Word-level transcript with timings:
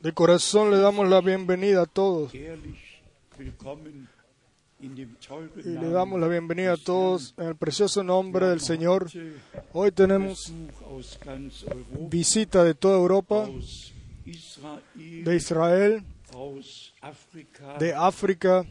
De 0.00 0.12
corazón 0.14 0.70
le 0.70 0.78
damos 0.78 1.06
la 1.06 1.20
bienvenida 1.20 1.82
a 1.82 1.86
todos 1.86 2.34
y 2.34 2.38
le 5.68 5.90
damos 5.90 6.18
la 6.18 6.28
bienvenida 6.28 6.72
a 6.72 6.76
todos 6.78 7.34
en 7.36 7.48
el 7.48 7.56
precioso 7.56 8.02
nombre 8.02 8.46
del 8.46 8.60
Señor. 8.60 9.10
Hoy 9.74 9.92
tenemos 9.92 10.50
visita 12.08 12.64
de 12.64 12.74
toda 12.74 12.96
Europa, 12.96 13.46
de 14.24 15.36
Israel, 15.36 16.02
de 17.78 17.94
África. 17.94 18.64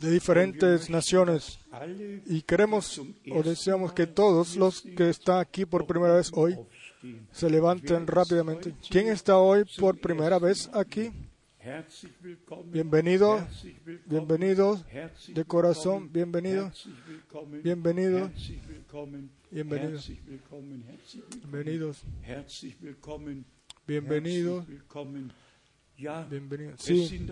De 0.00 0.10
diferentes 0.10 0.88
naciones. 0.90 1.58
Y 2.26 2.42
queremos 2.42 3.00
o 3.30 3.42
deseamos 3.42 3.92
que 3.92 4.06
todos 4.06 4.56
los 4.56 4.82
que 4.82 5.10
están 5.10 5.40
aquí 5.40 5.66
por 5.66 5.86
primera 5.86 6.14
vez 6.14 6.30
hoy 6.34 6.56
se 7.30 7.50
levanten 7.50 8.06
rápidamente. 8.06 8.74
¿Quién 8.88 9.08
está 9.08 9.38
hoy 9.38 9.64
por 9.78 9.98
primera 10.00 10.38
vez 10.38 10.70
aquí? 10.72 11.10
Bienvenido, 12.72 13.46
bienvenidos 14.06 14.82
Herzlich 14.90 15.36
de 15.36 15.44
corazón, 15.44 16.10
bienvenido, 16.10 16.72
bienvenido. 17.62 18.30
Bienvenido. 19.50 20.00
Bienvenidos, 21.44 22.04
bienvenidos. 23.86 24.64
Ja, 24.88 25.04
bienvenidos. 26.30 26.80
Sí, 26.80 27.26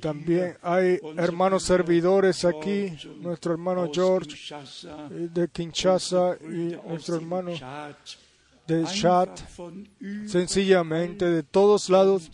también 0.00 0.56
hay 0.62 1.00
hermanos 1.16 1.64
servidores 1.64 2.44
aquí, 2.44 2.92
nuestro 3.20 3.52
hermano 3.52 3.90
George 3.92 4.36
eh, 4.54 5.28
de 5.32 5.48
Kinshasa 5.48 6.36
y 6.40 6.76
nuestro 6.86 7.16
hermano 7.16 7.52
Tschad. 7.52 7.96
de 8.66 8.84
Chad, 8.84 9.28
sencillamente 10.26 11.24
de 11.24 11.42
todos 11.42 11.90
lados, 11.90 12.30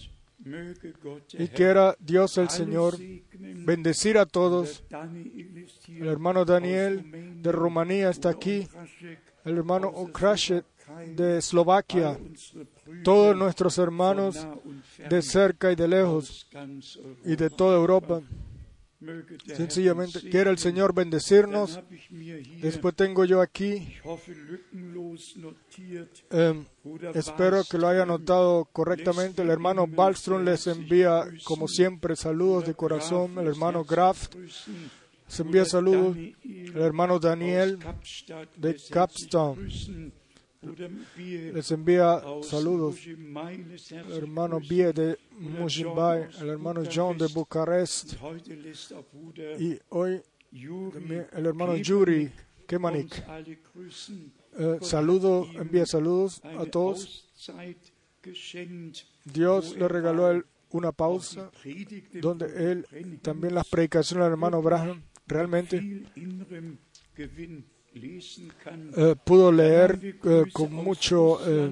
y 1.32 1.48
quiera 1.48 1.96
Dios 1.98 2.36
el 2.36 2.50
Señor 2.50 2.98
bendecir 3.38 4.18
a 4.18 4.26
todos. 4.26 4.84
El 5.88 6.06
hermano 6.06 6.44
Daniel 6.44 7.42
de 7.42 7.50
Rumanía 7.50 8.10
está 8.10 8.28
aquí, 8.28 8.68
el 9.44 9.56
hermano 9.56 9.88
Okrashet 9.88 10.66
de 11.14 11.38
Eslovaquia, 11.38 12.18
todos 13.02 13.36
nuestros 13.36 13.78
hermanos 13.78 14.46
de 15.08 15.22
cerca 15.22 15.72
y 15.72 15.76
de 15.76 15.88
lejos 15.88 16.48
y 17.24 17.36
de 17.36 17.50
toda 17.50 17.76
Europa. 17.76 18.22
Sencillamente, 19.46 20.20
quiera 20.30 20.50
el. 20.50 20.58
Señor 20.58 20.94
bendecirnos. 20.94 21.78
Después 22.60 22.94
tengo 22.94 23.24
yo 23.24 23.40
aquí, 23.42 23.94
Bruder 24.72 26.66
espero 27.14 27.62
que 27.64 27.78
lo 27.78 27.88
haya 27.88 28.06
notado 28.06 28.64
correctamente. 28.72 29.42
El 29.42 29.50
hermano 29.50 29.86
Ballström 29.86 30.44
les 30.44 30.66
envía, 30.66 31.24
como 31.44 31.68
siempre, 31.68 32.16
saludos 32.16 32.66
de 32.66 32.74
corazón. 32.74 33.38
El 33.38 33.48
hermano 33.48 33.84
grüßen, 33.84 34.50
les 35.28 35.40
envía 35.40 35.64
saludos. 35.64 36.16
El 36.16 36.80
hermano 36.80 37.18
Daniel 37.18 37.78
de 38.56 38.72
lässt 38.72 39.34
Les 41.52 41.70
envía 41.70 42.22
saludos. 42.42 42.96
El 43.06 44.12
hermano. 44.12 44.60
Bie 44.60 44.92
de 44.92 45.18
Mujimbai, 45.38 46.28
el 46.40 46.48
hermano 46.48 46.82
John 46.92 47.16
de 47.18 47.26
Bucarest 47.28 48.16
auch 48.92 49.06
Bruder 49.12 49.60
y 49.60 49.78
hoy 49.90 50.22
el 50.52 51.46
hermano 51.46 51.76
Yuri 51.76 52.30
Kemanik. 52.66 53.22
Eh, 54.58 54.78
saludo, 54.80 55.46
envía 55.54 55.86
saludos 55.86 56.40
a 56.44 56.64
todos. 56.64 57.28
Dios 59.24 59.76
le 59.76 59.88
regaló 59.88 60.26
a 60.26 60.32
él 60.32 60.46
una 60.70 60.92
pausa 60.92 61.50
donde 62.20 62.72
él 62.72 62.86
también 63.22 63.54
las 63.54 63.68
predicaciones 63.68 64.24
del 64.24 64.32
hermano 64.32 64.62
Branham 64.62 65.02
realmente 65.26 66.04
eh, 68.96 69.14
pudo 69.24 69.50
leer 69.50 69.98
eh, 70.24 70.44
con 70.52 70.72
mucho 70.72 71.38
eh, 71.46 71.70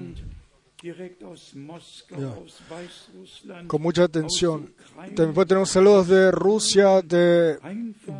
con 3.67 3.81
mucha 3.81 4.03
atención. 4.03 4.73
También 5.15 5.47
tenemos 5.47 5.69
saludos 5.69 6.07
de 6.07 6.31
Rusia, 6.31 7.01
de 7.01 7.57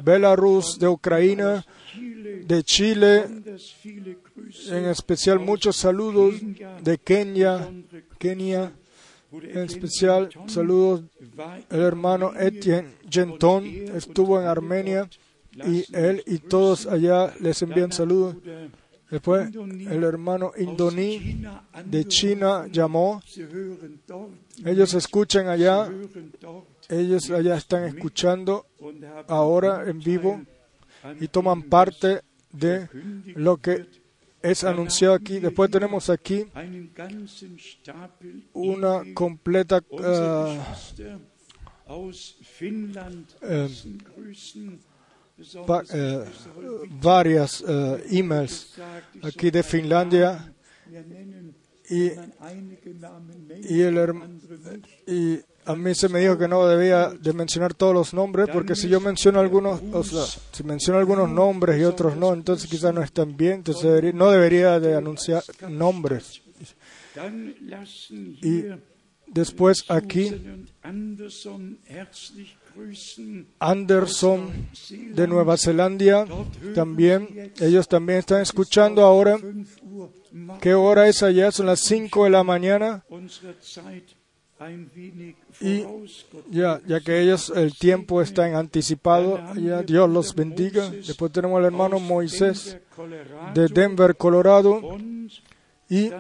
Belarus, 0.03 0.79
de 0.79 0.87
Ucrania, 0.87 1.65
de 1.95 2.63
Chile, 2.63 3.25
en 4.69 4.85
especial 4.85 5.39
muchos 5.39 5.75
saludos 5.75 6.35
de 6.81 6.97
Kenia. 6.97 7.69
Kenia, 8.17 8.71
en 9.31 9.57
especial 9.59 10.29
saludos 10.47 11.03
el 11.69 11.81
hermano 11.81 12.33
Etienne 12.35 12.95
Genton 13.09 13.65
estuvo 13.65 14.39
en 14.39 14.47
Armenia 14.47 15.09
y 15.55 15.85
él 15.95 16.23
y 16.25 16.39
todos 16.39 16.85
allá 16.87 17.33
les 17.39 17.61
envían 17.61 17.91
saludos. 17.91 18.35
Después 19.09 19.53
el 19.55 20.03
hermano 20.03 20.51
China 20.55 21.19
de 21.85 22.05
China 22.05 22.67
llamó. 22.71 23.21
Ellos 24.65 24.93
escuchan 24.93 25.47
allá, 25.47 25.89
ellos 26.89 27.29
allá 27.29 27.55
están 27.55 27.85
escuchando 27.85 28.65
ahora 29.27 29.87
en 29.89 29.99
vivo 29.99 30.41
y 31.19 31.27
an 31.27 31.27
toman 31.27 31.63
parte 31.63 32.21
de 32.51 32.89
lo 33.35 33.57
que 33.57 33.85
es 34.41 34.63
anunciado 34.63 35.13
aquí. 35.13 35.39
Después 35.39 35.69
tenemos 35.69 36.09
aquí 36.09 36.45
una 38.53 39.03
completa 39.13 39.81
eh, 39.91 40.59
Eh, 45.93 46.23
varias 47.01 47.63
eh, 47.67 48.03
emails 48.11 48.73
aquí 49.21 49.51
de 49.51 49.63
Finlandia 49.63 50.53
y, 51.89 52.11
y 53.69 53.81
el 53.81 53.97
y 55.07 55.39
a 55.65 55.75
mí 55.75 55.93
se 55.95 56.07
me 56.09 56.19
dijo 56.19 56.37
que 56.37 56.47
no 56.47 56.65
debía 56.67 57.09
de 57.09 57.33
mencionar 57.33 57.73
todos 57.73 57.93
los 57.93 58.13
nombres 58.13 58.47
porque 58.53 58.75
si 58.75 58.87
yo 58.87 58.99
menciono 59.01 59.39
algunos, 59.39 59.81
o 59.91 60.03
sea, 60.03 60.23
si 60.51 60.63
menciono 60.63 60.99
algunos 60.99 61.29
nombres 61.29 61.79
y 61.81 61.83
otros 61.83 62.15
no, 62.15 62.33
entonces 62.33 62.69
quizás 62.69 62.93
no 62.93 63.01
están 63.03 63.35
bien, 63.35 63.53
entonces 63.55 63.83
debería- 63.83 64.13
no 64.13 64.31
debería 64.31 64.79
de 64.79 64.95
anunciar 64.95 65.43
nombres. 65.69 66.41
Y 68.41 68.65
después 69.27 69.83
aquí 69.89 70.29
Anderson 73.59 74.69
de 75.13 75.27
Nueva 75.27 75.57
Zelanda 75.57 76.25
también, 76.73 77.53
ellos 77.59 77.87
también 77.87 78.19
están 78.19 78.41
escuchando 78.41 79.03
ahora. 79.03 79.37
5 79.37 79.47
Uhr 79.47 80.11
morgens 80.31 80.61
¿Qué 80.61 80.73
hora 80.73 81.07
es 81.07 81.23
allá? 81.23 81.51
Son 81.51 81.65
las 81.65 81.79
5 81.81 82.25
de 82.25 82.29
la 82.29 82.43
mañana. 82.43 83.05
Y 85.61 85.85
ya, 86.49 86.81
ya 86.85 86.99
que 86.99 87.21
ellos 87.21 87.53
el 87.55 87.77
tiempo 87.77 88.21
está 88.21 88.47
en 88.47 88.55
anticipado, 88.55 89.39
ya 89.55 89.81
Dios 89.83 90.09
los 90.09 90.35
bendiga. 90.35 90.89
Después 90.89 91.31
tenemos 91.31 91.59
al 91.59 91.65
hermano 91.65 91.99
Moisés 91.99 92.77
de 93.53 93.67
Denver, 93.67 94.15
Colorado. 94.15 94.81
Y 95.89 96.11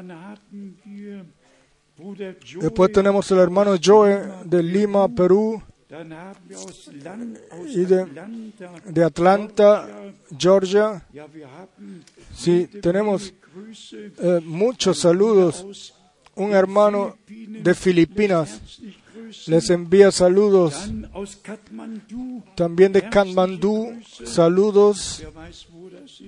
después 2.61 2.91
tenemos 2.91 3.29
al 3.31 3.39
hermano 3.39 3.75
Joe 3.83 4.43
de 4.45 4.63
Lima, 4.63 5.07
Perú, 5.09 5.61
Y 7.67 7.85
de- 7.85 9.03
Atlanta, 9.03 9.87
Georgia. 10.37 11.05
Sí, 12.35 12.67
tenemos 12.81 13.33
eh, 14.17 14.41
muchos 14.43 14.99
saludos. 14.99 15.93
Un 16.35 16.51
hermano 16.53 17.17
de 17.27 17.73
Filipinas 17.75 18.61
les 19.47 19.69
envía 19.69 20.11
saludos. 20.11 20.91
También 22.55 22.91
de 22.91 23.07
Kathmandú, 23.09 23.93
saludos. 24.25 25.23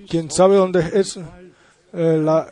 ¿Quién 0.08 0.30
sabe 0.30 0.56
dónde 0.56 0.80
es? 0.94 1.18
Eh, 1.92 2.20
la, 2.22 2.46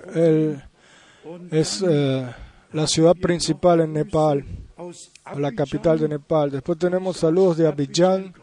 es 1.50 1.82
eh, 1.86 2.26
la 2.72 2.86
ciudad 2.86 3.14
principal 3.14 3.80
en 3.80 3.92
Nepal, 3.92 4.44
o 5.34 5.38
la 5.38 5.52
capital 5.52 5.98
de 5.98 6.08
Nepal. 6.08 6.50
Después 6.50 6.78
tenemos 6.78 7.16
saludos 7.16 7.56
de 7.56 7.66
Abidjan, 7.66 8.34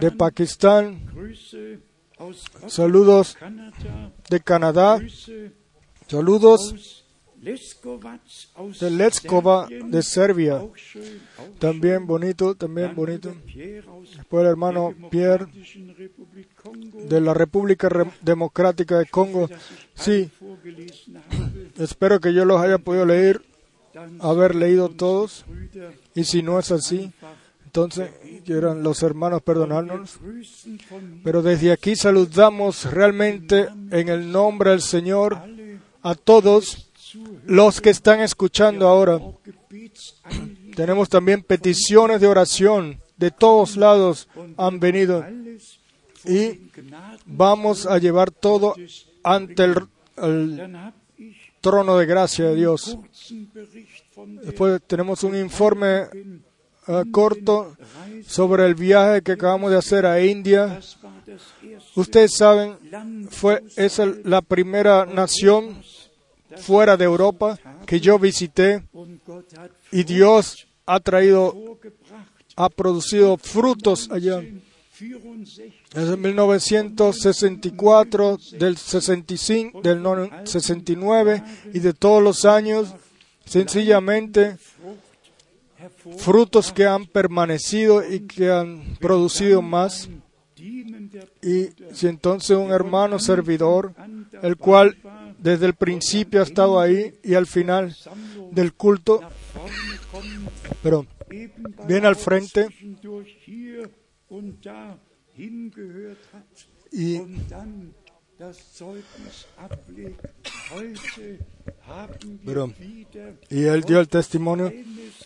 de 0.00 0.10
Pakistán, 0.10 1.00
saludos 2.68 3.36
de 4.30 4.40
Canadá, 4.40 5.00
saludos 6.08 7.04
de 7.36 8.90
Letskova 8.90 9.68
de 9.68 10.02
Serbia. 10.02 10.62
También 11.58 12.06
bonito, 12.06 12.54
también 12.54 12.94
bonito. 12.94 13.34
Después 14.16 14.42
el 14.42 14.50
hermano 14.50 14.94
Pierre 15.10 15.46
de 17.08 17.20
la 17.20 17.34
República 17.34 17.88
Democrática 18.22 18.98
de 18.98 19.06
Congo. 19.06 19.48
Sí, 19.94 20.30
espero 21.78 22.18
que 22.20 22.34
yo 22.34 22.44
los 22.44 22.60
haya 22.60 22.78
podido 22.78 23.06
leer, 23.06 23.42
haber 24.20 24.54
leído 24.54 24.88
todos. 24.88 25.44
Y 26.14 26.24
si 26.24 26.42
no 26.42 26.58
es 26.58 26.70
así, 26.70 27.12
entonces 27.64 28.10
quieran 28.44 28.82
los 28.82 29.02
hermanos 29.02 29.42
perdonarnos. 29.42 30.18
Pero 31.24 31.42
desde 31.42 31.72
aquí 31.72 31.96
saludamos 31.96 32.90
realmente 32.90 33.68
en 33.90 34.08
el 34.08 34.30
nombre 34.30 34.70
del 34.70 34.82
Señor 34.82 35.38
a 36.02 36.14
todos 36.14 36.90
los 37.44 37.80
que 37.80 37.90
están 37.90 38.20
escuchando 38.20 38.88
ahora. 38.88 39.20
Tenemos 40.74 41.08
también 41.08 41.42
peticiones 41.42 42.20
de 42.20 42.26
oración 42.26 43.00
de 43.16 43.30
todos 43.30 43.76
lados 43.76 44.28
han 44.56 44.78
venido 44.78 45.24
y 46.24 46.70
vamos 47.24 47.86
a 47.86 47.98
llevar 47.98 48.30
todo 48.30 48.74
ante 49.22 49.64
el, 49.64 49.88
trono 51.60 51.96
de 51.98 52.06
gracia 52.06 52.46
de 52.46 52.54
Dios. 52.54 52.98
Después 54.44 54.80
tenemos 54.86 55.22
un 55.24 55.36
informe 55.36 56.06
eh, 56.88 57.02
corto 57.10 57.76
sobre 58.26 58.66
el 58.66 58.74
viaje 58.74 59.22
que 59.22 59.32
acabamos 59.32 59.70
de 59.70 59.76
hacer 59.76 60.06
a 60.06 60.22
India. 60.24 60.80
Ustedes 61.94 62.36
saben, 62.36 62.76
fue 63.30 63.62
esa 63.76 64.06
la 64.24 64.42
primera 64.42 65.04
nación 65.04 65.82
fuera 66.58 66.96
de 66.96 67.04
Europa 67.04 67.58
que 67.86 68.00
yo 68.00 68.18
visité 68.18 68.84
y 69.90 70.04
Dios 70.04 70.66
ha 70.86 71.00
traído, 71.00 71.54
ha 72.56 72.68
producido 72.68 73.36
frutos 73.36 74.08
allá. 74.10 74.42
Desde 75.94 76.16
1964, 76.16 78.38
del 78.58 78.78
65, 78.78 79.82
del 79.82 80.02
69 80.44 81.42
y 81.74 81.80
de 81.80 81.92
todos 81.92 82.22
los 82.22 82.46
años, 82.46 82.94
sencillamente 83.44 84.56
frutos 86.16 86.72
que 86.72 86.86
han 86.86 87.04
permanecido 87.06 88.02
y 88.08 88.20
que 88.20 88.50
han 88.50 88.96
producido 88.98 89.60
más. 89.60 90.08
Y 90.56 90.86
si 91.92 92.06
entonces 92.06 92.56
un 92.56 92.72
hermano 92.72 93.18
servidor, 93.18 93.92
el 94.42 94.56
cual 94.56 94.96
desde 95.38 95.66
el 95.66 95.74
principio 95.74 96.40
ha 96.40 96.44
estado 96.44 96.80
ahí 96.80 97.12
y 97.22 97.34
al 97.34 97.46
final 97.46 97.94
del 98.50 98.72
culto, 98.72 99.20
pero 100.82 101.06
viene 101.86 102.06
al 102.06 102.16
frente 102.16 102.68
y 106.92 107.20
pero, 112.44 112.72
y 113.48 113.64
él 113.64 113.82
dio 113.82 114.00
el 114.00 114.08
testimonio 114.08 114.72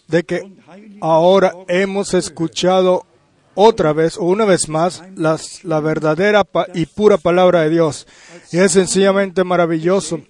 de 0.07 0.23
que 0.25 0.53
ahora 1.01 1.55
hemos 1.69 2.15
escuchado 2.15 3.07
otra 3.55 3.93
vez 3.93 4.17
o 4.17 4.25
una 4.25 4.45
vez 4.45 4.69
más 4.69 5.03
las, 5.17 5.65
la 5.65 5.81
verdadera 5.81 6.47
y 6.75 6.87
pura 6.87 7.17
palabra 7.17 7.63
de 7.63 7.71
Dios. 7.71 8.07
Y 8.53 8.59
es 8.59 8.73
sencillamente 8.73 9.45
maravilloso 9.45 10.21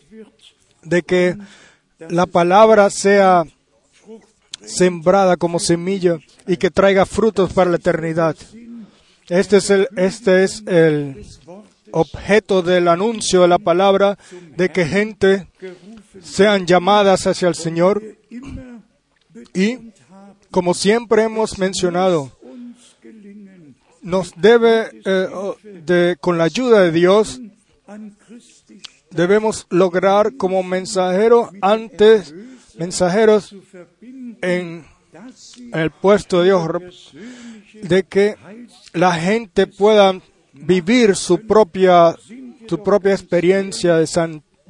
de 0.83 1.03
que 1.03 1.37
la 2.09 2.27
palabra 2.27 2.89
sea 2.89 3.45
sembrada 4.65 5.37
como 5.37 5.59
semilla 5.59 6.19
y 6.47 6.57
que 6.57 6.71
traiga 6.71 7.07
frutos 7.07 7.53
para 7.53 7.71
la 7.71 7.77
eternidad. 7.77 8.37
Este 9.29 9.59
es 9.59 9.71
el, 9.71 9.89
este 9.97 10.45
es 10.45 10.63
el 10.67 11.25
objeto 11.93 12.63
del 12.63 12.89
anuncio 12.89 13.43
de 13.43 13.49
la 13.49 13.59
palabra, 13.59 14.19
de 14.57 14.71
que 14.71 14.85
gente 14.85 15.49
sean 16.21 16.67
llamadas 16.67 17.27
hacia 17.27 17.49
el 17.49 17.55
Señor. 17.55 18.03
Y, 19.55 19.93
como 20.51 20.75
siempre 20.75 21.23
hemos 21.25 21.59
mencionado, 21.59 22.33
nos 24.03 24.33
debe, 24.37 24.91
eh, 25.05 25.29
de, 25.85 26.17
con 26.21 26.39
la 26.39 26.45
ayuda 26.45 26.83
de 26.83 26.93
Dios, 26.93 27.41
debemos 29.11 29.67
lograr 29.71 30.37
como 30.37 30.63
mensajero 30.63 31.51
antes, 31.61 32.35
mensajeros 32.81 33.55
en 34.41 34.87
el 35.75 35.91
puesto 35.91 36.41
de 36.41 36.47
Dios, 36.47 37.13
de 37.83 38.05
que 38.05 38.37
la 38.95 39.13
gente 39.13 39.67
pueda 39.67 40.19
vivir 40.55 41.15
su 41.15 41.47
propia, 41.47 42.17
su 42.67 42.83
propia 42.83 43.13
experiencia 43.13 43.97
de, 43.97 44.09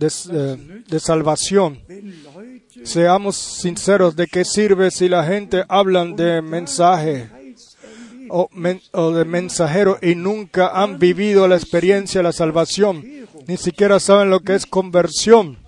eh, 0.00 0.82
de, 0.88 1.00
salvación. 1.00 1.78
Seamos 2.82 3.36
sinceros, 3.36 4.16
¿de 4.16 4.26
qué 4.26 4.44
sirve 4.44 4.90
si 4.90 5.08
la 5.08 5.22
gente 5.22 5.64
habla 5.68 6.04
de 6.04 6.42
mensaje 6.42 7.30
o, 8.28 8.48
o, 8.92 9.10
de 9.12 9.24
mensajero 9.24 9.98
y 10.02 10.16
nunca 10.16 10.72
han 10.82 10.98
vivido 10.98 11.46
la 11.46 11.54
experiencia 11.54 12.18
de 12.18 12.24
la 12.24 12.32
salvación? 12.32 13.04
Ni 13.46 13.56
siquiera 13.56 14.00
saben 14.00 14.30
lo 14.30 14.40
que 14.40 14.56
es 14.56 14.66
conversión 14.66 15.59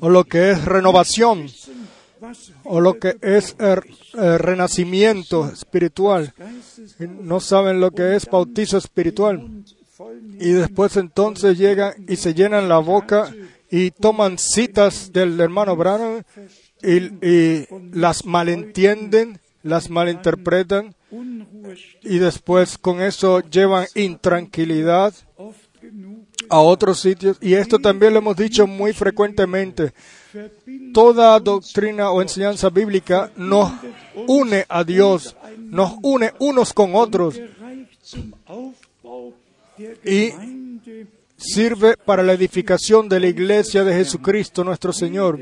o 0.00 0.10
lo 0.10 0.24
que 0.24 0.50
es 0.50 0.64
renovación 0.64 1.46
o 2.64 2.80
lo 2.80 2.98
que 2.98 3.16
es 3.20 3.56
el, 3.58 4.38
renacimiento 4.38 5.48
espiritual. 5.48 6.32
No 6.98 7.40
saben 7.40 7.80
lo 7.80 7.90
que 7.90 8.14
es 8.16 8.26
bautizo 8.26 8.78
espiritual. 8.78 9.64
Y 10.38 10.50
después 10.52 10.96
entonces 10.96 11.58
llegan 11.58 11.94
y 12.08 12.16
se 12.16 12.34
llenan 12.34 12.68
la 12.68 12.78
boca 12.78 13.32
y 13.70 13.90
toman 13.90 14.38
citas 14.38 15.12
del 15.12 15.40
hermano 15.40 15.76
Branham 15.76 16.22
y 16.82 17.66
las 17.96 18.24
malentienden, 18.24 19.40
las 19.62 19.90
malinterpretan 19.90 20.94
y 22.02 22.18
después 22.18 22.78
con 22.78 23.00
eso 23.00 23.40
llevan 23.40 23.86
intranquilidad 23.94 25.14
a 26.52 26.60
otros 26.60 27.00
sitios. 27.00 27.38
Y 27.40 27.54
esto 27.54 27.78
también 27.78 28.12
lo 28.12 28.18
hemos 28.18 28.36
dicho 28.36 28.66
muy 28.66 28.92
frecuentemente. 28.92 29.94
Toda 30.92 31.40
doctrina 31.40 32.10
o 32.10 32.20
enseñanza 32.20 32.68
bíblica 32.68 33.32
nos 33.36 33.72
une 34.26 34.66
a 34.68 34.84
Dios, 34.84 35.34
nos 35.58 35.94
une 36.02 36.32
unos 36.38 36.74
con 36.74 36.94
otros 36.94 37.40
y 40.04 40.30
sirve 41.38 41.96
para 41.96 42.22
la 42.22 42.34
edificación 42.34 43.08
de 43.08 43.20
la 43.20 43.28
iglesia 43.28 43.82
de 43.82 43.94
Jesucristo 43.94 44.62
nuestro 44.62 44.92
Señor. 44.92 45.40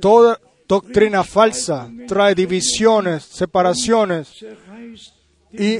Toda 0.00 0.40
doctrina 0.66 1.24
falsa 1.24 1.90
trae 2.06 2.34
divisiones, 2.34 3.22
separaciones 3.24 4.44
y, 5.52 5.78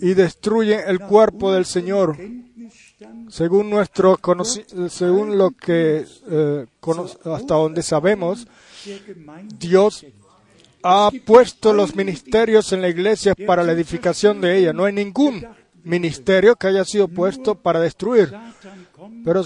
y 0.00 0.14
destruye 0.14 0.80
el 0.84 0.98
cuerpo 0.98 1.52
del 1.52 1.64
Señor 1.64 2.16
según 3.28 3.70
nuestro 3.70 4.18
según 4.88 5.38
lo 5.38 5.50
que 5.50 6.04
eh, 6.30 6.66
hasta 7.24 7.54
donde 7.54 7.82
sabemos, 7.82 8.46
Dios 9.58 10.04
ha 10.82 11.10
puesto 11.24 11.72
los 11.72 11.94
ministerios 11.94 12.72
en 12.72 12.82
la 12.82 12.88
iglesia 12.88 13.34
para 13.46 13.62
la 13.62 13.72
edificación 13.72 14.40
de 14.40 14.58
ella. 14.58 14.72
No 14.72 14.84
hay 14.84 14.92
ningún 14.92 15.46
ministerio 15.84 16.56
que 16.56 16.68
haya 16.68 16.84
sido 16.84 17.08
puesto 17.08 17.54
para 17.54 17.80
destruir. 17.80 18.32
Pero 19.24 19.44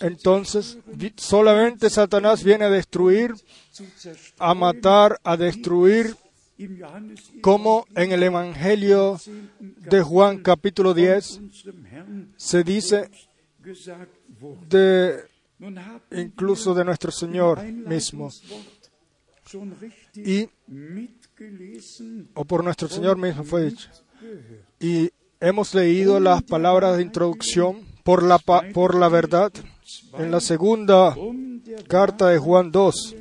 entonces 0.00 0.78
solamente 1.16 1.90
Satanás 1.90 2.42
viene 2.44 2.64
a 2.66 2.70
destruir, 2.70 3.34
a 4.38 4.54
matar, 4.54 5.20
a 5.22 5.36
destruir 5.36 6.16
como 7.40 7.86
en 7.94 8.12
el 8.12 8.22
Evangelio 8.22 9.18
de 9.60 10.02
Juan 10.02 10.38
capítulo 10.38 10.92
10 10.92 11.40
se 12.36 12.64
dice 12.64 13.10
de 14.68 15.24
incluso 16.10 16.74
de 16.74 16.84
nuestro 16.84 17.12
Señor 17.12 17.62
mismo. 17.62 18.30
Y 20.14 20.48
o 22.34 22.44
por 22.44 22.64
nuestro 22.64 22.88
Señor 22.88 23.16
mismo 23.18 23.44
fue 23.44 23.66
dicho. 23.66 23.88
Y 24.80 25.10
hemos 25.40 25.74
leído 25.74 26.18
las 26.18 26.42
palabras 26.42 26.96
de 26.96 27.02
introducción 27.02 27.86
por 28.02 28.22
la 28.22 28.38
por 28.38 28.96
la 28.96 29.08
verdad 29.08 29.52
en 30.18 30.30
la 30.30 30.40
segunda 30.40 31.16
carta 31.86 32.28
de 32.28 32.38
Juan 32.38 32.72
2 32.72 33.14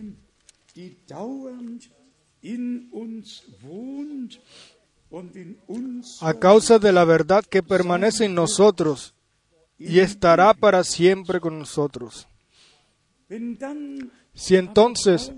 a 6.21 6.33
causa 6.33 6.79
de 6.79 6.91
la 6.91 7.05
verdad 7.05 7.43
que 7.45 7.63
permanece 7.63 8.25
en 8.25 8.35
nosotros 8.35 9.13
y 9.79 9.99
estará 9.99 10.53
para 10.53 10.83
siempre 10.83 11.39
con 11.39 11.59
nosotros. 11.59 12.27
Si 14.33 14.55
entonces 14.55 15.31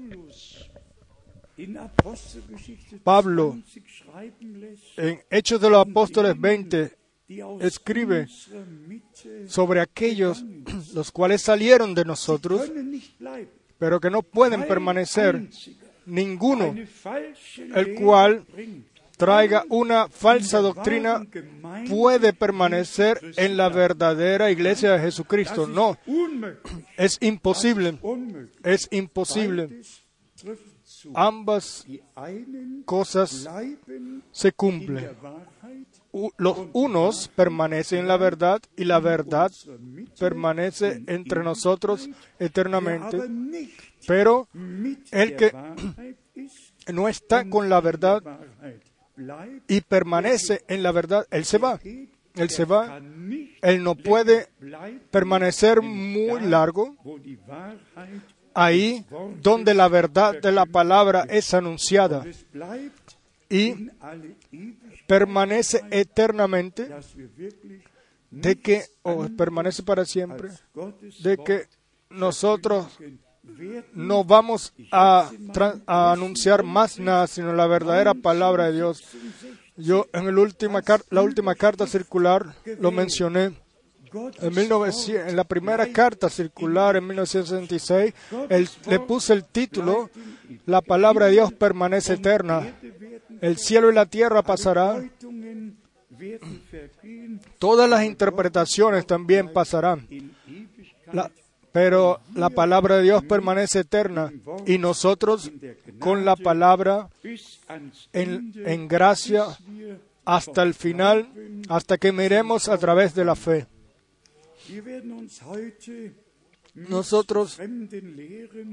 Pablo 3.03 3.51
20 3.51 3.81
schreiben 3.87 4.61
lässt, 4.61 4.99
en 4.99 5.21
Hechos 5.29 5.59
de 5.59 5.69
los 5.69 5.85
Apóstoles 5.85 6.39
20 6.39 6.97
die 7.27 7.41
aus 7.41 7.61
escribe 7.61 8.27
sobre 9.47 9.81
aquellos 9.81 10.43
los 10.93 11.11
cuales 11.11 11.41
salieron 11.41 11.93
de 11.93 12.05
nosotros, 12.05 12.71
pero 13.77 13.99
que 13.99 14.09
no 14.09 14.23
pueden 14.23 14.67
permanecer 14.67 15.49
ninguno 16.09 16.75
el 17.75 17.95
cual 17.95 18.45
traiga 19.17 19.65
una 19.69 20.07
falsa 20.07 20.59
doctrina 20.59 21.27
puede 21.89 22.31
permanecer 22.31 23.19
en 23.35 23.57
la 23.57 23.67
verdadera 23.67 24.49
iglesia 24.49 24.93
de 24.93 24.99
Jesucristo. 24.99 25.67
No, 25.67 25.97
es 26.95 27.17
imposible, 27.21 27.99
es 28.63 28.87
imposible. 28.91 29.81
Ambas 31.13 31.85
cosas 32.85 33.47
se 34.31 34.51
cumplen. 34.53 35.09
Los 36.37 36.57
unos 36.73 37.27
permanecen 37.35 37.99
en 37.99 38.07
la 38.07 38.17
verdad 38.17 38.61
y 38.75 38.85
la 38.85 38.99
verdad 38.99 39.51
permanece 40.19 41.03
entre 41.07 41.43
nosotros 41.43 42.09
eternamente. 42.39 43.19
Pero 44.07 44.47
el 45.11 45.35
que 45.35 45.53
no 46.93 47.07
está 47.07 47.47
con 47.49 47.69
la 47.69 47.81
verdad 47.81 48.23
y 49.67 49.81
permanece 49.81 50.63
en 50.67 50.83
la 50.83 50.91
verdad, 50.91 51.27
él 51.29 51.45
se 51.45 51.57
va. 51.57 51.79
Él 52.35 52.49
se 52.49 52.65
va. 52.65 53.01
Él 53.61 53.83
no 53.83 53.95
puede 53.95 54.47
permanecer 55.11 55.81
muy 55.81 56.41
largo 56.41 56.95
ahí 58.53 59.05
donde 59.41 59.73
la 59.73 59.87
verdad 59.87 60.41
de 60.41 60.51
la 60.51 60.65
palabra 60.65 61.25
es 61.29 61.53
anunciada 61.53 62.25
y 63.49 63.89
permanece 65.09 65.81
eternamente, 65.89 66.87
de 68.29 68.61
que, 68.61 68.83
o 69.01 69.27
permanece 69.35 69.81
para 69.81 70.05
siempre, 70.05 70.49
de 71.23 71.35
que 71.37 71.63
nosotros 72.11 72.85
no 73.95 74.23
vamos 74.23 74.71
a, 74.91 75.31
anunciar 75.87 76.61
más 76.61 76.99
nada, 76.99 77.25
sino 77.25 77.53
la 77.53 77.65
verdadera 77.65 78.13
palabra 78.13 78.67
de 78.67 78.73
Dios. 78.73 79.03
Yo 79.75 80.05
en 80.13 80.27
el 80.27 80.37
última 80.37 80.83
la 81.09 81.21
última 81.23 81.55
carta 81.55 81.87
circular 81.87 82.53
lo 82.79 82.91
mencioné. 82.91 83.53
En, 84.41 84.53
1900 84.55 85.29
en 85.29 85.35
la 85.35 85.43
primera 85.43 85.87
carta 85.91 86.29
circular 86.29 86.95
en 86.95 87.07
1966, 87.07 88.13
él- 88.49 88.69
le 88.87 88.99
puse 88.99 89.33
el 89.33 89.43
título, 89.45 90.09
La 90.65 90.81
palabra 90.81 91.27
de 91.27 91.33
Dios 91.33 91.53
permanece 91.53 92.13
eterna. 92.13 92.73
El 93.41 93.57
cielo 93.57 93.91
y 93.91 93.93
la 93.93 94.05
tierra 94.07 94.41
pasarán, 94.41 95.11
todas 97.59 97.89
las 97.89 98.03
interpretaciones 98.03 99.05
también 99.05 99.51
pasarán. 99.53 100.07
La- 101.13 101.31
pero 101.71 102.19
la 102.33 102.49
palabra 102.49 102.97
de 102.97 103.03
Dios 103.03 103.23
permanece 103.23 103.79
eterna. 103.81 104.31
Y 104.65 104.79
nosotros 104.79 105.51
con 105.99 106.25
la 106.25 106.35
palabra 106.35 107.09
en, 108.11 108.87
gracia 108.87 109.45
hasta 110.25 110.63
el 110.63 110.73
final, 110.73 111.29
hasta 111.69 111.97
que 111.99 112.11
miremos 112.11 112.67
a 112.69 112.77
través 112.79 113.13
de 113.13 113.23
la 113.25 113.35
fe. 113.35 113.67
Nosotros 116.75 117.59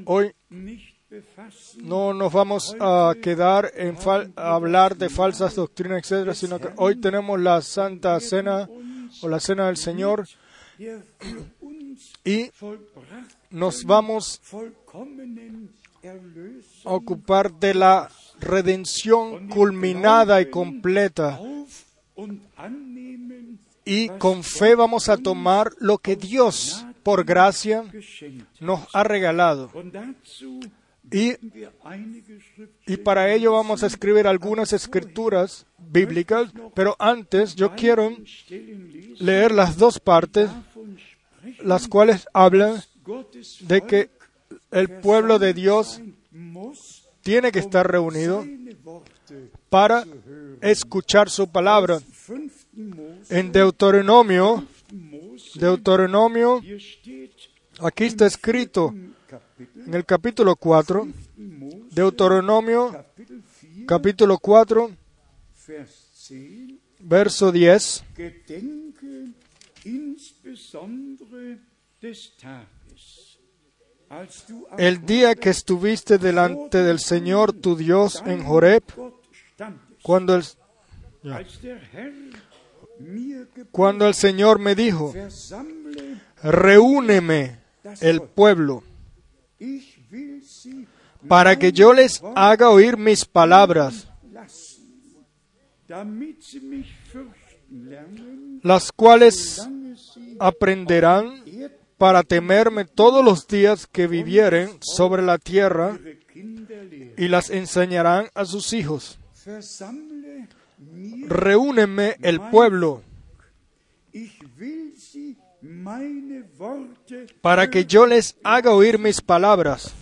hoy 0.05 0.33
no 1.83 2.13
nos 2.13 2.33
vamos 2.33 2.77
a 2.81 3.15
quedar 3.23 3.71
en 3.75 3.97
a 4.37 4.55
hablar 4.55 4.97
de 4.97 5.09
falsas 5.09 5.55
doctrinas, 5.55 6.03
etcétera, 6.03 6.35
sino 6.35 6.59
que 6.59 6.69
hoy 6.77 6.97
tenemos 6.97 7.41
la 7.41 7.63
Santa 7.63 8.19
Cena 8.21 8.69
o 9.23 9.29
la 9.29 9.41
Cena 9.41 9.67
del 9.67 9.77
Señor 9.77 10.27
y 12.25 12.51
nos 13.51 13.85
vamos 13.85 14.41
a 16.85 16.91
ocupar 16.91 17.53
de 17.55 17.75
la 17.75 18.11
redención 18.41 19.49
culminada 19.49 20.41
y 20.41 20.51
completa 20.51 21.41
y 23.87 24.09
con 24.09 24.43
fe 24.43 24.75
vamos 24.75 25.09
a 25.09 25.17
tomar 25.17 25.71
lo 25.79 25.99
que 25.99 26.17
Dios 26.17 26.85
por 27.05 27.25
gracia 27.25 27.85
nos 28.61 28.81
ha 28.93 29.05
regalado. 29.05 29.71
Y, 31.13 31.35
y 32.85 32.97
para 32.97 33.33
ello 33.33 33.53
vamos 33.53 33.85
a 33.85 33.87
escribir 33.87 34.27
algunas 34.27 34.73
escrituras 34.73 35.67
bíblicas, 35.79 36.51
pero 36.75 36.97
antes 36.99 37.55
yo 37.55 37.77
quiero 37.77 38.13
leer 39.21 39.53
las 39.53 39.77
dos 39.79 40.01
partes, 40.01 40.51
las 41.63 41.87
cuales 41.87 42.27
hablan 42.33 42.83
de 43.61 43.83
que 43.83 44.11
el 44.73 44.91
pueblo 44.91 45.39
de 45.39 45.55
Dios 45.55 46.01
tiene 47.23 47.53
que 47.53 47.61
estar 47.61 47.89
reunido 47.89 48.45
para 49.71 50.05
escuchar 50.61 51.31
su 51.31 51.49
palabra. 51.49 52.01
En 53.31 53.53
Deuteronomio, 53.53 54.67
Deuteronomio, 55.55 56.63
aquí 57.81 58.05
está 58.05 58.27
escrito 58.27 58.95
en 59.87 59.95
el 59.95 60.05
capítulo 60.05 60.57
4, 60.57 61.09
Mose, 61.39 61.77
Deuteronomio 61.91 62.93
Kapitel 62.93 63.43
4, 63.43 63.87
capítulo 63.87 64.39
4, 64.39 64.91
Vers 65.67 66.29
10, 66.29 66.75
verso 67.01 67.51
10, 67.51 68.05
Gedenke 68.15 69.33
insbesondere 69.87 71.59
des 72.03 72.37
Tages, 72.37 73.39
als 74.11 74.47
du 74.47 74.67
am 74.71 74.79
el 74.79 75.07
día 75.07 75.35
que 75.35 75.49
estuviste 75.49 76.19
delante 76.19 76.83
del 76.83 76.99
Señor 76.99 77.55
tu 77.55 77.75
Dios 77.75 78.23
en 78.27 78.43
standest, 78.43 78.93
cuando 80.03 80.35
el, 80.35 80.45
als 81.33 81.59
cuando 83.71 84.07
el 84.07 84.15
Señor 84.15 84.59
me 84.59 84.75
dijo, 84.75 85.15
reúneme 86.43 87.59
el 88.01 88.23
pueblo, 88.23 88.83
para 91.29 91.59
que 91.59 91.73
yo 91.73 91.93
les 91.93 92.23
haga 92.35 92.71
oír 92.71 92.97
mis 92.97 93.25
palabras, 93.25 94.09
las 98.63 98.93
cuales 98.93 99.67
aprenderán 100.39 101.43
para 101.99 102.23
temerme 102.23 102.85
todos 102.85 103.25
los 103.25 103.47
días 103.47 103.87
que 103.87 104.07
vivieren 104.07 104.71
sobre 104.81 105.23
la 105.23 105.39
tierra 105.39 105.99
y 107.17 107.29
las 107.29 107.51
enseñarán 107.51 108.29
a 108.35 108.45
sus 108.45 108.73
hijos. 108.73 109.19
Reúneme 110.79 112.17
el 112.23 112.41
pueblo 112.41 113.03
para 117.41 117.71
que 117.71 117.85
yo 117.85 118.07
les 118.07 118.37
haga 118.43 118.73
oír 118.73 118.99
mis 118.99 119.21
palabras. 119.21 119.95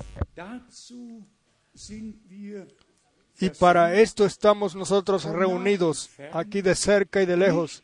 Y 3.40 3.50
para 3.50 4.00
esto 4.00 4.24
estamos 4.24 4.74
nosotros 4.74 5.24
reunidos 5.24 6.10
aquí 6.32 6.62
de 6.62 6.74
cerca 6.74 7.22
y 7.22 7.26
de 7.26 7.36
lejos, 7.36 7.82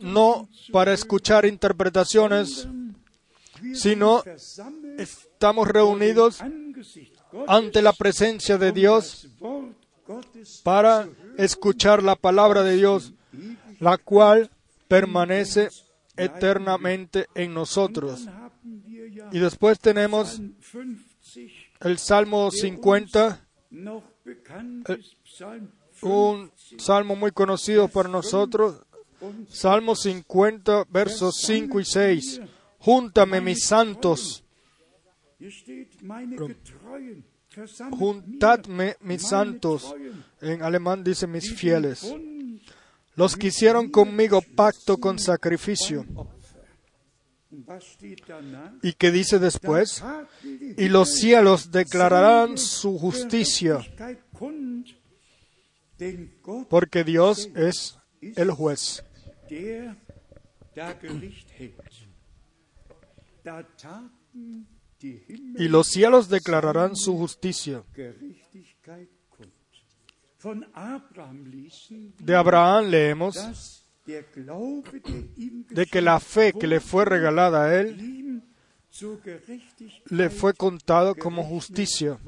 no 0.00 0.48
para 0.72 0.92
escuchar 0.92 1.46
interpretaciones, 1.46 2.68
sino 3.74 4.22
estamos 4.98 5.68
reunidos 5.68 6.40
ante 7.46 7.82
la 7.82 7.92
presencia 7.92 8.58
de 8.58 8.72
Dios 8.72 9.28
para 10.62 11.08
escuchar 11.38 12.02
la 12.02 12.16
palabra 12.16 12.62
de 12.62 12.76
Dios, 12.76 13.14
la 13.80 13.96
cual 13.96 14.50
permanece 14.88 15.70
eternamente 16.16 17.26
en 17.34 17.54
nosotros. 17.54 18.28
Y 19.32 19.38
después 19.38 19.78
tenemos 19.80 20.40
50 20.60 21.08
el 21.80 21.98
Salmo 21.98 22.50
50, 22.50 23.46
noch 23.70 24.02
bekanntes 24.24 25.16
Psalm 25.24 25.70
un 26.02 26.52
salmo 26.78 27.16
muy 27.16 27.32
conocido 27.32 27.88
para 27.88 28.08
nosotros, 28.08 28.82
Salmo 29.48 29.96
50, 29.96 30.84
versos 30.90 31.36
5 31.38 31.80
y 31.80 31.84
6. 31.84 32.40
Júntame 32.78 33.40
mis 33.40 33.64
santos, 33.64 34.44
juntadme 37.90 38.96
mis 39.00 39.22
santos. 39.22 39.94
En 40.40 40.62
alemán 40.62 41.02
dice 41.04 41.26
mis 41.26 41.54
fieles. 41.54 42.14
Los 43.14 43.36
que 43.36 43.48
hicieron 43.48 43.90
conmigo 43.90 44.40
pacto 44.42 44.98
con 44.98 45.18
sacrificio. 45.18 46.06
¿Y 48.82 48.92
qué 48.92 49.10
dice 49.10 49.38
después? 49.38 50.04
Y 50.76 50.88
los 50.88 51.14
cielos 51.14 51.70
declararán 51.70 52.58
su 52.58 52.98
justicia, 52.98 53.80
porque 56.68 57.04
Dios 57.04 57.48
es 57.54 57.98
el 58.20 58.50
juez. 58.50 59.02
Y 65.00 65.68
los 65.68 65.88
cielos 65.88 66.28
declararán 66.28 66.96
su 66.96 67.16
justicia. 67.16 67.84
De 72.18 72.34
Abraham 72.34 72.86
leemos 72.86 73.84
de 74.04 75.86
que 75.86 76.00
la 76.00 76.20
fe 76.20 76.52
que 76.52 76.66
le 76.66 76.80
fue 76.80 77.04
regalada 77.04 77.64
a 77.64 77.80
él 77.80 78.42
le 80.06 80.30
fue 80.30 80.54
contado 80.54 81.14
como 81.14 81.44
justicia. 81.44 82.18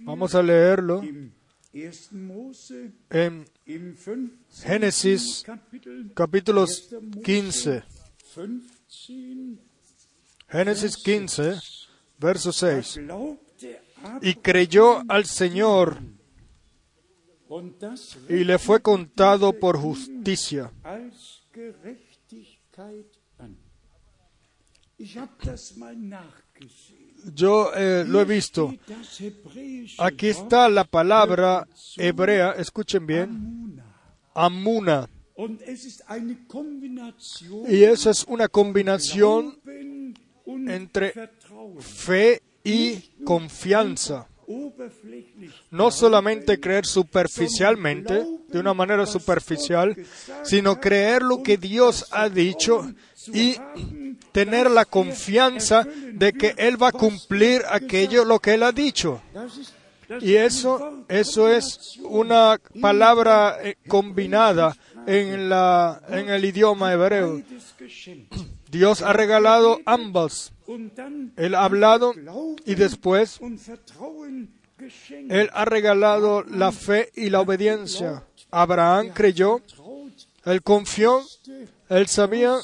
Vamos 0.00 0.34
a 0.34 0.42
leerlo 0.42 1.02
im 1.02 1.32
1. 1.72 2.12
Mose, 2.12 2.92
en 3.08 3.46
im 3.64 3.94
15. 3.96 4.30
Génesis 4.62 5.44
capítulo 6.14 6.66
1. 6.66 7.00
Mose 7.00 7.22
15. 7.24 7.82
15, 10.52 10.58
Génesis 10.58 10.96
15, 10.98 11.60
verso 12.18 12.52
6. 12.52 12.96
glaubte 12.98 13.80
Y 14.20 14.34
creyó 14.34 15.02
al 15.08 15.24
Señor 15.24 15.98
y 18.28 18.44
le 18.44 18.58
fue 18.58 18.80
contado 18.80 19.52
por 19.58 19.78
justicia. 19.78 20.70
Yo 27.34 27.72
eh, 27.74 28.04
lo 28.06 28.20
he 28.20 28.24
visto. 28.24 28.74
Aquí 29.98 30.28
está 30.28 30.68
la 30.68 30.84
palabra 30.84 31.66
hebrea, 31.96 32.52
escuchen 32.52 33.06
bien, 33.06 33.82
Amuna. 34.34 35.08
Y 37.68 37.84
esa 37.84 38.10
es 38.10 38.24
una 38.24 38.48
combinación 38.48 39.58
entre 40.46 41.30
fe 41.80 42.42
y 42.64 42.96
confianza. 43.24 44.26
No 45.70 45.90
solamente 45.90 46.60
creer 46.60 46.84
superficialmente, 46.84 48.24
de 48.48 48.58
una 48.58 48.74
manera 48.74 49.06
superficial, 49.06 49.96
sino 50.42 50.78
creer 50.80 51.22
lo 51.22 51.42
que 51.42 51.56
Dios 51.56 52.06
ha 52.10 52.28
dicho 52.28 52.92
y 53.32 53.56
tener 54.32 54.70
la 54.70 54.84
confianza 54.84 55.86
de 56.12 56.32
que 56.32 56.54
Él 56.56 56.82
va 56.82 56.88
a 56.88 56.92
cumplir 56.92 57.62
aquello 57.70 58.24
lo 58.24 58.40
que 58.40 58.54
Él 58.54 58.62
ha 58.62 58.72
dicho. 58.72 59.22
Y 60.20 60.34
eso, 60.34 61.04
eso 61.08 61.48
es 61.48 61.98
una 62.02 62.60
palabra 62.80 63.58
eh, 63.62 63.76
combinada 63.88 64.76
en, 65.06 65.48
la, 65.48 66.02
en 66.08 66.28
el 66.28 66.44
idioma 66.44 66.92
hebreo. 66.92 67.40
Dios 68.72 69.02
ha 69.02 69.12
regalado 69.12 69.80
ambas. 69.84 70.50
Él 71.36 71.54
ha 71.54 71.64
hablado 71.64 72.14
y 72.64 72.74
después. 72.74 73.38
Él 75.28 75.50
ha 75.52 75.64
regalado 75.66 76.42
la 76.42 76.72
fe 76.72 77.10
y 77.14 77.28
la 77.28 77.42
obediencia. 77.42 78.24
Abraham 78.50 79.10
creyó, 79.12 79.60
él 80.46 80.62
confió, 80.62 81.22
él 81.90 82.06
sabía 82.08 82.56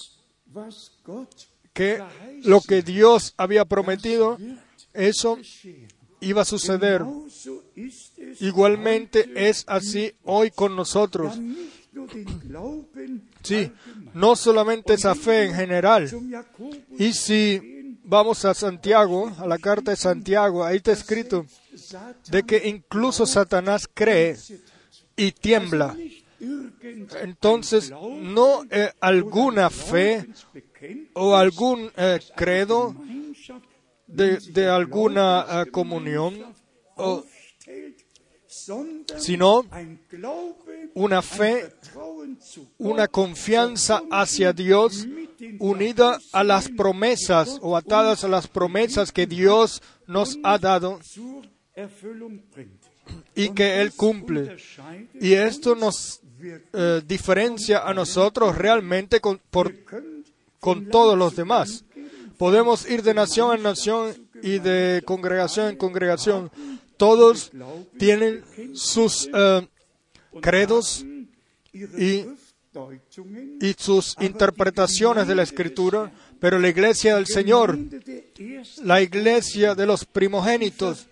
que 1.74 2.02
lo 2.42 2.62
que 2.62 2.80
Dios 2.80 3.34
había 3.36 3.66
prometido, 3.66 4.38
eso 4.94 5.38
iba 6.20 6.40
a 6.42 6.46
suceder. 6.46 7.04
Igualmente 8.40 9.30
es 9.36 9.64
así 9.66 10.12
hoy 10.24 10.50
con 10.50 10.74
nosotros. 10.74 11.38
Sí, 13.48 13.72
no 14.14 14.36
solamente 14.36 14.94
esa 14.94 15.14
fe 15.14 15.44
en 15.44 15.54
general. 15.54 16.10
Y 16.98 17.12
si 17.12 17.96
vamos 18.04 18.44
a 18.44 18.54
Santiago, 18.54 19.32
a 19.38 19.46
la 19.46 19.58
carta 19.58 19.90
de 19.90 19.96
Santiago, 19.96 20.64
ahí 20.64 20.76
está 20.76 20.92
escrito 20.92 21.46
de 22.30 22.42
que 22.42 22.68
incluso 22.68 23.26
Satanás 23.26 23.88
cree 23.92 24.36
y 25.16 25.32
tiembla. 25.32 25.96
Entonces, 27.20 27.90
no 27.90 28.64
eh, 28.70 28.90
alguna 29.00 29.70
fe 29.70 30.26
o 31.14 31.34
algún 31.34 31.90
eh, 31.96 32.20
credo 32.36 32.94
de, 34.06 34.68
alguna 34.68 35.44
eh, 35.50 35.70
comunión, 35.70 36.54
o, 36.96 37.24
sino 39.18 39.64
una 40.94 41.22
fe, 41.22 41.72
una 42.78 43.08
confianza 43.08 44.02
hacia 44.10 44.52
Dios 44.52 45.06
unida 45.58 46.18
a 46.32 46.44
las 46.44 46.68
promesas 46.68 47.58
o 47.62 47.76
atadas 47.76 48.24
a 48.24 48.28
las 48.28 48.48
promesas 48.48 49.12
que 49.12 49.26
Dios 49.26 49.82
nos 50.06 50.38
ha 50.42 50.58
dado 50.58 51.00
zur 51.02 51.46
Erfüllung 51.74 52.42
bringt. 52.52 52.82
y 53.34 53.50
que 53.50 53.80
Él 53.80 53.92
cumple. 53.92 54.40
Unterscheidet 54.40 55.22
Y 55.22 55.34
esto 55.34 55.76
nos 55.76 56.20
eh, 56.72 57.02
diferencia 57.06 57.80
a 57.86 57.94
nosotros 57.94 58.56
realmente 58.56 59.20
con, 59.20 59.40
por, 59.50 59.74
con 60.60 60.88
todos 60.88 61.16
los 61.16 61.36
demás. 61.36 61.84
Podemos 62.36 62.88
ir 62.88 63.02
de 63.02 63.14
nación 63.14 63.56
en 63.56 63.62
nación 63.62 64.14
y 64.42 64.58
de 64.58 65.02
congregación 65.04 65.70
en 65.70 65.76
congregación. 65.76 66.50
Todos 66.98 67.50
tienen 67.98 68.44
sus 68.74 69.30
eh, 69.32 69.66
credos 70.42 71.04
y, 71.72 72.26
y 73.60 73.74
sus 73.78 74.14
interpretaciones 74.20 75.26
de 75.26 75.34
la 75.34 75.44
Escritura, 75.44 76.12
pero 76.38 76.58
la 76.58 76.68
iglesia 76.68 77.16
del 77.16 77.26
Señor, 77.26 77.78
la 78.82 79.00
iglesia 79.00 79.74
de 79.74 79.86
los 79.86 80.04
primogénitos, 80.04 81.06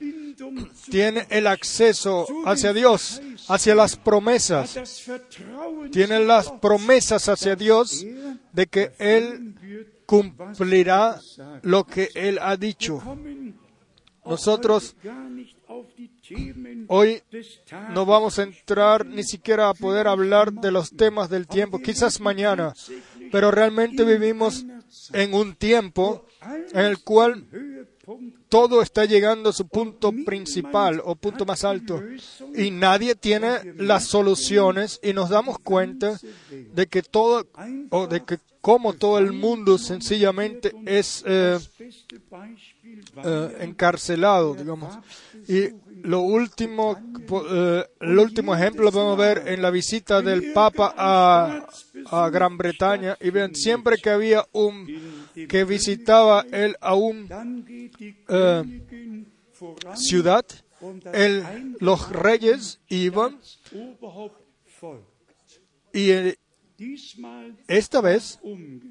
tiene 0.91 1.27
el 1.31 1.47
acceso 1.47 2.27
hacia 2.45 2.73
Dios, 2.73 3.23
hacia 3.49 3.75
las 3.75 3.97
promesas. 3.97 4.79
Tienen 5.91 6.27
las 6.27 6.51
promesas 6.51 7.29
hacia 7.29 7.57
Dios 7.57 8.05
de 8.53 8.67
que 8.67 8.93
Él 8.99 9.55
cumplirá 10.05 11.21
lo 11.63 11.85
que 11.85 12.11
Él 12.15 12.39
ha 12.41 12.57
dicho. 12.57 13.03
Nosotros 14.25 14.97
hoy 16.89 17.23
no 17.93 18.07
vamos 18.07 18.39
a 18.39 18.43
entrar 18.43 19.07
ni 19.07 19.25
siquiera 19.25 19.69
a 19.69 19.75
poder 19.75 20.09
hablar 20.09 20.53
de 20.53 20.71
los 20.71 20.91
temas 20.91 21.29
del 21.31 21.47
tiempo, 21.47 21.79
quizás 21.79 22.21
mañana, 22.21 22.75
pero 23.31 23.51
realmente 23.51 24.05
vivimos 24.05 24.65
en 25.13 25.35
un 25.35 25.55
tiempo 25.55 26.27
en 26.73 26.85
el 26.85 26.99
cual 27.03 27.45
todo 28.49 28.83
está 28.83 29.05
llegando 29.05 29.51
a 29.51 29.53
su 29.53 29.67
punto 29.67 30.13
principal 30.25 31.03
o 31.05 31.17
punto 31.17 31.45
más 31.45 31.65
alto 31.65 32.01
y 32.55 32.71
nadie 32.71 33.15
tiene 33.17 33.75
las 33.77 34.05
soluciones 34.05 35.01
y 35.03 35.13
nos 35.13 35.29
damos 35.29 35.59
cuenta 35.59 36.19
de 36.51 36.87
que 36.87 37.03
todo 37.03 37.47
o 37.91 38.07
de 38.07 38.25
que 38.25 38.39
como 38.61 38.95
todo 38.95 39.19
el 39.19 39.33
mundo 39.33 39.79
sencillamente 39.79 40.73
es 40.87 41.23
eh, 41.25 41.59
eh, 43.25 43.57
encarcelado, 43.61 44.55
digamos. 44.55 44.99
Y 45.47 45.69
lo 46.07 46.21
último, 46.21 46.97
eh, 47.51 47.85
el 48.01 48.19
último 48.19 48.55
ejemplo 48.55 48.85
lo 48.85 48.93
podemos 48.93 49.19
ver 49.19 49.43
en 49.47 49.61
la 49.61 49.71
visita 49.71 50.23
del 50.23 50.53
Papa 50.53 50.95
a, 50.97 51.67
a 52.11 52.31
Gran 52.31 52.57
Bretaña. 52.57 53.17
Y 53.21 53.31
vean, 53.31 53.55
siempre 53.55 53.97
que 53.99 54.11
había 54.11 54.47
un 54.53 54.87
que 55.49 55.65
visitaba 55.65 56.45
él 56.53 56.77
a 56.81 56.95
un 56.95 57.29
eh, 58.29 58.83
ciudad, 59.95 60.45
el, 61.13 61.77
los 61.81 62.11
reyes 62.11 62.81
iban 62.89 63.41
y 65.93 66.11
eh, 66.11 66.39
esta 67.69 68.01
vez 68.01 68.39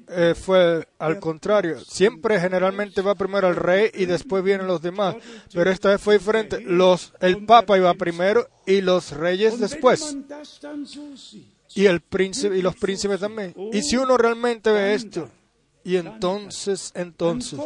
eh, 0.08 0.34
fue 0.34 0.88
al 0.98 1.20
contrario. 1.20 1.78
Siempre 1.84 2.40
generalmente 2.40 3.00
va 3.00 3.14
primero 3.14 3.48
el 3.48 3.56
rey 3.56 3.90
y 3.94 4.06
después 4.06 4.42
vienen 4.42 4.66
los 4.66 4.82
demás. 4.82 5.16
Pero 5.52 5.70
esta 5.70 5.90
vez 5.90 6.00
fue 6.00 6.18
diferente. 6.18 6.60
Los, 6.60 7.12
el 7.20 7.44
papa 7.44 7.76
iba 7.76 7.92
primero 7.94 8.48
y 8.66 8.80
los 8.80 9.12
reyes 9.12 9.60
después. 9.60 10.16
Y 11.74 11.86
el 11.86 12.00
príncipe 12.00 12.56
y 12.56 12.62
los 12.62 12.76
príncipes 12.76 13.20
también. 13.20 13.54
Y 13.72 13.82
si 13.82 13.96
uno 13.96 14.16
realmente 14.16 14.70
ve 14.70 14.94
esto, 14.94 15.30
y 15.84 15.96
entonces, 15.96 16.90
entonces, 16.96 17.60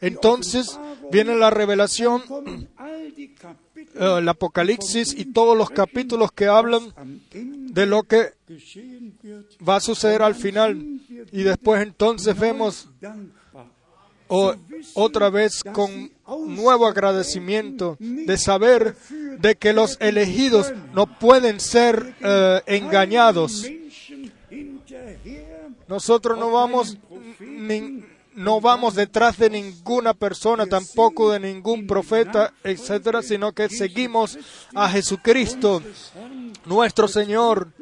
entonces 0.00 0.80
viene 1.12 1.36
la 1.36 1.50
revelación, 1.50 2.22
eh, 3.94 4.16
el 4.18 4.28
Apocalipsis 4.28 5.14
y 5.16 5.26
todos 5.26 5.56
los 5.56 5.70
capítulos 5.70 6.32
que 6.32 6.46
hablan 6.46 6.92
de 7.32 7.86
lo 7.86 8.02
que 8.04 8.32
va 9.66 9.76
a 9.76 9.80
suceder 9.80 10.22
al 10.22 10.34
final. 10.34 11.00
Y 11.32 11.42
después 11.42 11.82
entonces 11.82 12.38
vemos 12.38 12.88
o- 14.28 14.54
otra 14.94 15.28
vez 15.30 15.62
con 15.72 16.10
nuevo 16.46 16.86
agradecimiento 16.86 17.96
de 18.00 18.38
saber 18.38 18.96
de 19.38 19.56
que 19.56 19.72
los 19.72 19.96
elegidos 20.00 20.72
no 20.94 21.06
pueden 21.18 21.60
ser 21.60 22.14
eh, 22.20 22.60
engañados. 22.66 23.66
Nosotros 25.88 26.38
no 26.38 26.50
vamos 26.50 26.96
no 28.34 28.60
vamos 28.60 28.94
detrás 28.94 29.38
de 29.38 29.50
ninguna 29.50 30.14
persona, 30.14 30.66
tampoco 30.66 31.32
de 31.32 31.40
ningún 31.40 31.86
profeta, 31.86 32.52
etcétera, 32.64 33.22
sino 33.22 33.52
que 33.52 33.68
seguimos 33.68 34.38
a 34.74 34.88
Jesucristo, 34.88 35.82
nuestro 36.66 37.08
Señor, 37.08 37.72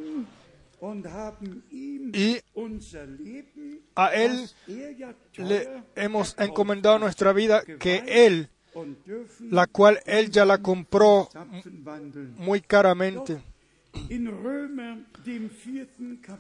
y 2.12 2.38
a 3.94 4.08
Él 4.14 4.50
le 5.36 5.82
hemos 5.94 6.34
encomendado 6.38 6.98
nuestra 6.98 7.32
vida, 7.32 7.62
que 7.78 8.26
Él, 8.26 8.48
la 9.40 9.66
cual 9.66 10.00
Él 10.06 10.30
ya 10.30 10.44
la 10.44 10.58
compró 10.58 11.28
muy 12.38 12.60
caramente. 12.60 13.42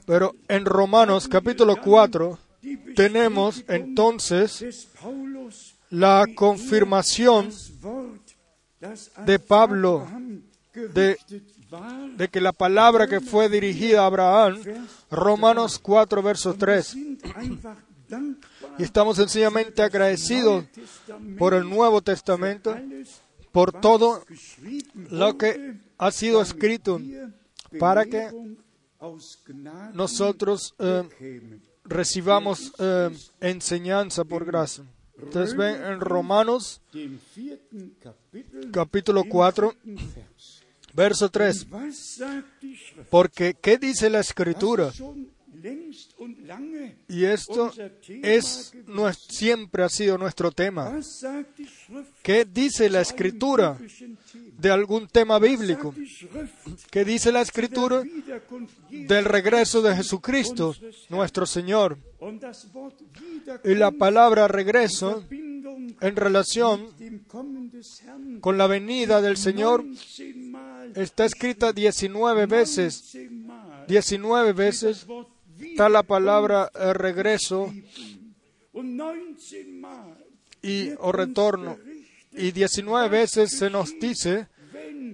Pero 0.06 0.36
en 0.48 0.64
Romanos 0.64 1.26
capítulo 1.26 1.76
4 1.82 2.38
die 2.38 2.49
tenemos 2.94 3.64
entonces 3.68 4.88
la 5.90 6.26
confirmación 6.34 7.50
de 9.26 9.38
Pablo 9.38 10.06
de- 10.74 11.16
que 12.30 12.40
la 12.40 12.52
palabra 12.52 13.06
que 13.06 13.20
fue 13.20 13.48
dirigida 13.48 14.02
a 14.02 14.06
Abraham, 14.06 14.60
Romanos 15.10 15.78
4, 15.78 16.22
verso 16.22 16.54
3, 16.54 16.86
sind 16.86 17.22
einfach 17.36 17.76
dankbar 18.08 18.74
y 18.78 18.82
estamos 18.82 19.16
sencillamente 19.16 19.82
agradecidos 19.82 20.64
por 21.38 21.54
el 21.54 21.68
Nuevo 21.68 22.00
Testamento, 22.02 22.76
por 23.52 23.72
todo 23.80 24.24
lo 25.10 25.36
que 25.38 25.76
ha 25.98 26.10
sido 26.10 26.40
escrito 26.42 27.00
para 27.78 28.04
que 28.04 28.30
nosotros 29.94 30.74
eh. 30.78 31.04
Recibamos 31.90 32.72
eh, 32.78 33.10
enseñanza 33.40 34.24
por 34.24 34.44
gracia. 34.44 34.84
Entonces 35.18 35.54
ven 35.54 35.84
en 35.84 36.00
Romanos 36.00 36.80
capítulo 38.72 39.20
im 39.22 39.28
4, 39.28 39.74
dritten 39.84 40.14
Vers. 40.14 40.62
verso 40.94 41.28
3, 41.28 41.66
Was 41.70 41.96
sagt 42.16 42.62
die 42.62 42.74
Schrift? 42.76 43.10
porque 43.10 43.54
¿qué 43.60 43.76
dice 43.76 44.08
la 44.08 44.20
Escritura? 44.20 44.90
Y 47.08 47.24
esto 47.24 47.72
es 48.08 48.72
nues- 48.86 49.26
siempre 49.28 49.82
ha 49.82 49.88
sido 49.88 50.16
nuestro 50.18 50.50
tema. 50.52 51.00
¿Qué 52.22 52.44
dice 52.44 52.88
la 52.88 53.00
Escritura 53.00 53.78
de 54.58 54.70
algún 54.70 55.08
tema 55.08 55.38
bíblico? 55.38 55.94
¿Qué 56.90 57.04
dice 57.04 57.32
la 57.32 57.40
Escritura 57.42 58.02
del 58.90 59.24
regreso 59.24 59.82
de 59.82 59.96
Jesucristo, 59.96 60.74
nuestro 61.08 61.46
Señor? 61.46 61.98
Y 63.64 63.74
la 63.74 63.90
palabra 63.90 64.46
regreso 64.48 65.24
en 66.00 66.16
relación 66.16 66.88
con 68.40 68.58
la 68.58 68.66
venida 68.66 69.20
del 69.20 69.36
Señor 69.36 69.84
19 69.84 70.50
Mal 70.50 70.92
está 70.96 71.24
escrita 71.24 71.72
19 71.72 72.46
veces. 72.46 73.12
19 73.12 73.30
Mal 73.46 73.86
19 73.86 74.52
veces 74.52 75.06
está 75.60 75.88
la 75.88 76.02
palabra 76.02 76.70
eh, 76.74 76.92
regreso 76.92 77.72
und 78.72 79.00
19 79.00 79.80
Mal 79.80 80.16
y 80.62 80.90
o 80.98 81.12
retorno. 81.12 81.78
Y 82.32 82.52
19 82.52 83.08
veces 83.08 83.58
se 83.58 83.70
nos 83.70 83.98
dice, 83.98 84.46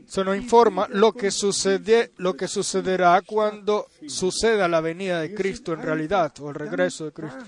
se 0.07 0.25
nos 0.25 0.37
informa 0.37 0.87
lo 0.91 1.13
que, 1.13 1.31
sucede, 1.31 2.13
lo 2.19 2.37
que 2.37 2.47
sucederá 2.47 3.23
cuando 3.23 3.87
suceda 4.07 4.69
la 4.69 4.81
venida 4.81 5.21
de 5.21 5.35
Cristo 5.35 5.73
en 5.73 5.83
realidad, 5.83 6.33
o 6.41 6.51
el 6.51 6.55
regreso 6.55 7.07
de 7.07 7.13
Cristo. 7.13 7.39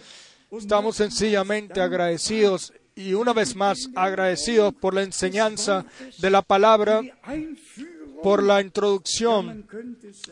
Estamos 0.50 0.96
sencillamente 0.96 1.80
agradecidos 1.80 2.72
y 2.94 3.12
una 3.12 3.34
vez 3.34 3.54
más 3.54 3.90
agradecidos 3.94 4.74
por 4.74 4.94
la 4.94 5.02
enseñanza 5.02 5.84
de 6.18 6.30
la 6.30 6.40
palabra, 6.40 7.02
por 8.22 8.42
la 8.42 8.60
introducción, 8.60 9.66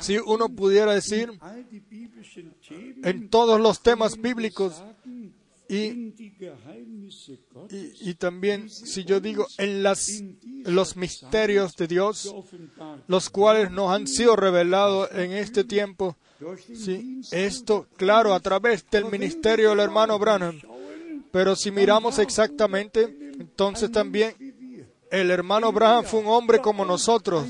si 0.00 0.18
uno 0.18 0.48
pudiera 0.48 0.94
decir, 0.94 1.32
en 3.02 3.28
todos 3.28 3.60
los 3.60 3.80
temas 3.80 4.20
bíblicos 4.20 4.82
y, 5.68 6.14
y, 8.00 8.14
también, 8.14 8.70
si 8.70 9.04
yo 9.04 9.20
digo, 9.20 9.46
en 9.58 9.82
las, 9.82 10.22
los 10.64 10.96
misterios 10.96 11.76
de 11.76 11.88
Dios, 11.88 12.32
los 13.08 13.30
cuales 13.30 13.70
nos 13.72 13.90
han 13.90 14.06
sido 14.06 14.36
revelados 14.36 15.08
en 15.12 15.32
este 15.32 15.64
tiempo. 15.64 16.16
Sí, 16.72 17.20
esto, 17.32 17.88
claro, 17.96 18.32
a 18.34 18.40
través 18.40 18.88
del 18.90 19.06
ministerio 19.06 19.70
del 19.70 19.80
hermano 19.80 20.18
Branham. 20.18 20.60
Pero 21.32 21.56
si 21.56 21.70
miramos 21.70 22.18
exactamente, 22.18 23.34
entonces 23.38 23.90
también 23.90 24.34
el 25.10 25.30
hermano 25.30 25.72
Branham 25.72 26.04
fue 26.04 26.20
un 26.20 26.28
hombre 26.28 26.60
como 26.60 26.84
nosotros. 26.84 27.46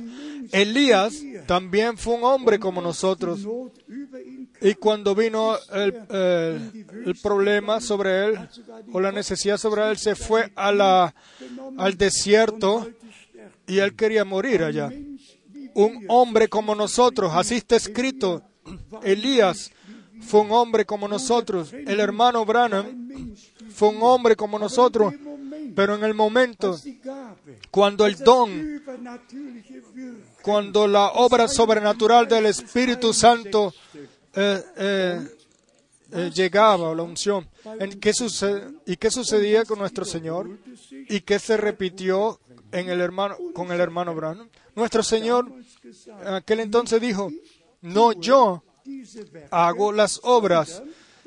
Elías 0.52 1.14
también 1.46 1.96
fue 1.96 2.14
un 2.14 2.24
hombre 2.24 2.58
como 2.58 2.80
nosotros. 2.80 3.46
Y 4.60 4.74
cuando 4.74 5.14
vino 5.14 5.56
el, 5.72 5.94
el- 7.06 7.14
problema 7.22 7.80
sobre 7.80 8.26
él, 8.26 8.38
o 8.92 9.00
la 9.00 9.12
necesidad 9.12 9.58
sobre 9.58 9.88
él, 9.90 9.98
se 9.98 10.14
fue 10.14 10.50
a 10.56 10.72
la, 10.72 11.14
al 11.78 11.96
desierto 11.96 12.88
y 13.66 13.78
él 13.78 13.94
quería 13.94 14.24
morir 14.24 14.62
allá. 14.62 14.90
Un 15.74 16.04
hombre 16.08 16.48
como 16.48 16.74
nosotros, 16.74 17.32
así 17.34 17.56
está 17.56 17.76
escrito. 17.76 18.42
Elías 19.02 19.70
fue 20.22 20.40
un 20.40 20.52
hombre 20.52 20.86
como 20.86 21.06
nosotros. 21.06 21.72
El 21.72 22.00
hermano 22.00 22.44
Branham 22.46 23.10
fue 23.70 23.88
un 23.90 23.98
hombre 24.00 24.36
como 24.36 24.58
nosotros. 24.58 25.12
Pero 25.74 25.94
en 25.94 26.04
el 26.04 26.14
momento, 26.14 26.80
cuando 27.70 28.06
el 28.06 28.16
don 28.16 28.82
cuando 30.46 30.86
la 30.86 31.08
obra 31.08 31.48
sobrenatural 31.48 32.28
del 32.28 32.46
Espíritu 32.46 33.12
Santo 33.12 33.74
eh, 34.32 34.62
eh, 34.76 35.28
eh, 36.12 36.30
llegaba, 36.32 36.94
la 36.94 37.02
unción. 37.02 37.48
¿En 37.80 37.98
qué 37.98 38.12
¿Y 38.86 38.96
qué 38.96 39.10
sucedía 39.10 39.64
con 39.64 39.80
nuestro 39.80 40.04
Señor? 40.04 40.56
¿Y 41.08 41.22
qué 41.22 41.40
se 41.40 41.56
repitió 41.56 42.38
en 42.70 42.88
el 42.88 43.00
hermano, 43.00 43.36
con 43.54 43.72
el 43.72 43.80
hermano 43.80 44.14
Branham? 44.14 44.48
Nuestro 44.76 45.02
Señor 45.02 45.50
aquel 46.24 46.60
entonces 46.60 47.00
dijo, 47.00 47.28
no 47.80 48.12
yo 48.12 48.62
hago 49.50 49.90
las 49.90 50.20
obras, 50.22 50.80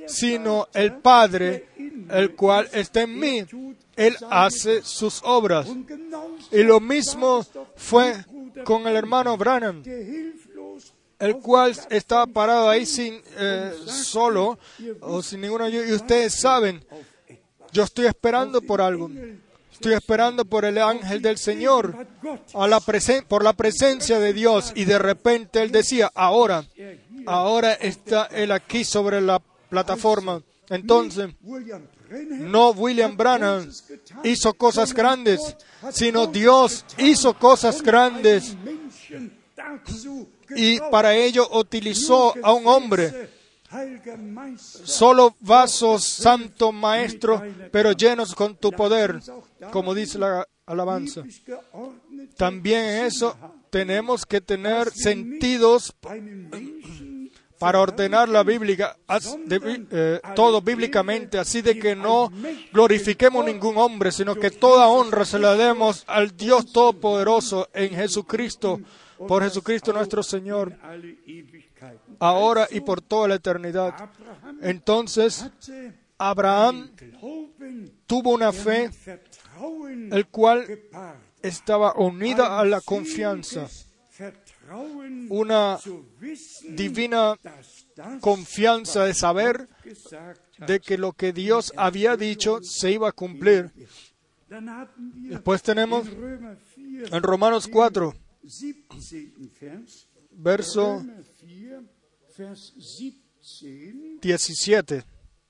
sino 0.07 0.69
el 0.73 0.95
Padre, 0.95 1.67
el 2.09 2.35
cual 2.37 2.69
está 2.71 3.01
en 3.01 3.19
mí. 3.19 3.43
Él 3.97 4.15
hace 4.29 4.81
sus 4.81 5.21
obras. 5.25 5.67
Y 6.53 6.63
lo 6.63 6.79
mismo 6.79 7.45
fue 7.75 8.15
con 8.65 8.87
el 8.87 8.95
hermano 8.95 9.37
Branham, 9.37 9.83
el 11.19 11.35
cual 11.37 11.75
estaba 11.89 12.25
parado 12.27 12.69
ahí 12.69 12.85
sin 12.85 13.21
eh, 13.37 13.73
solo 13.85 14.57
o 15.01 15.21
sin 15.21 15.41
ninguna 15.41 15.65
ayuda. 15.65 15.87
Y 15.87 15.93
ustedes 15.93 16.39
saben, 16.39 16.83
yo 17.71 17.83
estoy 17.83 18.05
esperando 18.05 18.61
por 18.61 18.81
algo. 18.81 19.09
Estoy 19.71 19.93
esperando 19.93 20.43
por 20.43 20.65
el 20.65 20.77
ángel 20.77 21.21
del 21.21 21.37
Señor, 21.37 22.05
a 22.53 22.67
la 22.67 22.79
presen- 22.81 23.25
por 23.25 23.43
la 23.45 23.53
presencia 23.53 24.19
de 24.19 24.33
Dios. 24.33 24.73
Y 24.75 24.83
de 24.85 24.99
repente 24.99 25.61
él 25.61 25.71
decía, 25.71 26.11
ahora, 26.13 26.65
ahora 27.25 27.73
está 27.73 28.25
él 28.25 28.51
aquí 28.51 28.83
sobre 28.83 29.21
la 29.21 29.41
plataforma. 29.69 30.41
Entonces, 30.69 31.29
no 32.29 32.71
William 32.71 33.15
Branham 33.15 33.69
hizo 34.23 34.53
cosas 34.53 34.93
grandes, 34.93 35.55
sino 35.91 36.27
Dios 36.27 36.85
hizo 36.97 37.33
cosas 37.33 37.81
grandes 37.81 38.55
y 40.55 40.79
para 40.91 41.15
ello 41.15 41.47
utilizó 41.57 42.33
a 42.41 42.53
un 42.53 42.67
hombre, 42.67 43.29
solo 44.63 45.35
vasos, 45.39 46.03
santo 46.03 46.71
maestro, 46.71 47.41
pero 47.71 47.91
llenos 47.91 48.33
con 48.33 48.55
tu 48.55 48.71
poder, 48.71 49.19
como 49.71 49.93
dice 49.93 50.17
la 50.17 50.47
alabanza. 50.65 51.23
También 52.35 53.05
eso 53.05 53.35
tenemos 53.69 54.25
que 54.25 54.41
tener 54.41 54.91
sentidos 54.91 55.93
para 57.59 57.81
ordenar 57.81 58.29
la 58.29 58.43
Biblia, 58.43 58.95
eh, 59.91 60.21
todo 60.33 60.61
bíblicamente, 60.61 61.37
así 61.37 61.61
de 61.61 61.77
que 61.77 61.95
no 61.95 62.31
glorifiquemos 62.71 63.45
ningún 63.45 63.77
hombre, 63.77 64.11
sino 64.13 64.35
que 64.35 64.49
toda 64.49 64.87
honra 64.87 65.25
se 65.25 65.37
la 65.37 65.55
demos 65.55 66.05
al 66.07 66.35
Dios 66.35 66.71
Todopoderoso 66.71 67.67
en 67.73 67.89
Jesucristo, 67.91 68.79
por 69.27 69.43
Jesucristo 69.43 69.91
nuestro 69.91 70.23
Señor. 70.23 70.77
ahora 72.19 72.67
y 72.71 72.81
por 72.81 73.01
toda 73.01 73.27
la 73.27 73.35
eternidad. 73.35 73.93
Entonces 74.61 75.49
Abraham 76.17 76.91
tuvo 78.07 78.31
una 78.31 78.51
fe 78.51 78.89
el 80.11 80.27
cual 80.27 80.65
estaba 81.41 81.93
unida 81.95 82.59
a 82.59 82.65
la 82.65 82.81
confianza, 82.81 83.67
una 85.29 85.79
divina 86.69 87.37
confianza 88.21 89.05
de 89.05 89.13
saber 89.13 89.67
de 90.67 90.79
que 90.79 90.97
lo 90.97 91.13
que 91.13 91.33
Dios 91.33 91.73
había 91.75 92.15
dicho 92.15 92.61
se 92.61 92.91
iba 92.91 93.09
a 93.09 93.11
cumplir. 93.11 93.71
Después 95.29 95.61
tenemos 95.61 96.07
in 96.07 96.15
Römer 96.15 96.57
4, 96.75 97.17
en 97.17 97.23
Romanos 97.23 97.67
4, 97.67 98.13
17. 98.41 99.31
Vers, 99.61 100.07
verso 100.31 100.97
Römer 100.97 101.23
4, 101.39 101.83
Vers 102.37 102.73
17, 102.75 104.19
17, 104.21 105.03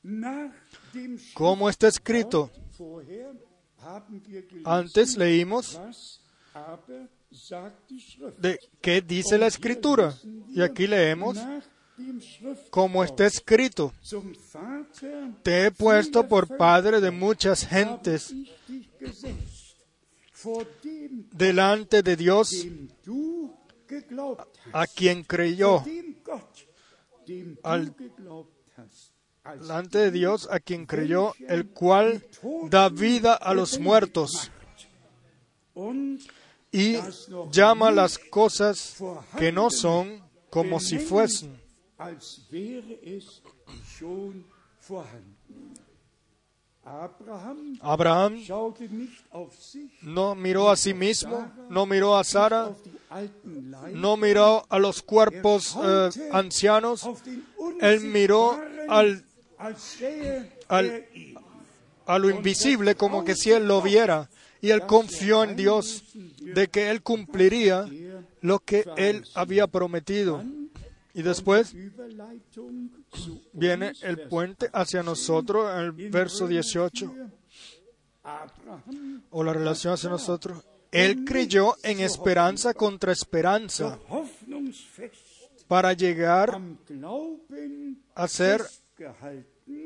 nach 0.04 0.54
dem 0.94 1.18
como 1.34 1.70
está 1.70 1.88
escrito, 1.88 2.50
antes 4.66 5.16
leímos 5.16 5.80
de 8.38 8.60
qué 8.82 9.02
dice 9.02 9.38
la 9.38 9.48
escritura. 9.48 10.16
Y 10.50 10.62
aquí 10.62 10.88
leemos, 10.88 11.38
como 12.70 13.04
está 13.04 13.26
escrito, 13.26 13.94
te 15.44 15.66
he 15.66 15.72
puesto 15.72 16.28
por 16.28 16.58
padre 16.58 17.02
de 17.02 17.12
muchas 17.12 17.66
gentes 17.66 18.34
delante 21.32 22.02
de 22.02 22.16
Dios 22.16 22.66
a 24.72 24.88
quien 24.88 25.24
creyó, 25.24 25.84
delante 29.60 29.98
de 30.00 30.12
Dios 30.12 30.48
a 30.50 30.60
quien 30.60 30.86
creyó, 30.86 31.34
el 31.48 31.70
cual 31.70 32.24
da 32.70 32.90
vida 32.90 33.34
a 33.34 33.54
los 33.54 33.80
muertos 33.80 34.52
y 36.72 36.98
llama 37.52 37.92
las 37.92 38.18
cosas 38.18 38.98
que 39.38 39.52
no 39.52 39.70
son 39.70 40.22
como 40.50 40.80
si 40.80 40.98
fuesen. 41.00 41.60
Abraham 47.82 48.42
no 50.02 50.36
miró 50.36 50.70
a 50.70 50.76
sí 50.76 50.94
mismo, 50.94 51.52
no 51.70 51.86
miró 51.86 52.18
a 52.18 52.24
Sara, 52.24 52.72
no 53.92 54.18
miró 54.18 54.66
a 54.70 54.80
los 54.80 55.02
cuerpos 55.02 55.78
eh, 55.84 56.10
ancianos, 56.32 57.08
él 57.82 58.02
miró 58.02 58.60
al, 58.88 59.24
al- 60.70 60.86
er 60.86 61.10
a 62.06 62.18
lo 62.18 62.30
invisible 62.32 62.96
como 62.96 63.24
que 63.24 63.36
si 63.36 63.52
él 63.52 63.68
lo 63.68 63.82
viera. 63.84 64.30
Y 64.62 64.72
él 64.72 64.86
confió 64.86 65.44
en 65.44 65.56
Dios 65.56 66.04
de 66.40 66.68
que 66.68 66.90
él 66.90 67.02
cumpliría 67.02 67.88
lo 68.42 68.60
que 68.60 68.86
él 68.98 69.26
había 69.34 69.68
prometido. 69.68 70.44
Y 71.14 71.22
después 71.22 71.74
viene 73.54 73.94
el 74.02 74.28
puente 74.28 74.70
hacia 74.74 75.04
nosotros 75.04 75.70
el 75.78 75.92
verso 76.10 76.46
Römer 76.46 76.50
18, 76.50 77.08
4. 77.08 77.40
Abraham 78.24 79.24
o 79.30 79.44
la 79.44 79.54
relación 79.54 79.94
hacia 79.94 80.10
nosotros. 80.10 80.64
Él 80.92 81.24
creyó 81.26 81.76
en 81.84 82.00
esperanza 82.00 82.74
contra 82.74 83.12
esperanza 83.12 84.00
para 85.68 85.94
llegar 85.94 86.60
a 88.16 88.28
ser 88.28 88.64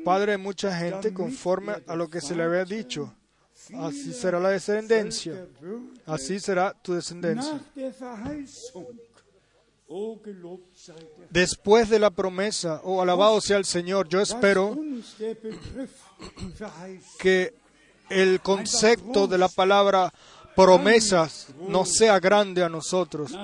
padre 0.04 0.32
de 0.32 0.38
mucha 0.38 0.76
gente 0.76 1.12
conforme 1.12 1.74
a 1.86 1.94
lo 1.94 2.08
que 2.08 2.20
se 2.20 2.34
le 2.34 2.42
había 2.42 2.64
dicho. 2.64 3.14
Así 3.78 4.12
será 4.12 4.40
la 4.40 4.50
descendencia. 4.50 5.46
Así 6.06 6.38
será 6.40 6.74
tu 6.82 6.94
descendencia. 6.94 7.60
Después 11.30 11.88
de 11.88 11.98
la 11.98 12.10
promesa, 12.10 12.80
oh 12.84 13.02
alabado 13.02 13.40
sea 13.40 13.58
el 13.58 13.64
Señor, 13.64 14.08
yo 14.08 14.20
espero 14.20 14.76
que 17.18 17.54
el 18.10 18.40
concepto 18.40 19.26
de 19.26 19.38
la 19.38 19.48
palabra 19.48 20.12
promesas 20.56 21.48
no 21.68 21.84
sea 21.84 22.18
grande 22.20 22.62
a 22.62 22.68
nosotros, 22.68 23.36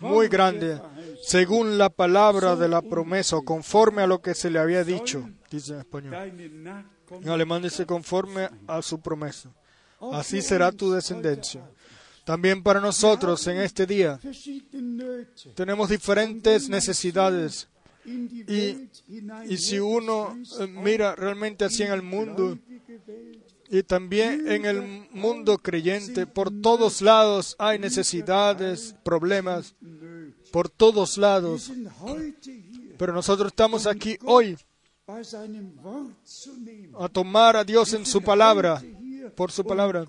muy 0.00 0.28
grande, 0.28 0.80
según 1.22 1.78
la 1.78 1.88
palabra 1.88 2.56
de 2.56 2.68
la 2.68 2.82
promesa 2.82 3.38
conforme 3.44 4.02
a 4.02 4.06
lo 4.06 4.20
que 4.20 4.34
se 4.34 4.50
le 4.50 4.58
había 4.58 4.84
dicho, 4.84 5.28
dice 5.50 5.74
en 5.74 5.78
español. 5.80 6.92
En 7.10 7.28
alemán 7.28 7.62
dice 7.62 7.86
conforme 7.86 8.48
a 8.66 8.82
su 8.82 9.00
promesa. 9.00 9.50
Así 10.12 10.42
será 10.42 10.70
tu 10.72 10.92
descendencia. 10.92 11.62
También 12.24 12.62
para 12.62 12.80
nosotros 12.80 13.46
en 13.46 13.58
este 13.58 13.86
día 13.86 14.20
tenemos 15.54 15.88
diferentes 15.88 16.68
necesidades 16.68 17.68
y, 18.04 18.88
y 19.48 19.56
si 19.56 19.78
uno 19.78 20.36
eh, 20.60 20.66
mira 20.66 21.14
realmente 21.14 21.64
así 21.64 21.82
en 21.82 21.92
el 21.92 22.02
mundo 22.02 22.58
y 23.70 23.82
también 23.82 24.50
en 24.50 24.64
el 24.64 25.08
mundo 25.10 25.58
creyente, 25.58 26.26
por 26.26 26.50
todos 26.62 27.02
lados 27.02 27.54
hay 27.58 27.78
necesidades, 27.78 28.94
problemas, 29.02 29.74
por 30.50 30.68
todos 30.68 31.18
lados. 31.18 31.70
Pero 32.96 33.12
nosotros 33.12 33.48
estamos 33.48 33.86
aquí 33.86 34.18
hoy 34.24 34.56
a 36.98 37.08
tomar 37.08 37.56
a 37.56 37.64
Dios 37.64 37.94
en 37.94 38.04
su 38.04 38.20
palabra, 38.20 38.82
por 39.34 39.50
su 39.50 39.62
um 39.62 39.68
palabra. 39.68 40.04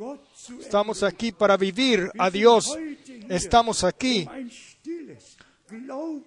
Estamos 0.59 1.03
aquí 1.03 1.31
para 1.31 1.55
vivir 1.55 2.11
a 2.17 2.29
Dios. 2.29 2.77
Estamos 3.29 3.85
aquí 3.85 4.27
um 5.69 6.21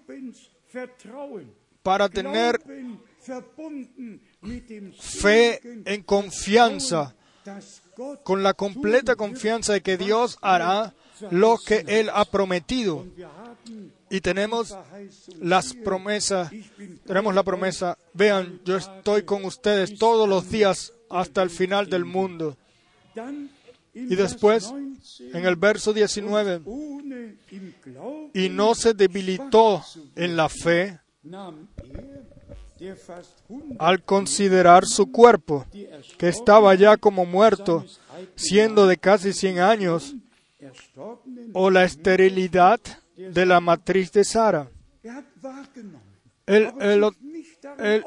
para 1.83 2.09
tener 2.09 2.59
fe 4.99 5.61
en 5.85 6.01
confianza, 6.01 7.15
con 8.23 8.41
la 8.41 8.55
completa 8.55 9.15
confianza 9.15 9.73
de 9.73 9.81
que 9.81 9.97
Dios 9.97 10.39
hará 10.41 10.95
lo 11.29 11.59
que 11.63 11.85
Él 11.87 12.09
ha 12.11 12.25
prometido. 12.25 13.05
Y 14.13 14.21
tenemos 14.21 14.77
las 15.39 15.73
promesas, 15.73 16.51
tenemos 17.03 17.33
la 17.33 17.41
promesa, 17.41 17.97
vean, 18.13 18.61
yo 18.63 18.77
estoy 18.77 19.23
con 19.23 19.43
ustedes 19.43 19.97
todos 19.97 20.29
los 20.29 20.51
días 20.51 20.93
hasta 21.09 21.41
el 21.41 21.49
final 21.49 21.89
del 21.89 22.05
mundo. 22.05 22.55
Y 23.95 24.15
después, 24.15 24.71
Vers 24.71 25.17
19, 25.17 25.39
en 25.39 25.45
el 25.47 25.55
verso 25.55 25.93
19, 25.93 26.61
ohne 26.63 27.37
im 27.49 27.73
Glauben 27.83 28.29
y 28.35 28.49
no 28.49 28.75
se 28.75 28.93
debilitó 28.93 29.83
en 30.15 30.35
la 30.35 30.47
fe 30.47 30.99
nahm 31.23 31.67
der 32.77 32.95
fast 32.95 33.39
100 33.47 33.77
al 33.79 34.03
considerar 34.03 34.85
su 34.85 35.11
cuerpo, 35.11 35.65
que 36.19 36.27
estaba 36.27 36.75
ya 36.75 36.97
como 36.97 37.25
muerto, 37.25 37.83
siendo 38.35 38.85
de 38.85 38.97
casi 38.97 39.33
100 39.33 39.57
años, 39.57 40.15
o 41.53 41.71
la 41.71 41.83
esterilidad 41.83 42.79
de 43.15 43.45
la 43.45 43.59
matriz 43.59 44.11
de 44.11 44.23
Sara. 44.23 44.69
er 45.03 45.23
Él, 46.45 46.71
él 46.81 46.99
lo- 46.99 47.13
él, 47.79 48.03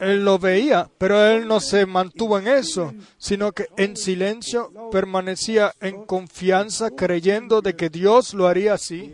él 0.00 0.24
lo 0.24 0.38
veía, 0.38 0.88
pero 0.96 1.20
él 1.26 1.48
no 1.48 1.58
se 1.58 1.86
mantuvo 1.86 2.38
en 2.38 2.46
eso, 2.46 2.94
sino 3.18 3.50
que 3.50 3.66
en 3.76 3.96
silencio 3.96 4.70
permanecía 4.92 5.72
en 5.80 6.04
confianza, 6.06 6.90
creyendo 6.90 7.60
de 7.62 7.74
que 7.74 7.88
Dios 7.90 8.32
lo 8.34 8.46
haría 8.46 8.74
así 8.74 9.12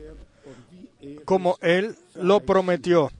como 1.24 1.56
él 1.62 1.96
lo 2.16 2.40
prometió. 2.40 3.10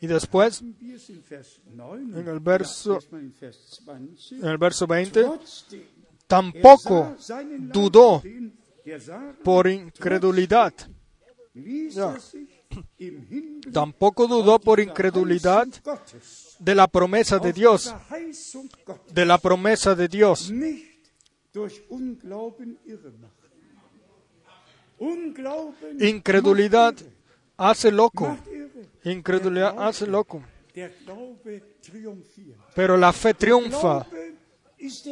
Y 0.00 0.06
después, 0.06 0.60
haben 0.60 0.76
wir 0.80 0.94
es 0.96 1.10
in 1.10 1.22
Vers 1.28 1.60
9, 1.74 2.20
en 2.20 2.28
el 2.28 2.40
verso, 2.40 2.94
erstmal 2.94 3.22
in 3.22 3.34
Vers 3.38 3.82
20, 3.84 4.34
en 4.36 4.44
el 4.46 4.58
verso 4.58 4.86
20, 4.86 5.22
trotzdem, 5.22 5.80
er 5.80 5.86
tampoco 6.26 7.16
dudó 7.72 8.22
por 9.42 9.68
incredulidad, 9.68 10.72
tampoco 13.72 14.26
dudó 14.26 14.58
por 14.58 14.80
incredulidad 14.80 15.66
de 16.58 16.74
la 16.74 16.86
promesa 16.86 17.38
de 17.38 17.52
Dios, 17.52 17.94
de 19.12 19.24
la 19.26 19.38
promesa 19.38 19.94
de 19.94 20.08
Dios. 20.08 20.52
Incredulidad 25.98 26.94
hace 27.56 27.90
loco, 27.90 28.36
incredulidad 29.04 29.74
hace 29.78 30.06
loco, 30.06 30.42
pero 32.74 32.96
la 32.96 33.12
fe 33.12 33.34
triunfa. 33.34 34.06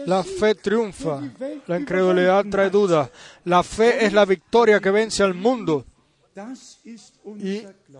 La 0.07 0.25
fe 0.25 0.55
triunfa, 0.55 1.21
la 1.67 1.79
incredulidad 1.79 2.47
trae 2.51 2.71
duda. 2.71 3.11
La 3.45 3.63
fe 3.63 4.07
es 4.07 4.13
la 4.13 4.25
victoria 4.25 4.81
que 4.81 4.91
vence 4.91 5.23
al 5.23 5.35
mundo. 5.35 5.85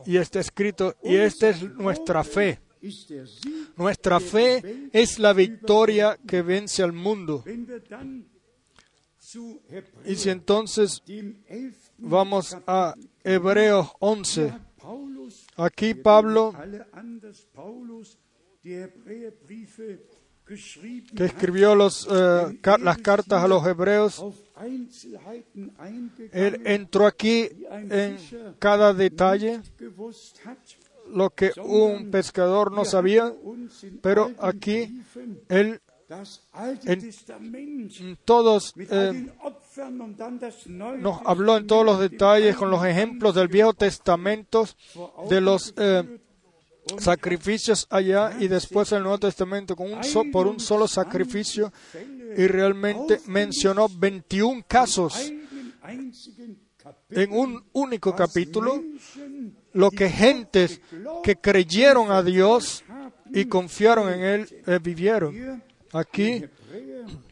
y, 0.07 0.17
está 0.17 0.41
escrito, 0.41 0.95
y 1.03 1.17
esta 1.17 1.51
es 1.51 1.63
nuestra 1.75 2.25
fe. 2.25 2.61
Nuestra 3.77 4.21
fe 4.21 4.89
es 4.93 5.19
la 5.19 5.33
victoria 5.33 6.19
que 6.27 6.43
vence 6.43 6.83
al 6.83 6.93
mundo. 6.93 7.45
Y 10.07 10.17
si 10.17 10.31
entonces 10.31 11.03
dem 11.05 11.45
11. 11.51 11.93
vamos 11.99 12.57
a 12.67 12.95
Hebreos 13.23 13.91
11, 13.99 14.49
hat 14.49 14.63
Paulus, 14.81 15.47
aquí 15.57 15.93
Pablo, 15.93 16.55
que 21.15 21.25
escribió 21.27 21.75
los, 21.75 22.07
eh, 22.11 22.59
las 22.81 22.99
cartas 22.99 23.45
a 23.45 23.49
los 23.49 23.67
hebreos, 23.67 24.19
él 26.33 26.63
entró 26.65 27.07
aquí 27.07 27.49
en 27.91 28.17
cada 28.59 28.93
detalle, 28.95 29.61
lo 31.15 31.31
que 31.31 31.53
un 31.63 32.11
pescador 32.11 32.73
no 32.73 32.85
sabía, 32.85 33.33
pero 34.03 34.31
aquí 34.41 35.03
él 35.49 35.81
en- 36.87 37.01
todos 38.25 38.73
eh, 38.79 39.27
nos 41.03 41.21
habló 41.27 41.57
en 41.59 41.67
todos 41.67 41.85
los 41.85 42.01
detalles 42.01 42.57
con 42.57 42.71
los 42.71 42.85
ejemplos 42.85 43.35
del 43.35 43.49
Viejo 43.49 43.75
Testamento, 43.75 44.67
de 45.29 45.41
los 45.41 45.75
eh, 45.77 46.19
sacrificios 46.99 47.87
allá 47.91 48.37
y 48.39 48.49
después 48.49 48.91
el 48.93 49.03
Nuevo 49.03 49.19
Testamento 49.19 49.77
con 49.77 49.93
un 49.93 50.33
por 50.33 50.47
un 50.47 50.61
solo 50.61 50.89
sacrificio 50.89 51.73
y 52.37 52.47
realmente 52.47 53.21
mencionó 53.27 53.89
21 53.89 54.65
casos 54.67 55.33
en 57.11 57.33
un 57.33 57.65
único 57.73 58.15
capítulo 58.15 58.83
lo 59.73 59.91
que 59.91 60.09
gentes 60.09 60.81
que 61.23 61.37
creyeron 61.37 62.11
a 62.11 62.23
Dios 62.23 62.85
y 63.33 63.45
confiaron 63.45 64.13
en 64.13 64.25
Él 64.25 64.63
eh, 64.67 64.79
vivieron. 64.83 65.63
Aquí 65.93 66.45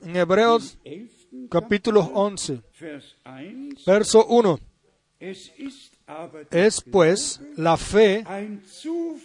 en 0.02 0.16
Hebreos 0.16 0.78
11. 0.84 1.48
capítulo 1.50 2.00
11, 2.14 2.62
Vers 2.80 3.16
1 3.24 3.74
verso 3.86 4.26
1. 4.26 4.58
Es 6.50 6.80
pues 6.80 7.40
la 7.56 7.76
fe, 7.76 8.24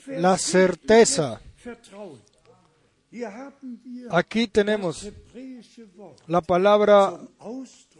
la 0.07 0.37
certeza. 0.37 1.39
Aquí 4.09 4.47
tenemos 4.47 5.07
la 6.27 6.41
palabra 6.41 7.19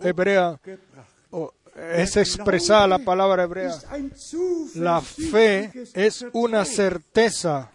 hebrea, 0.02 0.60
es 1.76 2.17
expresada 2.17 2.88
la 2.88 3.00
palabra 3.00 3.44
hebrea. 3.44 3.78
La 4.76 5.02
fe 5.02 5.72
es 5.94 6.26
una 6.34 6.65
certeza. 6.65 7.70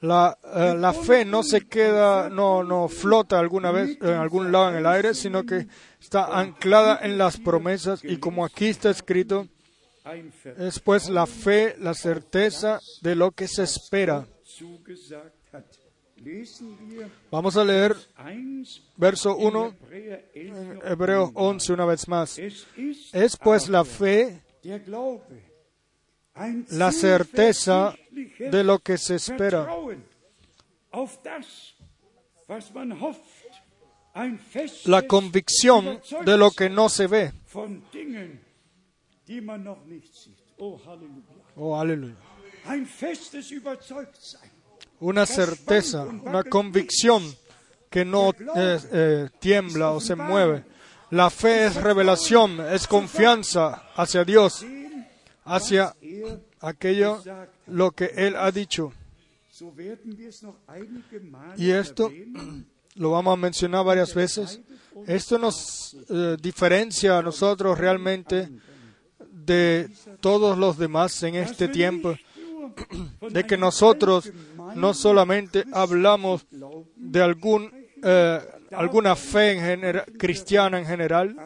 La, 0.00 0.36
eh, 0.54 0.74
la 0.76 0.92
fe 0.92 1.24
no 1.24 1.42
se 1.42 1.62
queda, 1.62 2.28
no, 2.28 2.62
no 2.62 2.88
flota 2.88 3.38
alguna 3.38 3.70
vez 3.70 3.96
en 4.00 4.08
algún 4.14 4.52
lado 4.52 4.70
en 4.70 4.76
el 4.76 4.86
aire, 4.86 5.14
sino 5.14 5.44
que 5.44 5.66
está 6.00 6.38
anclada 6.38 7.00
en 7.02 7.16
las 7.16 7.38
promesas 7.38 8.04
y 8.04 8.18
como 8.18 8.44
aquí 8.44 8.66
está 8.66 8.90
escrito, 8.90 9.48
es 10.58 10.78
pues 10.80 11.08
la 11.08 11.26
fe, 11.26 11.76
la 11.80 11.94
certeza 11.94 12.80
de 13.00 13.16
lo 13.16 13.32
que 13.32 13.48
se 13.48 13.64
espera. 13.64 14.26
Vamos 17.30 17.56
a 17.56 17.64
leer 17.64 17.94
1 18.18 18.64
verso 18.96 19.36
1, 19.36 19.74
Hebräer 19.90 20.24
11. 20.34 20.74
noch 20.74 20.84
Hebreos 20.84 21.28
einmal. 21.28 21.44
11 21.44 21.72
una 21.72 21.84
vez 21.86 22.08
más. 22.08 22.38
Es 22.38 23.36
pues 23.36 23.68
la 23.68 23.84
fe, 23.84 24.42
la 26.70 26.92
certeza 26.92 27.94
de 28.38 28.64
lo 28.64 28.78
que 28.78 28.98
se 28.98 29.16
espera. 29.16 29.68
La 34.84 35.02
convicción 35.06 36.00
de 36.24 36.38
lo 36.38 36.50
que 36.50 36.70
no 36.70 36.88
se 36.88 37.06
ve. 37.06 37.32
Oh 41.56 41.78
aleluya. 41.78 42.16
Una 45.00 45.26
certeza, 45.26 46.04
una 46.04 46.42
convicción 46.44 47.22
que 47.90 48.04
no 48.04 48.30
eh, 48.30 48.78
eh, 48.92 49.28
tiembla 49.38 49.90
o 49.90 50.00
se 50.00 50.14
mueve. 50.14 50.64
La 51.10 51.30
fe 51.30 51.66
es 51.66 51.76
revelación, 51.76 52.60
es 52.72 52.86
confianza 52.86 53.90
hacia 53.94 54.24
Dios, 54.24 54.64
hacia 55.46 55.94
aquello 56.60 57.22
lo 57.66 57.90
que 57.92 58.10
Él 58.16 58.36
ha 58.36 58.50
dicho. 58.50 58.92
Y 61.56 61.70
esto 61.70 62.12
lo 62.96 63.10
vamos 63.10 63.32
a 63.32 63.36
mencionar 63.36 63.84
varias 63.84 64.14
veces. 64.14 64.60
Esto 65.06 65.38
nos 65.38 65.96
eh, 66.10 66.36
diferencia 66.40 67.18
a 67.18 67.22
nosotros 67.22 67.78
realmente 67.78 68.48
de 69.30 69.88
todos 70.20 70.58
los 70.58 70.76
demás 70.76 71.22
en 71.22 71.36
este 71.36 71.68
tiempo, 71.68 72.16
de 73.30 73.44
que 73.46 73.56
nosotros 73.56 74.30
no 74.74 74.92
solamente 74.94 75.64
hablamos 75.72 76.44
de 76.96 77.22
algún, 77.22 77.70
eh, 78.02 78.40
alguna 78.72 79.14
fe 79.16 79.52
en 79.52 79.60
genera- 79.60 80.04
cristiana 80.18 80.78
en 80.78 80.86
general, 80.86 81.36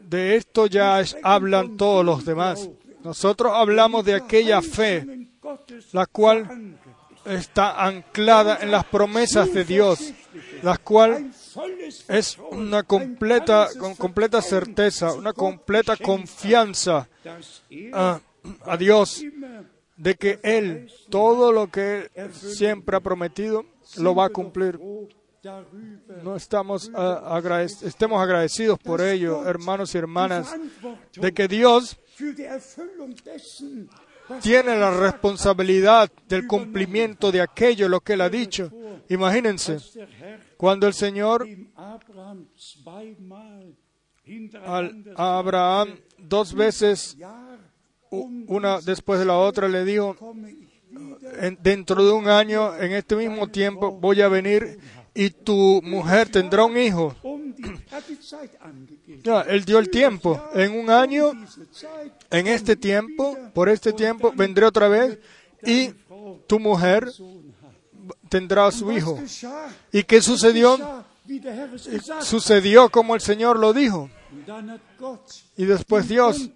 de 0.00 0.36
esto 0.36 0.66
ya 0.66 1.00
es- 1.00 1.16
hablan 1.22 1.76
todos 1.76 2.04
los 2.04 2.24
demás. 2.24 2.68
Nosotros 3.08 3.52
hablamos 3.54 4.04
de 4.04 4.14
aquella 4.14 4.60
fe 4.60 5.30
la 5.92 6.04
cual 6.04 6.76
está 7.24 7.82
anclada 7.82 8.58
en 8.60 8.70
las 8.70 8.84
promesas 8.84 9.50
de 9.50 9.64
Dios, 9.64 10.12
la 10.62 10.76
cual 10.76 11.30
es 12.06 12.38
una 12.50 12.82
completa, 12.82 13.68
con 13.80 13.94
completa 13.94 14.42
certeza, 14.42 15.14
una 15.14 15.32
completa 15.32 15.96
confianza 15.96 17.08
er 17.70 17.94
a, 17.94 18.76
Dios 18.76 19.24
de 19.96 20.14
que 20.16 20.38
Él, 20.42 20.92
todo 21.08 21.50
lo 21.50 21.70
que 21.70 22.10
siempre 22.30 22.98
ha 22.98 23.00
prometido, 23.00 23.64
lo 23.96 24.14
va 24.14 24.26
a 24.26 24.28
cumplir. 24.28 24.78
No 26.22 26.36
estamos 26.36 26.90
ah, 26.94 27.40
estemos 27.62 28.20
agradecidos 28.20 28.78
por 28.78 29.00
ello, 29.00 29.48
hermanos 29.48 29.94
y 29.94 29.98
hermanas, 29.98 30.54
de 31.14 31.32
que 31.32 31.48
Dios 31.48 31.98
tiene 34.42 34.72
er 34.72 34.78
la 34.78 34.90
responsabilidad 34.90 36.10
del 36.28 36.46
cumplimiento 36.46 37.32
de 37.32 37.40
aquello 37.40 37.88
lo 37.88 38.00
que 38.00 38.12
Él 38.14 38.20
ha 38.20 38.28
dicho. 38.28 38.70
Imagínense, 39.08 39.78
cuando 40.56 40.86
el 40.86 40.92
Señor 40.94 41.46
al, 44.64 45.04
a 45.16 45.38
Abraham 45.38 45.98
dos 46.18 46.52
veces, 46.54 47.16
Jahr 47.18 47.58
u- 48.10 48.44
una 48.48 48.80
después 48.80 49.18
de 49.18 49.24
la 49.24 49.38
otra, 49.38 49.68
le 49.68 49.84
dijo, 49.84 50.16
dentro 51.62 52.04
de 52.04 52.12
un 52.12 52.28
año, 52.28 52.76
en 52.76 52.92
este 52.92 53.16
mismo 53.16 53.48
tiempo, 53.48 53.92
voy 53.92 54.20
a 54.20 54.28
venir 54.28 54.78
y 55.14 55.30
tu 55.30 55.80
mujer 55.82 56.28
tendrá 56.28 56.64
un 56.64 56.76
hijo. 56.76 57.14
Ya, 59.22 59.40
él 59.42 59.64
dio 59.64 59.78
el 59.78 59.90
tiempo. 59.90 60.42
En 60.54 60.72
un 60.78 60.90
año, 60.90 61.32
en 62.30 62.46
este 62.46 62.76
tiempo, 62.76 63.36
por 63.54 63.68
este 63.68 63.92
tiempo, 63.92 64.32
vendré 64.34 64.66
otra 64.66 64.88
vez 64.88 65.18
y 65.64 65.90
tu 66.46 66.58
mujer 66.58 67.10
tendrá 68.28 68.70
su 68.70 68.92
hijo. 68.92 69.18
¿Y 69.92 70.04
qué 70.04 70.22
sucedió? 70.22 71.04
Sucedió 72.22 72.88
como 72.88 73.14
el 73.14 73.20
Señor 73.20 73.58
lo 73.58 73.72
dijo. 73.72 74.10
Y 75.56 75.64
después 75.64 76.08
Dios 76.08 76.50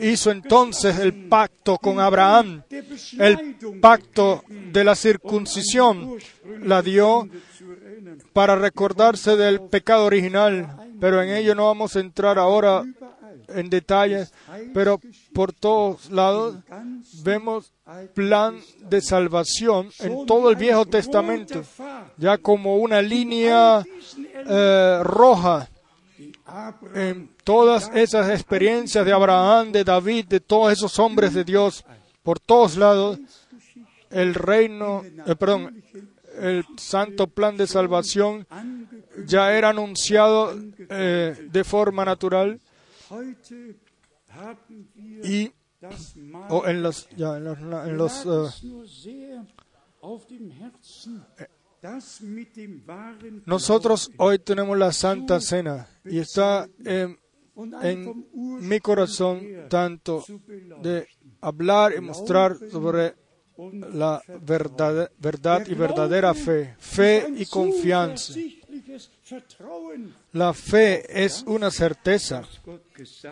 hizo 0.00 0.30
entonces 0.30 0.98
el 0.98 1.28
pacto 1.28 1.78
con 1.78 2.00
Abraham. 2.00 2.62
El 3.18 3.56
pacto 3.80 4.44
de 4.48 4.84
la 4.84 4.94
circuncisión 4.94 6.16
la 6.60 6.82
dio 6.82 7.28
para 8.32 8.56
recordarse 8.56 9.36
del 9.36 9.60
pecado 9.62 10.06
original, 10.06 10.76
pero 11.00 11.22
en 11.22 11.30
ello 11.30 11.54
no 11.54 11.66
vamos 11.66 11.96
a 11.96 12.00
entrar 12.00 12.38
ahora 12.38 12.84
en 13.48 13.68
detalles, 13.68 14.32
pero 14.72 15.00
por 15.34 15.52
todos 15.52 16.10
lados 16.10 16.56
vemos 17.22 17.72
plan 18.14 18.58
de 18.88 19.00
salvación 19.00 19.90
en 19.98 20.26
todo 20.26 20.50
el 20.50 20.56
Viejo 20.56 20.86
Testamento, 20.86 21.62
ya 22.16 22.38
como 22.38 22.76
una 22.76 23.02
línea 23.02 23.84
eh, 24.46 25.00
roja 25.02 25.68
en 26.94 27.30
todas 27.44 27.90
esas 27.94 28.30
experiencias 28.30 29.04
de 29.04 29.12
Abraham, 29.12 29.72
de 29.72 29.84
David, 29.84 30.26
de 30.26 30.40
todos 30.40 30.72
esos 30.72 30.98
hombres 30.98 31.34
de 31.34 31.44
Dios, 31.44 31.84
por 32.22 32.38
todos 32.38 32.76
lados, 32.76 33.18
el 34.10 34.34
reino, 34.34 35.02
eh, 35.26 35.36
perdón, 35.36 35.82
el 36.38 36.64
santo 36.76 37.26
plan 37.26 37.56
de 37.56 37.66
salvación 37.66 38.46
ya 39.26 39.54
era 39.54 39.70
anunciado 39.70 40.54
eh, 40.88 41.48
de 41.50 41.64
forma 41.64 42.04
natural. 42.04 42.60
Y 45.24 45.52
das 45.80 46.16
Mahl 46.16 46.46
o 46.48 46.66
en 46.66 46.82
los, 46.82 47.08
ya, 47.16 47.36
en 47.36 47.44
los, 47.44 47.60
lag 47.60 47.88
nosotros 53.44 54.10
hoy 54.16 54.38
tenemos 54.38 54.78
la 54.78 54.92
Santa 54.92 55.40
Cena 55.40 55.88
y 56.04 56.18
está 56.18 56.68
en, 56.84 57.18
mi 58.34 58.78
corazón 58.80 59.42
tanto 59.68 60.24
de 60.82 61.06
hablar 61.40 61.94
y 61.96 62.00
mostrar 62.00 62.56
sobre 62.70 63.14
la 63.92 64.22
verdad, 64.40 65.10
verdad 65.18 65.66
y 65.66 65.74
verdadera 65.74 66.34
fe, 66.34 66.74
fe 66.78 67.26
y 67.36 67.46
confianza. 67.46 68.34
La 70.32 70.52
fe 70.52 71.24
es 71.24 71.42
una 71.46 71.70
certeza 71.70 72.42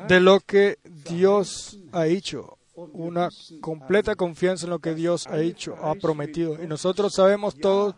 de 0.08 0.20
lo 0.20 0.40
que 0.40 0.78
Dios 0.84 1.78
ha 1.92 2.06
hecho, 2.06 2.58
una 2.74 3.28
completa 3.60 4.14
confianza 4.14 4.66
en 4.66 4.70
lo 4.70 4.78
que 4.78 4.94
Dios 4.94 5.26
ha 5.26 5.40
hecho, 5.40 5.76
ha 5.76 5.94
prometido. 5.94 6.62
Y 6.62 6.66
nosotros 6.66 7.14
sabemos 7.14 7.56
todos 7.56 7.94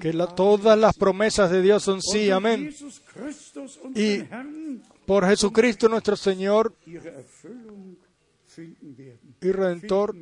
que 0.00 0.12
la- 0.12 0.26
todas 0.34 0.78
las 0.78 0.96
promesas 0.96 1.50
de 1.50 1.62
Dios 1.62 1.82
son 1.82 2.00
sí, 2.02 2.30
amén. 2.30 2.74
Y- 3.94 4.22
Por 5.06 5.26
Jesucristo 5.26 5.88
nuestro 5.88 6.16
Señor 6.16 6.74
y 9.40 9.50
Redentor, 9.52 10.16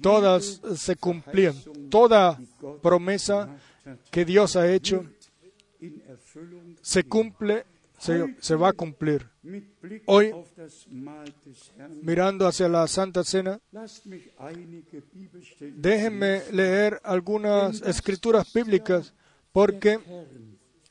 todas 0.00 0.60
se 0.76 0.96
cumplían. 0.96 1.54
Toda 1.90 2.38
promesa 2.82 3.56
que 4.10 4.24
Dios 4.24 4.56
ha 4.56 4.70
hecho 4.72 5.04
se 6.82 7.04
cumple, 7.04 7.64
se, 8.06 8.36
se 8.40 8.54
va 8.54 8.68
a 8.68 8.72
cumplir. 8.72 9.28
Hoy-. 10.06 10.32
Mirando 12.02 12.46
hacia 12.46 12.68
la 12.68 12.86
Santa 12.86 13.22
Cena, 13.24 13.60
déjenme 15.76 16.42
leer 16.52 17.00
algunas 17.04 17.82
escrituras 17.82 18.52
bíblicas 18.52 19.14
porque 19.52 19.98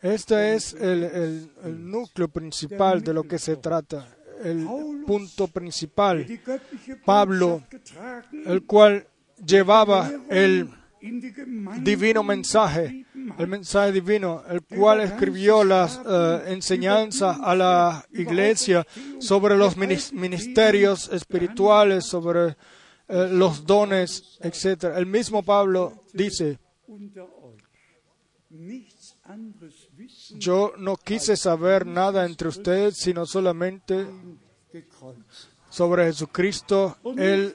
este 0.01 0.53
es 0.55 0.73
el, 0.73 1.03
el- 1.03 1.51
el 1.63 1.89
núcleo 1.89 2.27
principal 2.27 3.03
de 3.03 3.13
lo 3.13 3.23
que 3.23 3.37
se 3.39 3.55
trata, 3.57 4.07
el 4.43 4.65
punto 5.05 5.47
principal, 5.47 6.25
Pablo, 7.05 7.63
el 8.45 8.63
cual 8.65 9.07
llevaba 9.45 10.11
el 10.29 10.69
divino 11.83 12.23
mensaje, 12.23 13.05
el 13.37 13.47
mensaje 13.47 13.91
divino, 13.91 14.43
el 14.49 14.61
cual 14.63 15.01
escribió 15.01 15.63
las 15.63 15.99
eh, 16.05 16.43
enseñanzas 16.47 17.37
a 17.41 17.55
la 17.55 18.05
iglesia 18.13 18.85
sobre 19.19 19.55
los 19.57 19.77
minis- 19.77 20.11
ministerios 20.13 21.09
espirituales, 21.11 22.05
sobre 22.05 22.55
eh, 23.07 23.27
los 23.31 23.65
dones, 23.65 24.37
etc. 24.41 24.85
El 24.95 25.05
mismo 25.05 25.43
Pablo 25.43 26.03
dice, 26.13 26.57
yo 30.37 30.73
no 30.77 30.95
quise 30.97 31.35
saber 31.35 31.85
nada 31.85 32.25
entre 32.25 32.47
ustedes, 32.47 32.97
sino 32.97 33.25
solamente. 33.25 34.07
Sobre 35.75 36.05
Jesucristo 36.05 36.97
el 37.17 37.53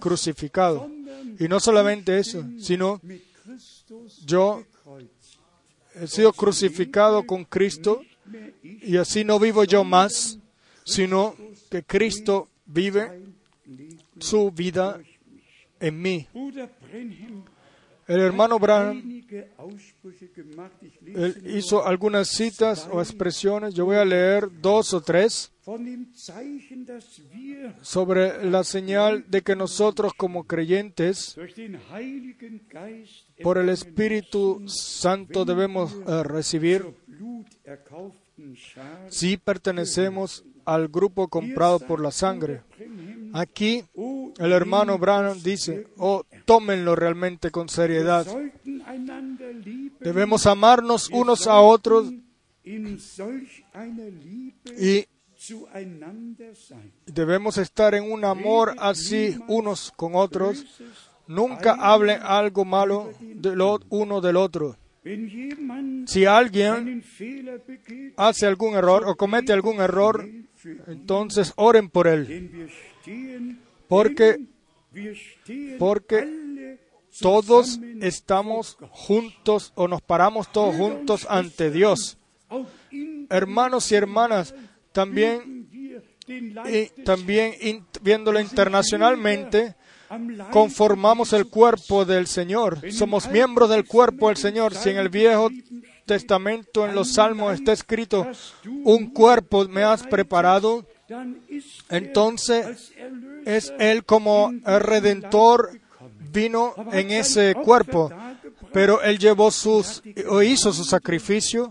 crucificado. 0.00 0.90
Y 1.38 1.46
no 1.46 1.60
solamente 1.60 2.18
eso, 2.18 2.44
sino 2.58 3.00
yo 4.26 4.64
he 5.94 6.08
sido 6.08 6.32
crucificado 6.32 7.24
con 7.24 7.44
Cristo 7.44 8.02
y 8.62 8.96
así 8.96 9.22
no 9.22 9.38
vivo 9.38 9.62
yo 9.62 9.84
más, 9.84 10.40
sino 10.84 11.36
que 11.70 11.84
Cristo 11.84 12.48
vive 12.66 13.22
su 14.18 14.50
vida 14.50 15.00
en 15.78 16.02
mí. 16.02 16.26
El 18.06 18.20
hermano 18.20 18.58
Branham 18.58 19.22
hizo 21.46 21.86
algunas 21.86 22.28
citas 22.28 22.88
o 22.90 23.00
expresiones, 23.00 23.74
yo 23.74 23.84
voy 23.84 23.96
a 23.96 24.04
leer 24.04 24.48
dos 24.60 24.92
o 24.92 25.00
tres, 25.00 25.52
sobre 27.82 28.44
la 28.50 28.64
señal 28.64 29.24
de 29.28 29.42
que 29.42 29.54
nosotros 29.54 30.12
como 30.16 30.44
creyentes, 30.44 31.36
por 33.42 33.58
el 33.58 33.68
Espíritu 33.68 34.62
Santo 34.66 35.44
debemos 35.44 35.94
eh, 35.94 36.22
recibir 36.24 36.84
si 39.08 39.36
pertenecemos 39.36 40.44
al 40.64 40.88
grupo 40.88 41.28
comprado 41.28 41.78
por 41.78 42.00
la 42.00 42.10
sangre. 42.10 42.62
Aquí 43.32 43.84
el 44.38 44.52
hermano 44.52 44.98
Branham 44.98 45.40
dice, 45.42 45.86
oh, 45.96 46.24
tómenlo 46.44 46.94
realmente 46.94 47.50
con 47.50 47.68
seriedad. 47.68 48.26
Debemos 50.00 50.46
amarnos 50.46 51.08
unos 51.10 51.46
a 51.46 51.60
otros 51.60 52.12
y 54.78 55.06
debemos 57.06 57.58
estar 57.58 57.94
en 57.94 58.10
un 58.10 58.24
amor 58.24 58.74
así 58.78 59.36
unos 59.48 59.92
con 59.96 60.14
otros. 60.14 60.64
Nunca 61.26 61.74
hablen 61.74 62.20
algo 62.22 62.64
malo 62.64 63.12
del 63.20 63.60
uno 63.88 64.20
del 64.20 64.36
otro. 64.36 64.76
Si 66.06 66.24
alguien 66.26 67.02
hace 68.16 68.46
algún 68.46 68.74
error 68.74 69.04
o 69.06 69.16
comete 69.16 69.52
algún 69.52 69.80
error, 69.80 70.28
entonces 70.86 71.52
oren 71.56 71.88
por 71.88 72.06
él, 72.06 72.70
porque 73.88 74.38
porque 75.78 76.78
todos 77.20 77.78
estamos 78.00 78.76
juntos 78.90 79.72
o 79.74 79.86
nos 79.88 80.00
paramos 80.02 80.50
todos 80.50 80.74
juntos 80.76 81.26
ante 81.28 81.70
Dios. 81.70 82.16
Hermanos 83.28 83.90
y 83.92 83.94
hermanas, 83.94 84.54
también 84.92 85.68
y 86.28 87.02
también 87.04 87.54
in- 87.60 87.84
viéndolo 88.02 88.38
internacionalmente, 88.40 89.74
conformamos 90.50 91.32
el 91.32 91.46
cuerpo 91.48 92.04
del 92.04 92.26
Señor. 92.26 92.80
Somos 92.92 93.30
miembros 93.30 93.70
del 93.70 93.84
cuerpo 93.86 94.28
del 94.28 94.36
Señor. 94.36 94.74
Si 94.74 94.90
en 94.90 94.98
el 94.98 95.08
Viejo 95.08 95.50
Testamento, 96.06 96.86
en 96.86 96.94
los 96.94 97.12
Salmos, 97.14 97.54
está 97.54 97.72
escrito, 97.72 98.26
un 98.84 99.10
cuerpo 99.10 99.66
me 99.68 99.82
has 99.82 100.02
preparado, 100.06 100.86
entonces 101.88 102.92
es 103.44 103.72
Él 103.78 104.04
como 104.04 104.50
el 104.50 104.80
Redentor 104.80 105.80
vino 106.32 106.74
en 106.92 107.10
ese 107.10 107.54
cuerpo. 107.54 108.10
Pero 108.72 109.02
Él 109.02 109.18
llevó 109.18 109.50
sus, 109.50 110.02
o 110.28 110.42
hizo 110.42 110.72
su 110.72 110.84
sacrificio 110.84 111.70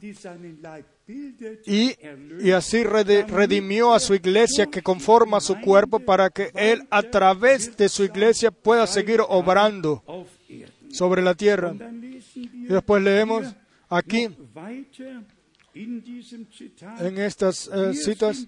y, 1.65 1.95
y 2.39 2.51
así 2.51 2.83
redimió 2.83 3.93
a 3.93 3.99
su 3.99 4.13
iglesia 4.13 4.67
que 4.67 4.83
conforma 4.83 5.41
su 5.41 5.59
cuerpo 5.59 5.99
para 5.99 6.29
que 6.29 6.51
Él 6.53 6.87
a 6.91 7.01
través 7.01 7.75
de 7.75 7.89
su 7.89 8.03
iglesia 8.03 8.51
pueda 8.51 8.85
seguir 8.85 9.21
obrando 9.27 10.03
sobre 10.91 11.23
la 11.23 11.33
tierra. 11.33 11.73
Y 12.35 12.67
después 12.67 13.01
leemos 13.01 13.47
aquí 13.89 14.29
en 15.73 17.17
estas 17.17 17.67
eh, 17.67 17.93
citas, 17.93 18.47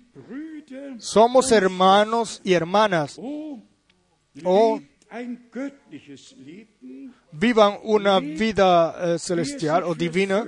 somos 0.98 1.52
hermanos 1.52 2.42
y 2.44 2.54
hermanas. 2.54 3.18
oh, 3.22 3.62
Oh. 4.44 4.82
Leben, 5.12 7.14
Vivan 7.32 7.78
una 7.84 8.20
vida 8.20 9.14
eh, 9.14 9.20
celestial 9.20 9.84
o 9.84 9.94
divina 9.94 10.44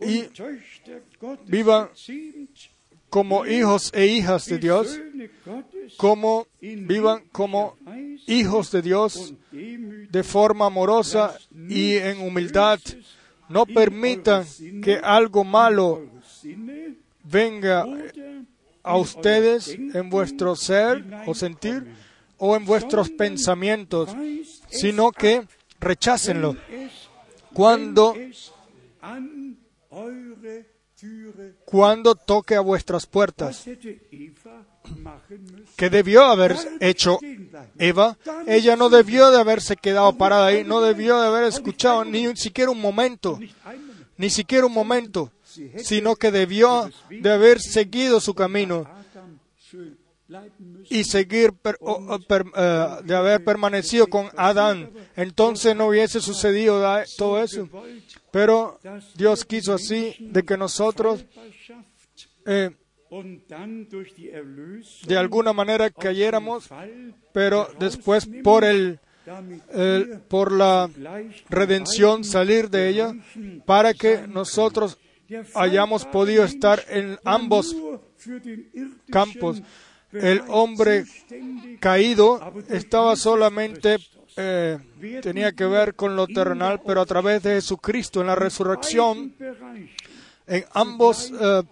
y 0.00 0.24
vivan 1.46 1.88
como 3.10 3.44
hijos 3.44 3.90
e 3.92 4.06
hijas 4.06 4.46
de 4.46 4.58
Dios, 4.58 5.00
como 5.96 6.46
vivan 6.60 7.24
como 7.32 7.76
hijos 8.26 8.70
de 8.70 8.82
Dios 8.82 9.34
de 9.50 10.22
forma 10.22 10.66
amorosa 10.66 11.36
y 11.68 11.94
en 11.94 12.20
humildad. 12.20 12.78
No 13.48 13.66
permitan 13.66 14.44
que 14.82 14.96
algo 15.02 15.44
malo 15.44 16.08
venga 17.24 17.86
a 18.82 18.96
ustedes 18.96 19.68
en 19.68 20.10
vuestro 20.10 20.54
ser 20.56 21.04
o 21.26 21.34
sentir 21.34 21.86
o 22.38 22.56
en 22.56 22.64
vuestros 22.64 23.10
pensamientos, 23.10 24.10
sino 24.68 25.10
que 25.12 25.46
rechácenlo. 25.80 26.56
Cuando, 27.52 28.14
cuando 31.64 32.14
toque 32.14 32.54
a 32.54 32.60
vuestras 32.60 33.06
puertas, 33.06 33.66
Que 35.76 35.90
debió 35.90 36.24
haber 36.24 36.56
hecho. 36.80 37.18
Eva, 37.78 38.16
ella 38.46 38.76
no 38.76 38.88
debió 38.88 39.30
de 39.30 39.38
haberse 39.38 39.76
quedado 39.76 40.12
parada 40.16 40.46
ahí, 40.46 40.64
no 40.64 40.80
debió 40.80 41.20
de 41.20 41.26
haber 41.28 41.44
escuchado 41.44 42.04
ni 42.04 42.34
siquiera 42.36 42.70
un 42.70 42.80
momento, 42.80 43.38
ni 44.16 44.30
siquiera 44.30 44.66
un 44.66 44.72
momento, 44.72 45.30
sino 45.78 46.16
que 46.16 46.30
debió 46.30 46.90
de 47.10 47.30
haber 47.32 47.60
seguido 47.60 48.20
su 48.20 48.34
camino 48.34 48.86
y 50.90 51.04
seguir 51.04 51.52
per- 51.52 51.78
per- 52.26 52.46
eh, 52.56 52.86
de 53.04 53.14
haber 53.14 53.44
permanecido 53.44 54.06
con 54.08 54.28
Adán. 54.36 54.90
Entonces 55.14 55.76
no 55.76 55.86
hubiese 55.88 56.20
sucedido 56.20 56.82
todo 57.16 57.42
eso. 57.42 57.68
Pero 58.30 58.78
Dios 59.14 59.44
quiso 59.44 59.74
así 59.74 60.16
de 60.20 60.42
que 60.44 60.56
nosotros 60.56 61.24
eh, 62.44 62.70
de 65.06 65.16
alguna 65.16 65.52
manera 65.52 65.90
cayéramos, 65.90 66.68
pero 67.32 67.68
después 67.78 68.28
por 68.42 68.64
el, 68.64 68.98
wir 69.26 70.20
por 70.28 70.52
la 70.52 70.88
redención 71.48 72.24
salir 72.24 72.70
de 72.70 72.88
ella 72.88 73.14
para 73.64 73.94
que 73.94 74.26
nosotros 74.26 74.98
hayamos 75.54 76.04
podido 76.04 76.44
estar 76.44 76.82
en 76.88 77.18
ambos 77.24 77.76
campos. 79.10 79.62
El 80.12 80.42
hombre 80.48 81.04
caído 81.80 82.54
estaba 82.68 83.16
solamente, 83.16 83.96
eh, 84.36 84.78
tenía 85.20 85.52
que 85.52 85.66
ver 85.66 85.94
con 85.94 86.16
lo 86.16 86.26
terrenal, 86.26 86.80
pero 86.86 87.00
a 87.00 87.06
través 87.06 87.42
de 87.42 87.54
Jesucristo 87.54 88.20
en 88.20 88.28
la 88.28 88.34
resurrección, 88.34 89.34
en 90.46 90.64
ambos 90.72 91.32
eh, 91.38 91.62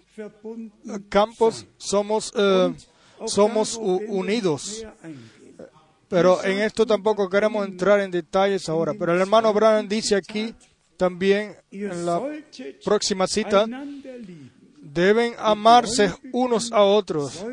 campos 1.09 1.66
somos, 1.77 2.33
eh, 2.37 2.75
somos 3.27 3.77
unidos. 3.77 4.85
Pero 6.09 6.45
en 6.45 6.61
esto 6.61 6.87
tampoco 6.87 7.29
queremos 7.29 7.66
entrar 7.66 8.01
en 8.01 8.11
detalles 8.11 8.68
ahora. 8.68 8.95
Pero 8.95 9.14
el 9.14 9.20
hermano 9.20 9.53
Branham 9.53 9.89
dice 9.89 10.14
aquí 10.14 10.55
también 10.97 11.57
en 11.70 12.07
la 12.07 12.22
próxima 12.85 13.27
cita, 13.27 13.66
deben 14.81 15.35
amarse 15.39 16.12
unos 16.33 16.70
a 16.72 16.83
otros. 16.83 17.45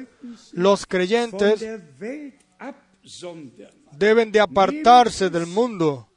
Los 0.54 0.86
creyentes 0.86 1.66
deben 3.98 4.32
de 4.32 4.40
apartarse 4.40 5.30
del 5.30 5.48
mundo. 5.48 6.08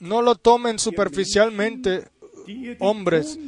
No 0.00 0.22
lo 0.22 0.34
tomen 0.36 0.78
superficialmente, 0.78 2.04
hombres. 2.78 3.38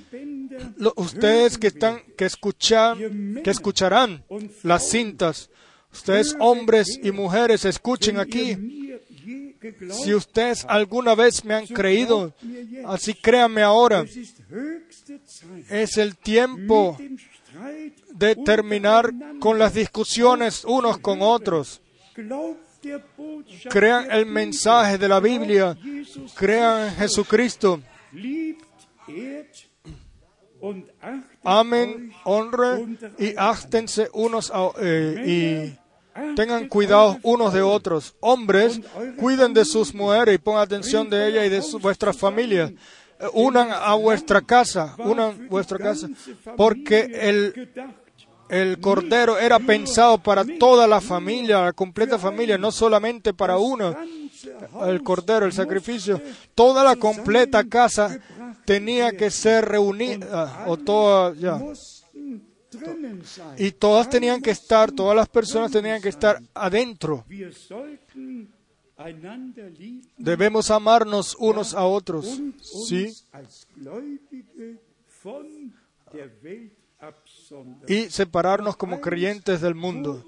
Lo- 0.76 0.93
ustedes 0.97 1.57
que 1.59 1.68
están, 1.68 2.03
que 2.16 2.24
escuchan, 2.26 3.41
que 3.43 3.51
escucharán 3.51 4.24
las 4.62 4.89
cintas. 4.91 5.51
Ustedes 5.93 6.37
hombres 6.39 7.01
y 7.03 7.11
mujeres 7.11 7.64
escuchen 7.64 8.18
aquí. 8.18 8.57
Si 9.91 10.14
ustedes 10.14 10.64
alguna 10.68 11.14
vez 11.14 11.45
me 11.45 11.55
han 11.55 11.66
creído, 11.66 12.33
así 12.87 13.12
créanme 13.14 13.62
ahora. 13.62 14.03
es 14.03 14.16
ist 14.16 14.39
höchste 14.51 15.20
Zeit, 15.26 15.70
Es 15.70 15.99
el 15.99 16.16
tiempo 16.16 16.97
de 18.14 18.37
terminar 18.37 19.12
con 19.39 19.59
las 19.59 19.74
discusiones 19.74 20.64
unos 20.64 20.99
con 20.99 21.20
otros. 21.20 21.81
Crean 23.70 24.11
el 24.11 24.26
mensaje 24.26 24.99
de 24.99 25.09
la 25.09 25.20
Biblia. 25.20 25.76
Crean 26.35 26.89
en 26.89 26.95
Jesucristo. 26.95 27.81
Amen, 31.45 32.12
honren 32.24 32.99
y 33.18 33.35
áchtense 33.37 34.09
unos 34.12 34.53
eh, 34.81 35.74
y 36.14 36.35
tengan 36.35 36.68
cuidado 36.68 37.18
unos 37.22 37.53
de 37.55 37.62
otros. 37.62 38.14
Hombres, 38.20 38.81
cuiden 39.16 39.55
de 39.55 39.64
sus 39.64 39.95
mujeres 39.95 40.35
y 40.35 40.39
pongan 40.39 40.62
atención 40.62 41.09
de 41.09 41.28
ellas 41.28 41.47
y 41.47 41.49
de 41.49 41.62
su- 41.62 41.78
vuestras 41.78 42.16
familias. 42.16 42.72
Unan 43.35 43.68
a 43.70 43.95
vuestra 43.95 44.41
casa, 44.41 44.95
unan 44.99 45.47
vuestra 45.49 45.78
casa, 45.78 46.09
porque 46.57 47.01
el. 47.14 47.70
El 48.51 48.80
cordero 48.80 49.38
era 49.38 49.59
pensado 49.59 50.18
para 50.18 50.44
toda 50.59 50.86
la 50.86 51.01
familia, 51.01 51.62
la 51.62 51.72
completa 51.72 52.18
familia, 52.18 52.59
no 52.59 52.72
solamente 52.72 53.32
para 53.32 53.59
uno. 53.59 53.96
El 54.86 55.03
cordero, 55.03 55.46
el 55.46 55.53
sacrificio, 55.53 56.20
toda 56.55 56.82
la 56.82 56.96
completa 56.96 57.64
casa 57.64 58.18
tenía 58.64 59.12
que 59.12 59.30
ser 59.30 59.66
reunida, 59.66 60.64
o. 60.66 60.76
Y 63.59 63.72
todas 63.72 64.09
tenían 64.09 64.40
que 64.40 64.51
estar, 64.51 64.92
todas 64.92 65.16
las 65.16 65.28
personas 65.28 65.70
tenían 65.70 66.01
que 66.01 66.09
estar 66.09 66.40
adentro. 66.55 67.24
Debemos 70.16 70.70
amarnos 70.70 71.36
unos 71.38 71.74
a 71.74 71.84
otros. 71.84 72.40
Sí. 72.86 73.14
Y 77.88 78.11
separarnos 78.11 78.76
como 78.76 79.01
creyentes 79.01 79.61
del 79.61 79.74
mundo. 79.74 80.24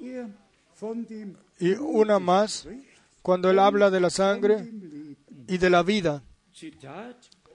Y 1.60 1.70
una 1.72 2.18
más, 2.18 2.66
cuando 3.22 3.50
él 3.50 3.58
habla 3.58 3.90
de 3.90 4.00
la 4.00 4.10
sangre 4.10 4.68
y 5.46 5.58
de 5.58 5.70
la 5.70 5.82
vida. 5.82 6.22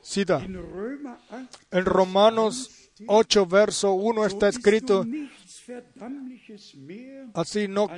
Cita, 0.01 0.41
in 0.41 0.55
Römer 0.55 1.18
8 1.30 1.47
en 1.72 1.86
Romanos 1.86 2.89
8, 3.07 3.45
verso 3.45 3.91
1 3.91 4.26
está 4.26 4.47
escrito, 4.47 5.05
así 7.34 7.68
no, 7.68 7.89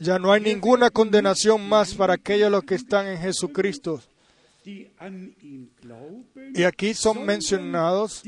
ya 0.00 0.18
no 0.18 0.32
hay 0.32 0.40
ninguna 0.40 0.90
condenación 0.90 1.68
más 1.68 1.94
para 1.94 2.14
aquellos 2.14 2.50
los 2.50 2.64
que 2.64 2.74
están 2.74 3.06
en 3.06 3.18
Jesucristo. 3.18 4.02
Y 6.54 6.62
aquí 6.64 6.94
son 6.94 7.24
mencionados 7.24 8.22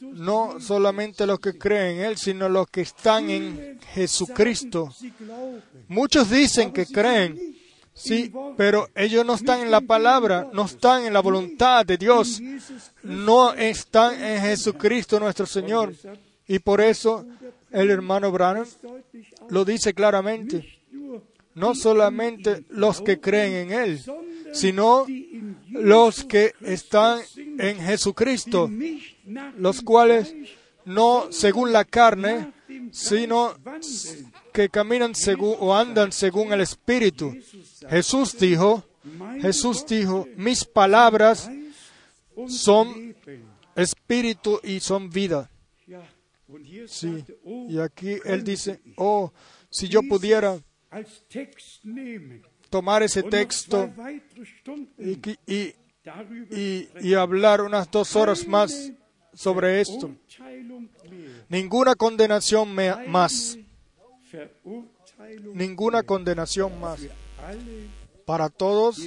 no 0.00 0.60
solamente 0.60 1.26
los 1.26 1.40
que 1.40 1.58
creen 1.58 1.98
en 1.98 2.04
Él, 2.04 2.16
sino 2.16 2.48
los 2.48 2.68
que 2.68 2.82
están 2.82 3.30
en 3.30 3.80
Jesucristo. 3.92 4.94
Muchos 5.88 6.30
dicen 6.30 6.72
que 6.72 6.86
creen, 6.86 7.56
sí, 7.92 8.32
pero 8.56 8.88
ellos 8.94 9.24
no 9.26 9.34
están 9.34 9.60
en 9.60 9.70
la 9.70 9.80
palabra, 9.80 10.48
no 10.52 10.64
están 10.64 11.04
en 11.04 11.12
la 11.12 11.20
voluntad 11.20 11.84
de 11.84 11.96
Dios, 11.96 12.40
no 13.02 13.52
están 13.54 14.22
en 14.22 14.40
Jesucristo 14.42 15.18
nuestro 15.18 15.46
Señor. 15.46 15.94
Y 16.46 16.60
por 16.60 16.80
eso 16.80 17.26
el 17.72 17.90
hermano 17.90 18.30
Branham 18.30 18.66
lo 19.50 19.64
dice 19.64 19.92
claramente, 19.92 20.80
no 21.56 21.74
solamente 21.74 22.64
los 22.68 23.00
que 23.00 23.18
creen 23.18 23.70
en 23.70 23.72
Él, 23.72 24.00
sino 24.52 25.06
los 25.70 26.24
que 26.24 26.52
están 26.60 27.20
en 27.36 27.78
Jesucristo, 27.78 28.70
los 29.58 29.80
cuales 29.80 30.34
no 30.84 31.26
según 31.30 31.72
la 31.72 31.84
carne, 31.84 32.52
sino 32.92 33.56
que 34.52 34.68
caminan 34.68 35.14
según 35.14 35.56
o 35.58 35.74
andan 35.74 36.12
según 36.12 36.52
el 36.52 36.60
Espíritu. 36.60 37.34
Jesús 37.88 38.36
dijo, 38.38 38.84
Jesús 39.40 39.86
dijo, 39.86 40.28
mis 40.36 40.62
palabras 40.64 41.50
son 42.48 43.16
espíritu 43.74 44.60
y 44.62 44.80
son 44.80 45.08
vida. 45.08 45.50
Sí. 46.86 47.24
oh, 47.44 47.66
Y 47.68 47.78
aquí 47.80 48.18
él 48.24 48.44
dice, 48.44 48.80
oh, 48.96 49.32
si 49.70 49.88
yo 49.88 50.02
pudiera 50.02 50.60
tomar 52.70 53.02
ese 53.02 53.22
texto 53.22 53.90
y, 54.98 55.18
y, 55.46 55.74
darüber 56.04 56.58
y, 56.58 56.88
y 57.00 57.14
hablar 57.14 57.60
unas 57.62 57.90
dos 57.90 58.14
horas 58.16 58.46
más 58.46 58.92
sobre 59.36 59.80
esto. 59.80 60.10
Ninguna 61.48 61.94
condenación 61.94 62.74
más, 63.08 63.58
ninguna 65.54 66.02
condenación 66.02 66.80
más. 66.80 67.00
Para 68.24 68.48
todos 68.48 68.98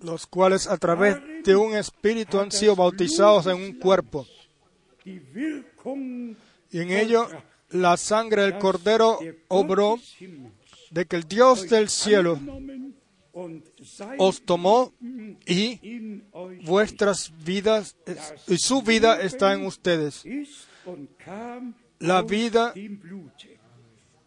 los 0.00 0.26
cuales 0.26 0.66
a 0.66 0.76
través 0.78 1.16
de 1.44 1.56
un 1.56 1.74
espíritu 1.74 2.38
han 2.40 2.50
sido 2.50 2.76
bautizados 2.76 3.46
en 3.46 3.56
un 3.56 3.72
cuerpo. 3.78 4.26
Y 6.70 6.80
en 6.80 6.90
ello 6.90 7.28
la 7.70 7.96
sangre 7.96 8.42
del 8.42 8.58
cordero 8.58 9.18
der 9.20 9.44
obró 9.48 9.98
de 10.90 11.06
que 11.06 11.16
el 11.16 11.24
Dios 11.24 11.68
del 11.68 11.88
cielo 11.88 12.38
os 14.18 14.42
tomó 14.42 14.92
y 15.46 16.20
vuestras 16.64 17.32
vidas 17.44 17.96
y 18.46 18.58
su 18.58 18.82
vida 18.82 19.20
está 19.20 19.54
en 19.54 19.66
ustedes. 19.66 20.24
La 21.98 22.22
vida 22.22 22.74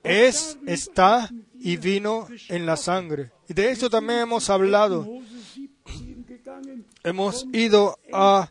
es, 0.04 0.58
está 0.66 1.30
y 1.60 1.78
vino 1.78 2.28
en 2.50 2.66
la 2.66 2.78
sangre. 2.78 3.32
Y 3.50 3.54
de 3.54 3.72
esto 3.72 3.90
también 3.90 4.20
hemos 4.20 4.50
hablado. 4.50 5.04
Mose 5.04 5.26
17 5.56 6.26
gegangen 6.28 6.86
Hemos 7.04 7.46
ido 7.54 8.00
a 8.12 8.50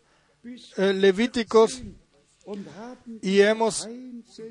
eh, 0.77 0.93
Levíticos 0.93 1.83
y 3.23 3.41
hemos 3.41 3.89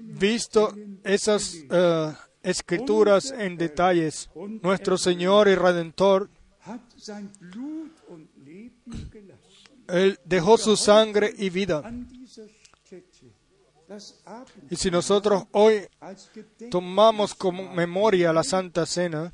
visto 0.01 0.73
esas 1.03 1.55
eh, 1.69 2.13
escrituras 2.41 3.31
en 3.31 3.57
detalles. 3.57 4.29
Nuestro 4.61 4.97
Señor 4.97 5.47
y 5.47 5.55
Redentor. 5.55 6.29
Él 9.87 10.19
dejó 10.25 10.57
su 10.57 10.77
sangre 10.77 11.33
y 11.37 11.49
vida. 11.49 11.83
Y 14.69 14.75
si 14.75 14.89
nosotros 14.89 15.45
hoy 15.51 15.87
tomamos 16.71 17.35
como 17.35 17.73
memoria 17.73 18.33
la 18.33 18.43
Santa 18.43 18.85
Cena, 18.85 19.31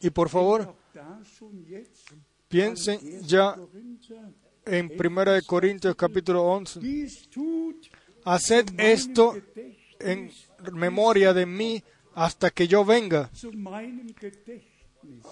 y 0.00 0.10
por 0.10 0.28
favor 0.28 0.74
piensen 2.48 3.22
ya 3.22 3.56
en 4.66 4.92
1 4.98 5.24
de 5.32 5.42
Corintios 5.42 5.94
capítulo 5.94 6.42
11, 6.42 6.80
dies 6.80 7.28
tut 7.30 7.86
haced 8.26 8.66
esto 8.78 9.36
en 10.00 10.30
memoria 10.72 11.32
de 11.32 11.46
mí 11.46 11.82
hasta 12.14 12.50
que 12.50 12.66
yo 12.66 12.84
venga. 12.84 13.30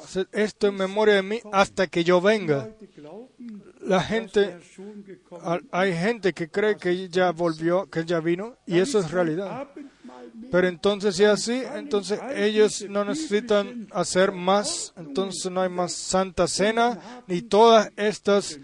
Haced 0.04 0.28
esto 0.32 0.68
en 0.68 0.76
memoria 0.76 1.14
de 1.16 1.22
mí 1.22 1.40
hasta 1.52 1.88
que 1.88 2.04
yo 2.04 2.20
venga. 2.20 2.70
La 3.80 4.00
gente, 4.00 4.58
hay 5.72 5.92
gente 5.92 6.32
que 6.32 6.48
cree 6.48 6.76
que 6.76 7.08
ya 7.08 7.32
volvió, 7.32 7.90
que 7.90 8.04
ya 8.04 8.20
vino, 8.20 8.56
y 8.66 8.78
eso 8.78 9.00
es 9.00 9.10
realidad. 9.10 9.68
Pero 10.50 10.68
entonces, 10.68 11.16
si 11.16 11.24
es 11.24 11.30
así, 11.30 11.62
entonces 11.74 12.20
ellos 12.34 12.86
no 12.88 13.04
necesitan 13.04 13.88
hacer 13.90 14.30
más, 14.30 14.94
entonces 14.96 15.50
no 15.50 15.60
hay 15.60 15.68
más 15.68 15.92
Santa 15.92 16.46
Cena, 16.46 17.24
ni 17.26 17.42
todas 17.42 17.90
estas 17.96 18.58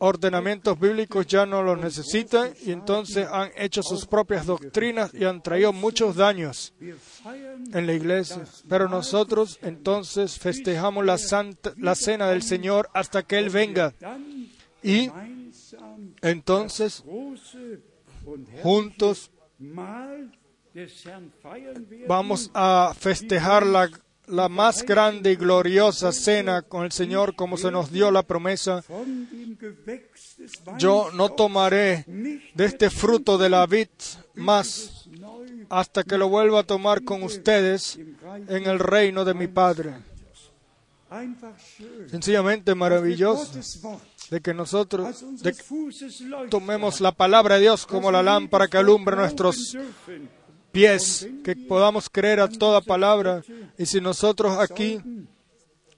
ordenamientos 0.00 0.80
bíblicos 0.80 1.26
ya 1.26 1.46
no 1.46 1.62
los 1.62 1.78
necesitan, 1.78 2.52
y 2.62 2.72
entonces 2.72 3.28
han 3.30 3.50
hecho 3.56 3.82
sus 3.82 4.06
propias 4.06 4.46
doctrinas 4.46 5.12
y 5.14 5.24
han 5.24 5.42
traído 5.42 5.72
muchos 5.72 6.16
daños 6.16 6.74
en 6.80 7.86
la 7.86 7.92
iglesia. 7.92 8.44
Pero 8.68 8.88
nosotros 8.88 9.58
entonces 9.62 10.38
festejamos 10.38 11.04
la, 11.04 11.18
santa, 11.18 11.72
la 11.76 11.94
cena 11.94 12.28
del 12.28 12.42
Señor 12.42 12.88
hasta 12.94 13.22
que 13.22 13.38
Él 13.38 13.50
venga. 13.50 13.94
Y 14.82 15.10
entonces 16.22 17.04
juntos 18.62 19.30
vamos 22.06 22.50
a 22.54 22.94
festejar 22.98 23.66
la, 23.66 23.90
la 24.30 24.48
más 24.48 24.84
grande 24.84 25.32
y 25.32 25.36
gloriosa 25.36 26.12
cena 26.12 26.62
con 26.62 26.84
el 26.84 26.92
Señor 26.92 27.34
como 27.34 27.56
se 27.56 27.70
nos 27.70 27.90
dio 27.90 28.10
la 28.10 28.22
promesa. 28.22 28.82
Yo 30.78 31.10
no 31.12 31.30
tomaré 31.30 32.04
de 32.06 32.64
este 32.64 32.90
fruto 32.90 33.36
de 33.38 33.50
la 33.50 33.66
vid 33.66 33.88
más 34.34 35.08
hasta 35.68 36.02
que 36.02 36.18
lo 36.18 36.28
vuelva 36.28 36.60
a 36.60 36.64
tomar 36.64 37.04
con 37.04 37.22
ustedes 37.22 37.98
en 38.48 38.66
el 38.66 38.78
reino 38.78 39.24
de 39.24 39.34
mi 39.34 39.46
Padre. 39.46 39.94
Sencillamente 42.08 42.74
maravilloso 42.74 43.50
de 44.30 44.40
que 44.40 44.54
nosotros 44.54 45.24
tomemos 46.50 47.00
la 47.00 47.12
palabra 47.12 47.56
de 47.56 47.62
Dios 47.62 47.84
como 47.84 48.12
la 48.12 48.22
lámpara 48.22 48.68
que 48.68 48.78
alumbra 48.78 49.16
nuestros. 49.16 49.76
Pies, 50.72 51.28
que 51.44 51.56
podamos 51.56 52.08
creer 52.08 52.40
a 52.40 52.48
toda 52.48 52.80
palabra. 52.80 53.42
Y 53.78 53.86
si 53.86 54.00
nosotros 54.00 54.58
aquí 54.58 55.00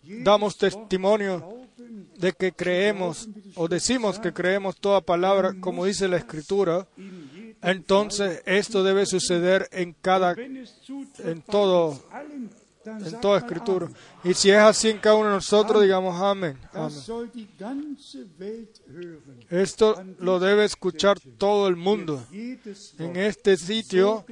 damos 0.02 0.56
testimonio 0.56 1.62
de 2.18 2.32
que 2.32 2.52
creemos 2.52 3.28
o 3.54 3.68
decimos 3.68 4.18
que 4.18 4.32
creemos 4.32 4.76
toda 4.76 5.00
palabra 5.00 5.54
como 5.60 5.84
dice 5.84 6.08
la 6.08 6.16
Escritura, 6.16 6.86
entonces 7.62 8.42
esto 8.46 8.82
debe 8.82 9.06
suceder 9.06 9.68
en 9.72 9.94
cada 10.00 10.34
en 10.34 11.42
todo 11.42 12.00
en 12.84 13.20
toda 13.20 13.38
escritura. 13.38 13.88
Y 14.24 14.34
si 14.34 14.50
es 14.50 14.58
así 14.58 14.90
en 14.90 14.98
cada 14.98 15.16
uno 15.16 15.28
de 15.28 15.34
nosotros, 15.34 15.82
digamos 15.82 16.20
amén. 16.20 16.58
Esto 19.48 20.02
lo 20.18 20.38
debe 20.38 20.64
escuchar 20.64 21.18
todo 21.38 21.68
el 21.68 21.76
mundo. 21.76 22.24
En 22.98 23.16
este 23.16 23.56
sitio 23.56 24.24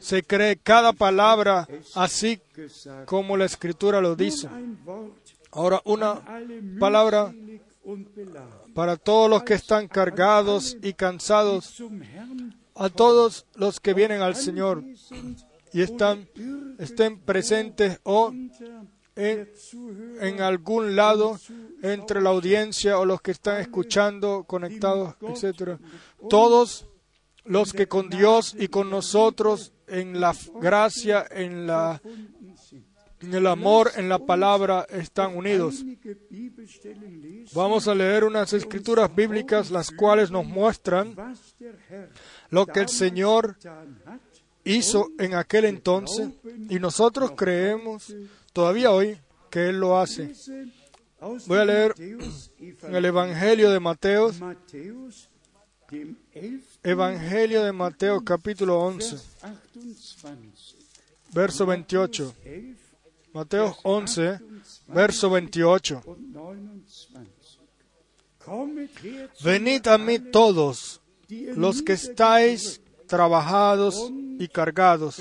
se 0.00 0.22
cree 0.22 0.56
cada 0.56 0.92
palabra 0.92 1.68
así 1.94 2.40
como 3.06 3.36
la 3.36 3.44
escritura 3.44 4.00
lo 4.00 4.16
dice. 4.16 4.48
Ahora 5.50 5.80
una 5.84 6.22
palabra 6.80 7.34
para 8.74 8.96
todos 8.96 9.28
los 9.28 9.42
que 9.42 9.54
están 9.54 9.88
cargados 9.88 10.76
y 10.82 10.94
cansados, 10.94 11.82
a 12.74 12.88
todos 12.88 13.44
los 13.54 13.80
que 13.80 13.92
vienen 13.92 14.22
al 14.22 14.36
Señor 14.36 14.82
y 15.72 15.82
están 15.82 16.28
estén 16.78 17.18
presentes 17.20 18.00
o 18.04 18.32
en, 19.14 19.48
en 20.20 20.40
algún 20.40 20.96
lado 20.96 21.38
entre 21.82 22.20
la 22.20 22.30
audiencia 22.30 22.98
o 22.98 23.04
los 23.04 23.20
que 23.20 23.30
están 23.32 23.60
escuchando, 23.60 24.44
conectados, 24.44 25.14
etcétera. 25.20 25.78
Todos 26.28 26.86
los 27.44 27.72
que 27.72 27.88
con 27.88 28.08
Dios 28.08 28.54
y 28.58 28.68
con 28.68 28.90
nosotros 28.90 29.72
en 29.86 30.20
la 30.20 30.34
gracia, 30.60 31.26
en 31.30 31.66
la 31.66 32.00
en 33.22 33.34
el 33.34 33.46
amor, 33.46 33.92
en 33.96 34.08
la 34.08 34.18
palabra 34.18 34.86
están 34.90 35.36
unidos. 35.36 35.84
Vamos 37.54 37.86
a 37.86 37.94
leer 37.94 38.24
unas 38.24 38.52
escrituras 38.52 39.14
bíblicas 39.14 39.70
las 39.70 39.90
cuales 39.92 40.30
nos 40.30 40.44
muestran 40.44 41.14
lo 42.50 42.66
que 42.66 42.80
el 42.80 42.88
Señor. 42.88 43.56
Hizo 44.64 45.10
en 45.18 45.34
aquel 45.34 45.64
entonces 45.64 46.28
y 46.68 46.78
nosotros 46.78 47.32
creemos 47.36 48.14
todavía 48.52 48.90
hoy 48.90 49.18
que 49.50 49.68
Él 49.68 49.80
lo 49.80 49.98
hace. 49.98 50.32
Voy 51.46 51.58
a 51.58 51.64
leer 51.64 51.94
En 51.98 52.94
el 52.96 53.04
Evangelio 53.04 53.70
de 53.70 53.78
Mateo, 53.78 54.32
Matthäus, 54.32 55.28
dem 55.90 56.16
11. 56.34 56.60
Evangelio 56.82 57.62
de 57.62 57.72
Mateo 57.72 58.24
capítulo 58.24 58.80
11, 58.80 59.16
Vers 61.32 61.58
28. 61.58 61.64
verso 61.64 61.66
28. 61.66 62.34
11 62.44 62.76
Mateo 63.32 63.76
11, 63.84 64.40
verso 64.88 65.30
28. 65.30 66.02
und 66.04 66.34
29. 66.34 67.26
Kommet 68.38 68.90
her 69.04 69.30
zu 69.32 69.44
Venid 69.44 69.86
a 69.86 69.98
mí 69.98 70.18
todos 70.18 71.00
los 71.54 71.82
que 71.82 71.92
estáis 71.92 72.81
trabajados 73.12 74.10
y 74.38 74.48
cargados, 74.48 75.20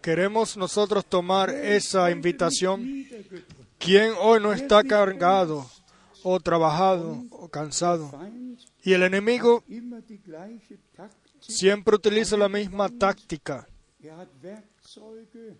Queremos 0.00 0.56
nosotros 0.56 1.04
tomar 1.04 1.50
esa 1.50 2.10
invitación. 2.10 2.82
¿Quién 3.78 4.12
hoy 4.18 4.40
no 4.40 4.54
está 4.54 4.82
cargado 4.82 5.66
o 6.22 6.40
trabajado 6.40 7.24
o 7.30 7.48
cansado? 7.50 8.10
Y 8.82 8.94
el 8.94 9.02
enemigo 9.02 9.62
siempre 11.40 11.96
utiliza 11.96 12.38
la 12.38 12.48
misma 12.48 12.88
táctica. 12.88 13.68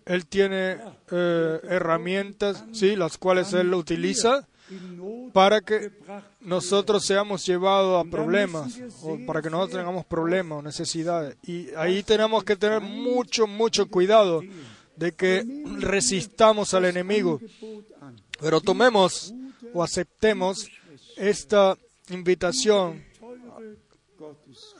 Él 0.05 0.25
tiene 0.27 0.77
eh, 1.11 1.59
herramientas, 1.63 2.63
sí, 2.71 2.95
las 2.95 3.17
cuales 3.17 3.53
él 3.53 3.73
utiliza 3.73 4.47
para 5.33 5.61
que 5.61 5.91
nosotros 6.41 7.05
seamos 7.05 7.45
llevados 7.45 8.05
a 8.05 8.09
problemas 8.09 8.79
o 9.01 9.17
para 9.25 9.41
que 9.41 9.49
nosotros 9.49 9.79
tengamos 9.79 10.05
problemas 10.05 10.59
o 10.59 10.61
necesidades. 10.61 11.35
Y 11.43 11.67
ahí 11.75 12.03
tenemos 12.03 12.43
que 12.43 12.55
tener 12.55 12.81
mucho, 12.81 13.47
mucho 13.47 13.87
cuidado 13.87 14.41
de 14.95 15.11
que 15.11 15.43
resistamos 15.79 16.73
al 16.73 16.85
enemigo. 16.85 17.39
Pero 18.39 18.61
tomemos 18.61 19.33
o 19.73 19.83
aceptemos 19.83 20.69
esta 21.17 21.77
invitación. 22.09 23.03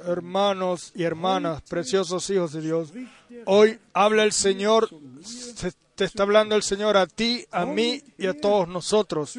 Hermanos 0.06 0.92
y 0.96 1.04
hermanas, 1.04 1.62
preciosos 1.64 2.30
hijos 2.30 2.54
de 2.54 2.62
Dios. 2.62 2.94
Hoy 3.46 3.80
habla 3.94 4.24
el 4.24 4.32
Señor, 4.32 4.90
se- 5.24 5.72
te 5.96 6.06
está 6.06 6.24
hablando 6.24 6.56
el 6.56 6.64
Señor 6.64 6.98
a 6.98 7.06
ti, 7.06 7.46
a 7.52 7.66
mí 7.66 8.02
y 8.18 8.26
a 8.28 8.34
todos 8.34 8.68
nosotros. 8.68 9.38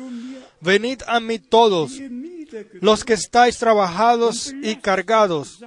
Venid 0.61 1.03
a 1.07 1.19
mí 1.21 1.39
todos, 1.39 1.93
los 2.75 3.05
que 3.05 3.15
estáis 3.15 3.59
trabajados 3.59 4.53
y 4.63 4.77
cargados. 4.77 5.61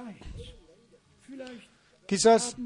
Quizás 2.06 2.56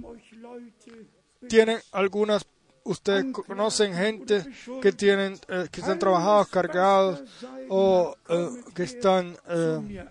tienen 1.49 1.79
algunas, 1.91 2.45
ustedes 2.85 3.27
conocen 3.33 3.95
gente 3.95 4.45
que 4.81 4.93
tienen, 4.93 5.35
eh, 5.49 5.67
que 5.73 5.81
están 5.81 5.99
trabajados, 5.99 6.47
cargados 6.49 7.23
o 7.69 8.15
eh, 8.29 8.49
que 8.75 8.85
están, 8.85 9.37
eh, 9.49 10.07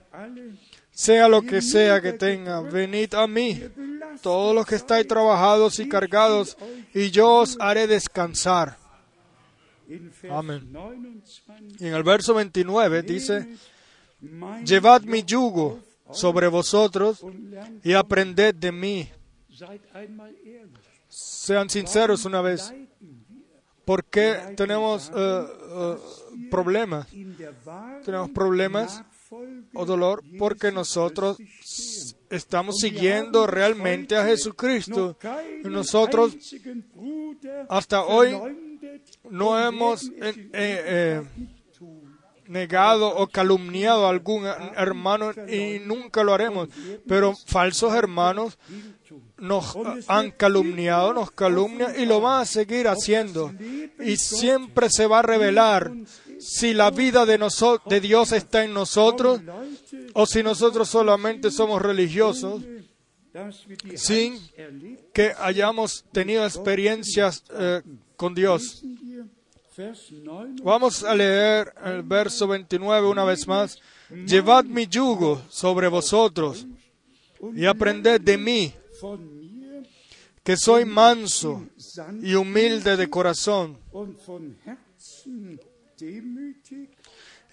sea 1.02 1.28
lo 1.28 1.42
que 1.42 1.64
sea 1.64 2.00
que 2.00 2.14
tengan, 2.14 2.70
venid 2.70 3.16
a 3.16 3.26
mí, 3.26 3.60
todos 4.22 4.54
los 4.54 4.68
que 4.68 4.76
estáis 4.76 5.08
trabajados 5.08 5.80
y 5.80 5.90
cargados, 5.90 6.56
y 6.94 7.10
yo 7.10 7.38
os 7.38 7.58
haré 7.60 7.88
descansar. 7.88 8.78
Amén. 10.30 10.72
29 10.72 11.76
Y 11.80 11.88
en 11.88 11.96
el 11.96 12.04
verso 12.04 12.36
29 12.36 13.02
dice, 13.02 13.48
Llevad 14.64 15.02
mi 15.02 15.24
yugo 15.24 15.80
sobre 16.12 16.48
vosotros 16.48 17.26
y 17.84 17.94
aprended 17.94 18.54
de 18.54 18.72
mí. 18.72 19.10
Sean 21.08 21.68
sinceros 21.68 22.26
una 22.26 22.42
vez. 22.42 22.72
¿Por 23.86 24.06
qué 24.06 24.54
tenemos 24.56 25.12
eh, 25.16 25.16
eh, 25.18 25.98
problemas? 26.52 27.08
Tenemos 28.06 28.30
problemas 28.30 29.04
o 29.74 29.86
dolor 29.86 30.24
porque 30.38 30.72
nosotros 30.72 31.38
estamos 32.30 32.80
siguiendo 32.80 33.48
realmente 33.48 34.16
a 34.16 34.26
Jesucristo. 34.26 35.18
Nosotros 35.64 36.36
hasta 37.70 38.04
hoy 38.04 38.36
no 39.30 39.60
hemos 39.60 40.04
eh, 40.04 40.12
eh, 40.22 40.44
eh, 40.54 41.22
negado 42.48 43.08
o 43.08 43.28
calumniado 43.28 44.06
a 44.06 44.10
algún 44.10 44.46
hermano 44.46 45.32
y 45.48 45.80
nunca 45.80 46.24
lo 46.24 46.34
haremos. 46.34 46.70
Pero 47.08 47.34
falsos 47.46 47.94
hermanos 47.94 48.58
nos 49.38 49.78
han 50.08 50.32
calumniado, 50.32 51.14
nos 51.14 51.32
calumnian 51.32 52.00
y 52.00 52.06
lo 52.06 52.22
van 52.22 52.42
a 52.42 52.46
seguir 52.46 52.88
haciendo. 52.88 53.52
Y 54.00 54.18
siempre 54.18 54.90
se 54.90 55.08
va 55.08 55.20
a 55.20 55.24
revelar 55.24 55.92
si 56.42 56.74
la 56.74 56.90
vida 56.90 57.26
de, 57.26 58.02
Dios 58.02 58.32
está 58.32 58.64
en 58.64 58.74
nosotros 58.74 59.42
o 60.14 60.26
si 60.26 60.42
nosotros 60.42 60.90
solamente 60.90 61.52
somos 61.52 61.82
religiosos 61.82 62.64
sin 63.96 64.40
que 65.14 65.34
hayamos 65.40 66.04
tenido 66.12 66.44
experiencias 66.46 67.44
eh, 67.54 67.82
con 68.18 68.34
Dios. 68.34 68.82
lesen 68.84 69.00
wir 69.02 69.26
Vers 69.78 70.12
9 70.12 70.62
Vamos 70.64 71.04
a 71.04 71.16
leer 71.16 71.74
el 71.86 72.04
verso 72.04 72.46
29 72.46 73.08
una 73.08 73.24
vez 73.24 73.48
más. 73.48 73.80
Llevad 74.10 74.66
mi 74.66 74.86
yugo 74.86 75.42
sobre 75.50 75.88
vosotros 75.88 76.68
y 77.56 77.66
aprended 77.66 78.20
de 78.20 78.38
mí, 78.38 78.74
que 80.44 80.58
soy 80.58 80.84
manso 80.84 81.66
y 82.22 82.34
humilde 82.36 82.98
de 82.98 83.10
corazón, 83.10 83.78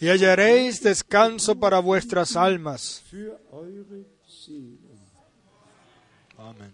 y 0.01 0.09
hallaréis 0.09 0.81
descanso 0.83 1.59
para 1.59 1.81
vuestras 1.81 2.37
almas. 2.37 3.03
Amén. 6.37 6.73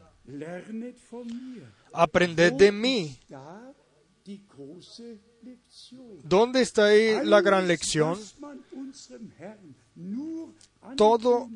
Aprended 1.93 2.53
de 2.53 2.73
mí. 2.73 3.19
¿Dónde 6.23 6.63
está 6.63 6.87
ahí 6.87 7.25
la 7.25 7.41
gran 7.41 7.69
lección? 7.69 8.19
Todo 10.97 11.51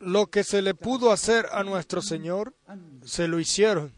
lo 0.00 0.26
que 0.26 0.44
se 0.44 0.62
le 0.62 0.74
pudo 0.74 1.12
hacer 1.12 1.46
a 1.52 1.62
nuestro 1.62 2.02
Señor, 2.02 2.54
se 3.04 3.28
lo 3.28 3.38
hicieron. 3.38 3.92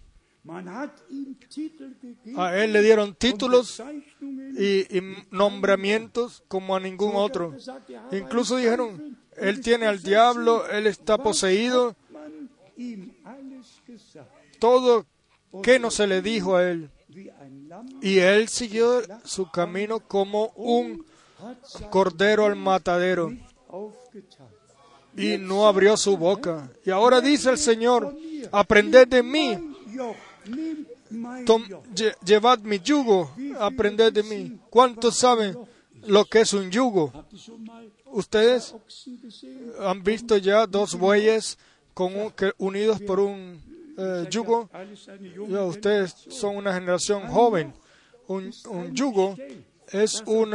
A 2.37 2.57
Él 2.57 2.73
le 2.73 2.83
dieron 2.83 3.15
títulos 3.15 3.81
y, 4.21 4.99
y 4.99 5.17
nombramientos 5.31 6.43
como 6.49 6.75
a 6.75 6.81
ningún 6.81 7.13
otro. 7.15 7.55
Incluso 8.11 8.57
dijeron, 8.57 9.19
Él 9.37 9.61
tiene 9.61 9.87
al 9.87 10.03
diablo, 10.03 10.69
Él 10.69 10.87
está 10.87 11.19
poseído. 11.19 11.95
Todo 14.59 15.07
que 15.63 15.79
no 15.79 15.91
se 15.91 16.07
le 16.07 16.23
dijo 16.23 16.57
a 16.57 16.69
Él. 16.71 16.91
Y 18.01 18.19
Él 18.19 18.49
siguió 18.49 19.03
su 19.25 19.51
camino 19.51 20.01
como 20.01 20.49
un 20.57 21.05
cordero 21.91 22.47
al 22.47 22.57
matadero 22.57 23.33
y 25.17 25.39
no 25.39 25.67
abrió 25.67 25.97
su 25.97 26.17
boca. 26.17 26.71
Y 26.85 26.91
ahora 26.91 27.21
dice 27.21 27.51
el 27.51 27.59
Señor, 27.59 28.17
aprended 28.51 29.09
de 29.09 29.23
mí, 29.23 29.59
Tom- 31.45 31.65
llevad 32.25 32.61
mi 32.61 32.79
yugo, 32.81 33.31
aprended 33.59 34.13
de 34.13 34.23
mí. 34.23 34.59
¿Cuántos 34.71 35.17
saben 35.19 35.57
lo 36.07 36.25
que 36.25 36.41
es 36.41 36.53
un 36.53 36.71
yugo? 36.71 37.13
Ustedes 38.07 38.75
han 39.81 40.03
visto 40.03 40.37
ya 40.37 40.67
dos 40.67 40.95
bueyes 40.97 41.59
con 41.95 42.15
un- 42.17 42.31
que- 42.31 42.53
unidos 42.59 43.01
por 43.01 43.21
un 43.21 43.61
eh, 43.99 44.27
yugo. 44.31 44.69
Ya, 45.49 45.65
ustedes 45.65 46.15
son 46.29 46.57
una 46.57 46.73
generación 46.73 47.29
joven. 47.29 47.75
Un, 48.27 48.51
yugo 48.95 49.37
es 49.93 50.23
un 50.27 50.55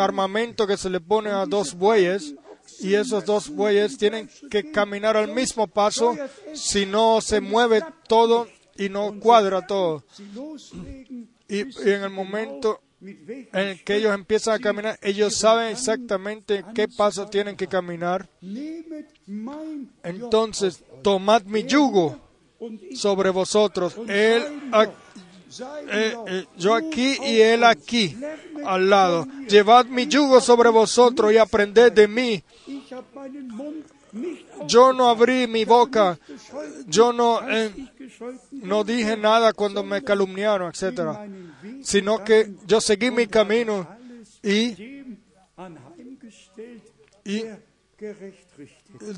armamento 0.00 0.66
que 0.66 0.76
se 0.78 0.88
le 0.88 1.00
pone 1.00 1.30
a 1.30 1.44
dos 1.44 1.74
bueyes 1.74 2.34
y 2.80 2.94
esos 2.94 3.24
dos 3.24 3.48
bueyes 3.48 3.96
tienen 3.98 4.28
que 4.50 4.70
caminar 4.70 5.16
al 5.16 5.28
mismo 5.28 5.66
paso 5.66 6.16
si 6.52 6.86
no 6.86 7.20
se 7.20 7.40
mueve 7.40 7.82
todo 8.08 8.46
y 8.76 8.88
no 8.88 9.18
cuadra 9.18 9.66
todo. 9.66 10.04
Y, 11.48 11.60
en 11.60 12.02
el 12.02 12.10
momento 12.10 12.80
en 13.00 13.78
que 13.84 13.96
ellos 13.96 14.14
empiezan 14.14 14.54
a 14.54 14.58
caminar, 14.58 14.98
ellos 15.02 15.36
saben 15.36 15.72
exactamente 15.72 16.64
qué 16.74 16.88
paso 16.88 17.26
tienen 17.28 17.56
que 17.56 17.66
caminar. 17.66 18.28
Entonces, 20.02 20.82
tomad 21.02 21.42
mi 21.42 21.64
yugo 21.64 22.20
sobre 22.94 23.30
vosotros. 23.30 23.96
Él, 24.08 24.42
eh, 25.90 26.14
eh, 26.26 26.44
yo 26.56 26.74
aquí 26.74 27.16
y 27.24 27.40
él 27.40 27.64
aquí, 27.64 28.16
al 28.64 28.90
lado. 28.90 29.26
Llevad 29.48 29.86
mi 29.86 30.06
yugo 30.06 30.40
sobre 30.40 30.68
vosotros 30.70 31.32
y 31.32 31.38
aprended 31.38 31.92
de 31.92 32.08
mí. 32.08 32.42
Yo 34.66 34.92
no 34.92 35.10
abrí 35.10 35.46
mi 35.46 35.64
boca, 35.64 36.18
yo 36.86 37.12
no, 37.12 37.46
eh, 37.48 37.70
no 38.52 38.82
dije 38.82 39.16
nada 39.16 39.52
cuando 39.52 39.82
me 39.84 40.02
calumniaron, 40.02 40.72
Weg 40.80 41.82
sino 41.82 42.24
que 42.24 42.50
yo 42.66 42.80
seguí 42.80 43.10
mi 43.10 43.26
camino 43.26 43.86
y 44.42 45.04
Y- 47.24 47.44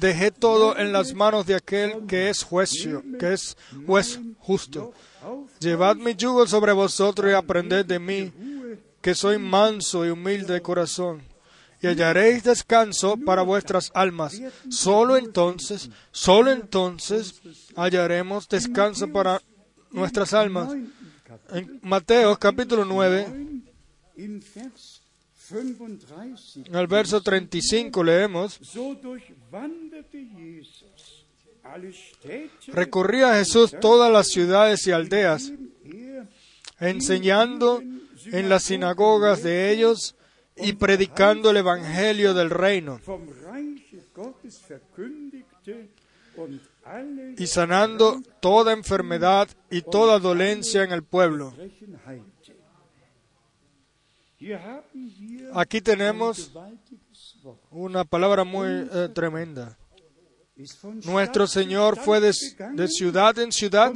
dejé 0.00 0.30
todo 0.30 0.76
en 0.78 0.92
las 0.92 1.14
manos 1.14 1.46
de 1.46 1.54
aquel 1.54 2.06
que 2.06 2.30
es 2.30 2.42
juez, 2.42 2.72
que 3.18 3.32
es 3.32 3.56
juez 3.86 4.18
justo. 4.38 4.92
Llevad 5.60 5.96
mi 5.96 6.14
yugo 6.14 6.46
sobre 6.46 6.72
vosotros 6.72 7.30
y 7.30 7.34
aprended 7.34 7.84
de 7.86 7.98
mí, 7.98 8.32
que 9.00 9.14
soy 9.14 9.38
manso 9.38 10.06
y 10.06 10.10
humilde 10.10 10.54
de 10.54 10.62
corazón, 10.62 11.22
y 11.82 11.86
hallaréis 11.86 12.44
descanso 12.44 13.16
para 13.16 13.42
vuestras 13.42 13.90
almas. 13.94 14.40
Solo 14.70 15.16
entonces, 15.16 15.90
solo 16.10 16.50
entonces 16.50 17.40
hallaremos 17.76 18.48
descanso 18.48 19.08
para 19.12 19.40
nuestras 19.90 20.34
almas. 20.34 20.70
En 21.50 21.80
Mateo 21.82 22.36
capítulo 22.38 22.84
9, 22.84 23.26
in 24.16 24.42
Vers 24.54 25.02
35. 25.48 26.68
en 26.68 26.74
el 26.74 26.86
verso 26.86 27.22
35 27.22 28.04
leemos, 28.04 28.60
recorría 32.68 33.34
Jesús 33.34 33.74
todas 33.80 34.12
las 34.12 34.28
ciudades 34.28 34.86
y 34.86 34.92
aldeas, 34.92 35.52
enseñando 36.80 37.82
en 38.26 38.48
las 38.48 38.64
sinagogas 38.64 39.42
de 39.42 39.70
ellos 39.70 40.16
y 40.56 40.74
predicando 40.74 41.50
el 41.50 41.58
Evangelio 41.58 42.34
del 42.34 42.50
reino. 42.50 43.00
y 47.36 47.46
sanando 47.46 48.22
toda 48.40 48.72
enfermedad 48.72 49.48
y 49.70 49.82
toda 49.82 50.18
dolencia 50.18 50.84
en 50.84 50.92
el 50.92 51.02
pueblo. 51.02 51.52
Aquí 55.54 55.80
tenemos 55.80 56.52
una 57.70 58.04
palabra 58.04 58.44
muy 58.44 58.68
eh, 58.68 59.08
tremenda. 59.12 59.76
Nuestro 61.04 61.46
Señor 61.46 61.96
fue 61.98 62.20
de, 62.20 62.32
ciudad 62.88 63.38
en 63.38 63.52
ciudad, 63.52 63.92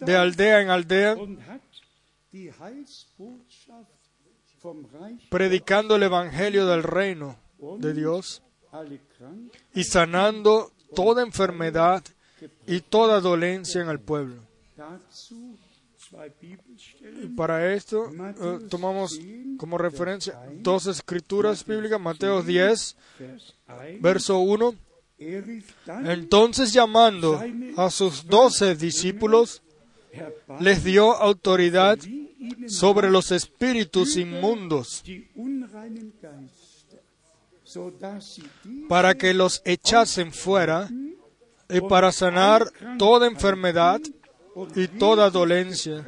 de 0.00 0.16
aldea 0.16 0.60
en 0.60 0.68
aldea, 0.68 1.16
predicando 5.30 5.96
el 5.96 6.02
Evangelio 6.02 6.66
del 6.66 6.82
reino 6.82 7.36
de 7.78 7.94
Dios 7.94 8.42
y 9.74 9.84
sanando 9.84 10.70
toda 10.94 11.22
enfermedad 11.22 12.02
y 12.66 12.80
toda 12.80 13.20
dolencia 13.20 13.80
en 13.80 13.88
el 13.88 14.00
pueblo. 14.00 14.42
Y 17.22 17.26
para 17.36 17.72
esto 17.72 18.10
eh, 18.10 18.66
tomamos 18.68 19.18
como 19.56 19.78
referencia 19.78 20.38
dos 20.56 20.86
escrituras 20.86 21.64
bíblicas, 21.64 22.00
Mateo 22.00 22.42
10, 22.42 22.96
Vers 23.18 23.54
1. 23.66 23.98
verso 24.00 24.38
1. 24.40 24.89
Entonces 25.20 26.72
llamando 26.72 27.40
a 27.76 27.90
sus 27.90 28.26
doce 28.26 28.74
discípulos, 28.74 29.62
les 30.60 30.82
dio 30.82 31.14
autoridad 31.14 31.98
sobre 32.66 33.10
los 33.10 33.30
espíritus 33.30 34.16
inmundos, 34.16 35.04
para 38.88 39.14
que 39.14 39.34
los 39.34 39.60
echasen 39.64 40.32
fuera 40.32 40.88
y 41.68 41.80
para 41.82 42.10
sanar 42.12 42.72
toda 42.98 43.26
enfermedad 43.26 44.00
y 44.74 44.88
toda 44.88 45.30
dolencia. 45.30 46.04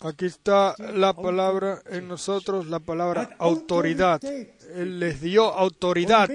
Aquí 0.00 0.26
está 0.26 0.76
la 0.78 1.12
palabra 1.12 1.82
en 1.90 2.06
nosotros, 2.06 2.66
la 2.68 2.78
palabra 2.78 3.30
autoridad. 3.38 4.22
Él 4.24 5.00
les 5.00 5.20
dio 5.20 5.52
autoridad. 5.52 6.30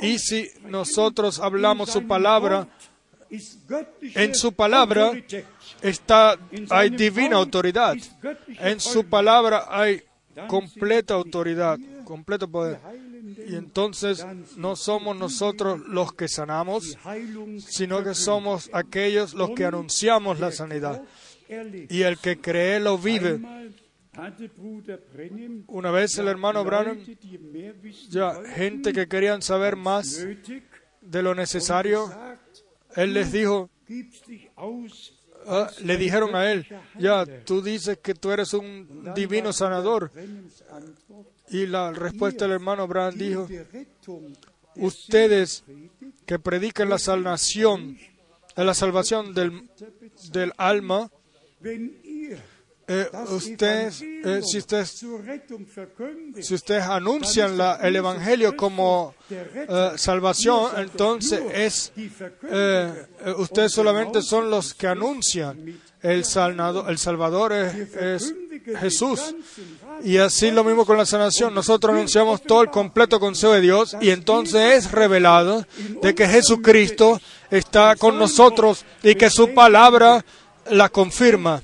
Y 0.00 0.18
si 0.18 0.48
nosotros 0.64 1.38
hablamos 1.38 1.90
su 1.90 2.06
palabra, 2.08 2.66
en 4.00 4.34
su 4.34 4.52
palabra 4.52 5.12
está, 5.80 6.36
hay 6.70 6.90
divina 6.90 7.36
autoridad. 7.36 7.94
En 8.58 8.80
su 8.80 9.04
palabra 9.04 9.66
hay 9.68 10.02
completa 10.48 11.14
autoridad, 11.14 11.78
completo 12.04 12.48
poder. 12.48 12.80
Y 13.46 13.54
entonces 13.54 14.26
no 14.56 14.74
somos 14.74 15.16
nosotros 15.16 15.80
los 15.86 16.12
que 16.12 16.26
sanamos, 16.26 16.98
sino 17.66 18.02
que 18.02 18.14
somos 18.14 18.70
aquellos 18.72 19.34
los 19.34 19.50
que 19.50 19.66
anunciamos 19.66 20.40
la 20.40 20.50
sanidad. 20.50 21.02
Y 21.88 22.02
el 22.02 22.18
que 22.18 22.40
cree 22.40 22.80
lo 22.80 22.98
vive. 22.98 23.40
Una 25.68 25.90
vez 25.90 26.18
el 26.18 26.28
hermano 26.28 26.64
Branham, 26.64 26.98
ya 28.10 28.42
gente 28.54 28.92
que 28.92 29.08
querían 29.08 29.40
saber 29.40 29.76
más 29.76 30.26
de 31.00 31.22
lo 31.22 31.34
necesario, 31.34 32.10
él 32.94 33.14
les 33.14 33.32
dijo, 33.32 33.70
ah, 35.46 35.70
le 35.82 35.96
dijeron 35.96 36.34
a 36.34 36.52
él, 36.52 36.66
ya, 36.98 37.24
tú 37.44 37.62
dices 37.62 37.98
que 37.98 38.14
tú 38.14 38.30
eres 38.30 38.52
un 38.52 39.12
divino 39.14 39.52
sanador. 39.52 40.10
Y 41.48 41.66
la 41.66 41.92
respuesta 41.92 42.44
del 42.44 42.54
hermano 42.54 42.86
Branham 42.86 43.14
dijo, 43.14 43.48
ustedes 44.76 45.64
que 46.26 46.38
predican 46.38 46.88
la 46.88 46.98
salvación, 46.98 47.98
la 48.56 48.74
salvación 48.74 49.34
del, 49.34 50.52
alma, 50.56 51.10
eh, 52.88 53.08
das 53.12 53.30
ustedes, 53.30 54.02
eh, 54.02 54.40
si 54.42 54.58
verkündigt, 55.74 56.44
si 56.44 56.54
ustedes 56.54 56.82
anuncian 56.84 57.56
la- 57.56 57.76
el 57.82 57.94
evangelio 57.96 58.56
como 58.56 59.14
eh, 59.30 59.92
salvación, 59.96 60.70
entonces 60.78 61.40
es 61.54 61.92
eh, 61.96 63.06
eh, 63.24 63.34
ustedes 63.38 63.72
solamente 63.72 64.20
son 64.22 64.50
los 64.50 64.74
que 64.74 64.88
anuncian. 64.88 65.80
el 66.02 66.24
Salvador, 66.24 66.90
el 66.90 66.98
Salvador 66.98 67.52
es, 67.52 67.94
es 67.94 68.34
Jesús. 68.80 69.36
Y 70.02 70.16
así 70.16 70.50
lo 70.50 70.64
mismo 70.64 70.84
con 70.84 70.96
la 70.98 71.06
sanación. 71.06 71.54
Nosotros 71.54 71.94
anunciamos 71.94 72.42
todo 72.42 72.62
el 72.62 72.70
completo 72.70 73.20
consejo 73.20 73.52
de 73.52 73.60
Dios 73.60 73.96
y 74.00 74.10
entonces 74.10 74.84
es 74.84 74.90
revelado 74.90 75.64
de 76.02 76.12
que 76.12 76.26
Jesucristo 76.26 77.20
está 77.52 77.94
con 77.94 78.18
nosotros 78.18 78.84
y 79.04 79.14
que 79.14 79.30
su 79.30 79.54
palabra 79.54 80.24
la 80.70 80.88
confirma. 80.88 81.60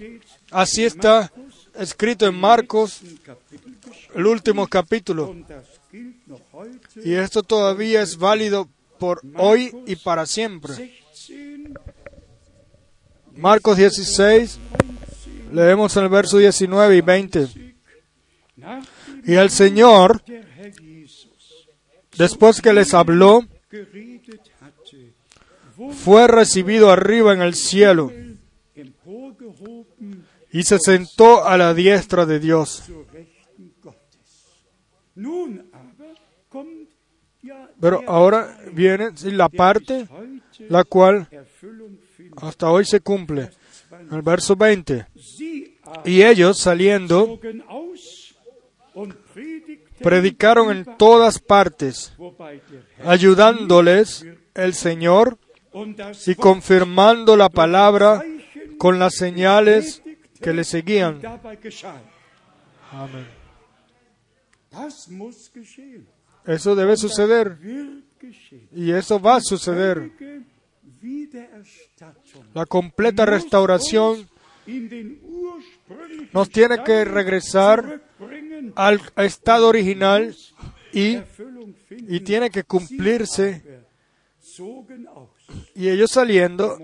Así 0.51 0.85
está 0.85 1.31
escrito 1.79 2.27
en 2.27 2.35
Marcos, 2.35 3.01
el 4.15 4.27
último 4.27 4.67
capítulo. 4.67 5.35
Y 7.05 7.15
esto 7.15 7.43
todavía 7.43 8.03
es 8.03 8.17
válido 8.17 8.69
por 8.99 9.21
hoy 9.37 9.73
y 9.87 9.97
para 9.97 10.27
siempre. 10.27 10.75
16, 10.75 11.71
Marcos 13.37 13.77
16, 13.77 14.59
leemos 15.53 15.97
el 15.97 16.09
verso 16.09 16.39
19 16.39 16.97
y 16.97 17.01
20. 17.01 17.49
nach 18.57 18.85
Y 19.25 19.35
el 19.35 19.51
Señor, 19.51 20.23
después 22.17 22.61
que 22.61 22.73
les 22.73 22.95
habló, 22.95 23.47
fue 26.03 26.27
recibido 26.27 26.91
arriba 26.91 27.33
en 27.33 27.43
el 27.43 27.55
cielo 27.55 28.11
y 30.53 30.63
se 30.63 30.79
sentó 30.79 31.45
a 31.45 31.57
la 31.57 31.75
diestra 31.75 32.27
de 32.27 32.41
Dios. 32.41 32.85
Pero 37.81 38.03
ahora 38.07 38.59
viene 38.73 39.11
la 39.25 39.49
parte 39.49 40.09
la 40.69 40.85
cual 40.85 41.29
hasta 42.37 42.71
hoy 42.71 42.85
se 42.85 43.01
cumple. 43.01 43.51
El 44.11 44.23
verso 44.23 44.55
20. 44.55 45.07
Sie 45.17 45.79
aber 45.83 46.09
Y 46.09 46.23
ellos 46.23 46.59
saliendo 46.59 47.41
predicaron 50.01 50.77
en 50.77 50.97
todas 50.97 51.39
partes, 51.39 52.13
ayudándoles 53.05 54.27
el 54.55 54.75
Señor 54.75 55.39
y 56.27 56.35
confirmando 56.35 57.37
la 57.37 57.49
palabra 57.49 58.23
con 58.79 58.99
las 58.99 59.15
señales 59.15 60.03
que 60.41 60.53
le 60.53 60.65
seguían. 60.65 61.21
Amén. 62.91 63.27
Eso 66.47 66.75
debe 66.75 66.97
suceder 66.97 67.59
y 68.73 68.93
eso 68.93 69.21
va 69.21 69.37
a 69.37 69.41
suceder. 69.41 70.11
La 72.55 72.67
completa 72.67 73.27
restauración 73.27 74.29
nos 76.33 76.51
tiene 76.51 76.83
que 76.85 77.05
regresar 77.05 78.03
al 78.75 79.01
estado 79.17 79.69
original 79.69 80.35
y, 80.93 81.19
y 81.91 82.21
tiene 82.21 82.51
que 82.51 82.65
cumplirse. 82.65 83.63
Y 85.75 85.89
ellos 85.89 86.11
saliendo, 86.11 86.79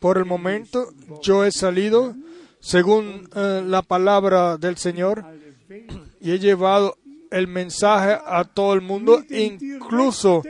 Por 0.00 0.18
el 0.18 0.24
momento, 0.24 0.92
yo 1.22 1.44
he 1.44 1.50
salido 1.52 2.14
según 2.60 3.28
eh, 3.34 3.62
la 3.66 3.82
palabra 3.82 4.56
del 4.56 4.76
Señor 4.76 5.24
y 6.20 6.32
he 6.32 6.38
llevado 6.38 6.96
el 7.30 7.48
mensaje 7.48 8.18
a 8.24 8.44
todo 8.44 8.74
el 8.74 8.80
mundo, 8.82 9.22
incluso 9.30 10.42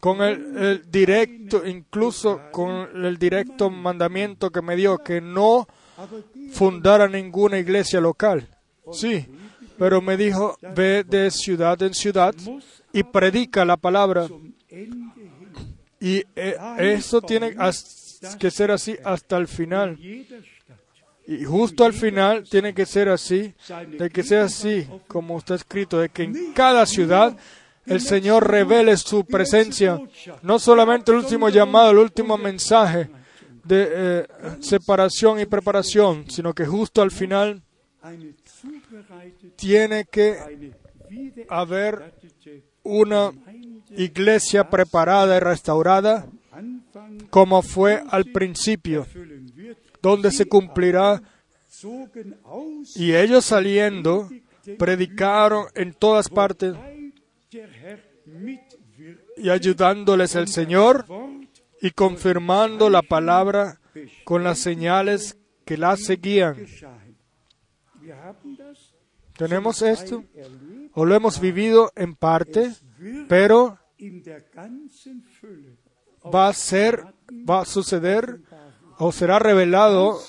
con 0.00 0.22
el, 0.22 0.84
directo, 0.90 1.66
incluso 1.66 2.40
con 2.52 3.04
el 3.04 3.18
directo 3.18 3.70
mandamiento 3.70 4.50
que 4.50 4.62
me 4.62 4.76
dio 4.76 4.98
que 4.98 5.20
no 5.20 5.66
fundara 6.52 7.08
ninguna 7.08 7.58
iglesia 7.58 8.00
local. 8.00 8.46
Sí, 8.92 9.26
pero 9.78 10.00
me 10.00 10.16
dijo, 10.16 10.56
ve 10.76 11.04
de 11.04 11.30
ciudad 11.30 11.80
en 11.82 11.92
ciudad 11.94 12.34
y 12.92 13.02
predica 13.02 13.64
la 13.64 13.76
palabra. 13.76 14.28
Y 16.00 16.22
eh, 16.36 16.56
eso 16.78 17.20
tiene 17.20 17.54
as- 17.58 18.07
que 18.38 18.50
ser 18.50 18.70
así 18.70 18.96
hasta 19.04 19.36
el 19.36 19.48
final. 19.48 19.98
Y 21.26 21.44
justo 21.44 21.84
al 21.84 21.92
final 21.92 22.48
tiene 22.48 22.72
que 22.72 22.86
ser 22.86 23.08
así, 23.10 23.54
de 23.98 24.08
que 24.08 24.22
sea 24.22 24.44
así, 24.44 24.88
como 25.06 25.38
está 25.38 25.54
escrito, 25.54 25.98
de 25.98 26.08
que 26.08 26.22
en 26.22 26.52
cada 26.54 26.86
ciudad 26.86 27.36
el 27.84 28.00
Señor 28.00 28.50
revele 28.50 28.96
su 28.96 29.24
presencia, 29.24 30.00
no 30.42 30.58
solamente 30.58 31.12
el 31.12 31.18
último 31.18 31.48
llamado, 31.48 31.90
el 31.90 31.98
último 31.98 32.38
mensaje 32.38 33.10
de 33.64 33.88
eh, 33.90 34.26
separación 34.60 35.38
y 35.40 35.46
preparación, 35.46 36.30
sino 36.30 36.54
que 36.54 36.64
justo 36.64 37.02
al 37.02 37.10
final 37.10 37.62
tiene 39.56 40.06
que 40.06 40.72
haber 41.48 42.14
una 42.82 43.32
iglesia 43.96 44.68
preparada 44.70 45.36
y 45.36 45.40
restaurada 45.40 46.26
como 47.30 47.62
fue 47.62 48.02
al 48.08 48.26
principio, 48.26 49.06
donde 50.02 50.30
se 50.30 50.46
cumplirá 50.46 51.22
Y 52.96 53.14
ellos 53.14 53.44
saliendo, 53.44 54.28
predicaron 54.78 55.66
en 55.74 55.92
todas 55.92 56.28
partes 56.28 56.74
y 59.36 59.48
ayudándoles 59.48 60.34
el 60.34 60.48
Señor 60.48 61.06
y 61.80 61.90
confirmando 61.92 62.90
la 62.90 63.02
palabra 63.02 63.80
con 64.24 64.44
las 64.44 64.58
señales 64.58 65.36
que 65.64 65.76
la 65.76 65.96
seguían. 65.96 66.56
¿Tenemos 69.36 69.82
esto? 69.82 70.24
¿O 70.94 71.04
lo 71.04 71.14
hemos 71.14 71.40
vivido 71.40 71.92
en 71.94 72.16
parte? 72.16 72.72
Pero 73.28 73.78
va 76.24 76.48
a 76.48 76.52
ser, 76.52 77.04
va 77.48 77.60
a 77.60 77.64
suceder 77.64 78.38
o 78.98 79.12
será 79.12 79.38
revelado 79.38 80.20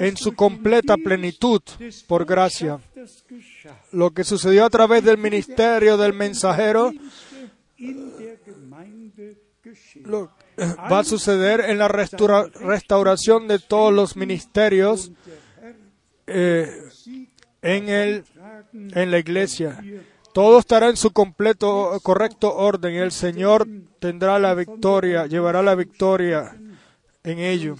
en 0.00 0.16
su 0.16 0.34
completa 0.34 0.96
plenitud 0.96 1.60
por 2.06 2.24
gracia. 2.24 2.78
Lo 3.92 4.10
que 4.12 4.24
sucedió 4.24 4.64
a 4.64 4.70
través 4.70 5.04
del 5.04 5.18
ministerio 5.18 5.96
del 5.96 6.12
mensajero 6.14 6.92
va 10.92 10.98
a 11.00 11.04
suceder 11.04 11.60
en 11.68 11.78
la 11.78 11.88
restaura- 11.88 12.50
restauración 12.54 13.48
de 13.48 13.58
todos 13.58 13.92
los 13.92 14.16
ministerios 14.16 15.12
eh, 16.26 16.70
en, 17.62 17.88
el, 17.88 18.24
en 18.72 19.10
la 19.10 19.18
iglesia. 19.18 19.82
Todo 20.34 20.58
estará 20.58 20.90
en 20.90 20.96
su 20.96 21.12
completo, 21.12 21.98
correcto 22.02 22.54
orden 22.54 22.96
el 22.96 23.12
Señor 23.12 23.68
tendrá 24.00 24.40
la 24.40 24.52
victoria, 24.54 25.26
llevará 25.26 25.62
la 25.62 25.76
victoria 25.76 26.60
en 27.22 27.38
ello. 27.38 27.76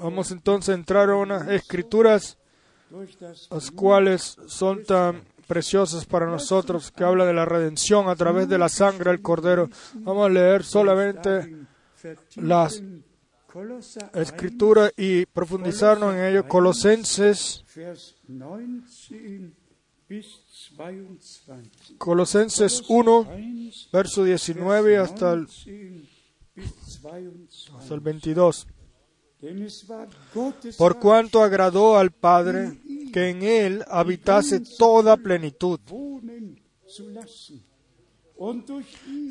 Vamos 0.00 0.30
entonces 0.30 0.70
a 0.70 0.78
entrar 0.78 1.10
a 1.10 1.16
unas 1.16 1.48
escrituras 1.48 2.38
las 3.50 3.70
cuales 3.70 4.38
son 4.46 4.84
tan 4.84 5.22
preciosas 5.46 6.06
para 6.06 6.26
nosotros, 6.26 6.90
que 6.90 7.04
habla 7.04 7.26
de 7.26 7.34
la 7.34 7.44
redención 7.44 8.08
a 8.08 8.16
través 8.16 8.48
de 8.48 8.56
la 8.56 8.70
sangre 8.70 9.10
del 9.10 9.20
Cordero. 9.20 9.68
Vamos 9.96 10.26
a 10.26 10.30
leer 10.30 10.64
solamente 10.64 11.66
las 12.36 12.82
escrituras 14.14 14.92
y 14.96 15.26
profundizarnos 15.26 16.14
en 16.14 16.24
ello. 16.24 16.48
Colosenses, 16.48 17.64
Colosenses 21.98 22.82
1, 22.88 23.20
1, 23.20 23.72
verso 23.92 24.24
19 24.24 24.98
hasta 24.98 25.32
el, 25.32 25.46
19 25.46 26.08
bis 26.54 27.02
22. 27.02 27.72
hasta 27.78 27.94
el 27.94 28.00
22. 28.00 28.66
Denn 29.42 29.62
es 29.62 29.88
war 29.88 30.08
Gottes 30.32 30.76
Por 30.76 31.00
cuanto 31.00 31.42
agradó 31.42 31.98
al 31.98 32.12
Padre 32.12 32.78
que 33.12 33.30
en 33.30 33.42
él 33.42 33.84
habitase 33.88 34.60
toda 34.60 35.16
plenitud, 35.16 35.80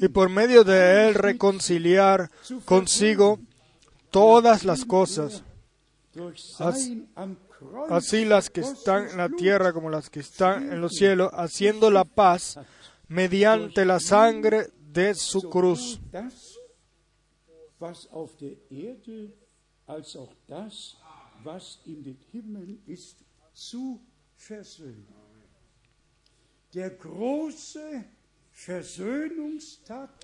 y 0.02 0.08
por 0.10 0.30
medio 0.30 0.64
de 0.64 1.08
él 1.08 1.16
reconciliar 1.16 2.30
consigo 2.66 3.40
todas 4.10 4.66
las 4.66 4.84
cosas, 4.86 5.44
así 7.90 8.26
las 8.26 8.50
que 8.50 8.62
están 8.62 9.10
en 9.10 9.18
la 9.18 9.30
tierra 9.30 9.74
como 9.74 9.90
las 9.90 10.10
que 10.10 10.20
están 10.20 10.72
en 10.72 10.82
los 10.82 10.94
cielos, 10.94 11.32
haciendo 11.34 11.92
la 11.92 12.06
paz 12.06 12.60
mediante 13.08 13.86
la 13.86 14.00
sangre 14.00 14.68
de 14.80 15.14
su 15.16 15.50
cruz. 15.50 16.00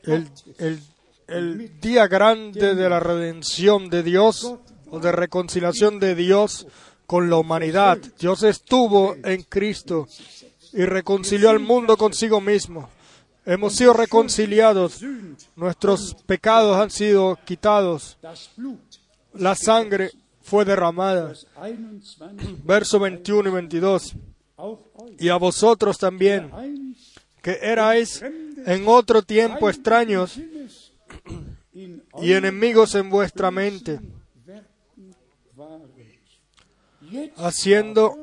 El, 0.03 0.29
el, 0.57 0.79
el 1.27 1.79
día 1.79 2.07
grande 2.07 2.75
de 2.75 2.89
la 2.89 2.99
redención 2.99 3.89
de 3.89 4.03
Dios 4.03 4.55
o 4.89 4.99
de 4.99 5.11
reconciliación 5.11 5.99
de 5.99 6.15
Dios 6.15 6.67
con 7.07 7.29
la 7.29 7.37
humanidad. 7.37 7.97
Dios 8.19 8.43
estuvo 8.43 9.15
en 9.23 9.41
Cristo 9.43 10.07
y 10.73 10.83
reconcilió 10.85 11.49
al 11.49 11.59
mundo 11.59 11.97
consigo 11.97 12.41
mismo. 12.41 12.89
Hemos 13.45 13.75
sido 13.75 13.93
reconciliados, 13.93 14.99
nuestros 15.55 16.15
pecados 16.25 16.75
han 16.77 16.91
sido 16.91 17.39
quitados, 17.45 18.17
la 19.33 19.55
sangre 19.55 20.11
fue 20.41 20.65
derramada. 20.65 21.29
das 21.29 21.45
21, 21.55 22.57
Verso 22.65 22.99
21 22.99 23.49
y 23.49 23.51
22. 23.53 24.15
auf 24.57 24.79
euch, 24.99 25.15
Y 25.21 25.29
a 25.29 25.37
vosotros 25.37 25.97
también, 25.97 26.51
que 27.41 27.57
erais 27.61 28.21
en 28.21 28.87
otro 28.87 29.21
tiempo 29.21 29.69
extraños 29.69 30.37
y 32.21 32.33
enemigos 32.33 32.95
en 32.95 33.09
vuestra 33.09 33.49
mente, 33.49 34.01
haciendo 37.37 38.15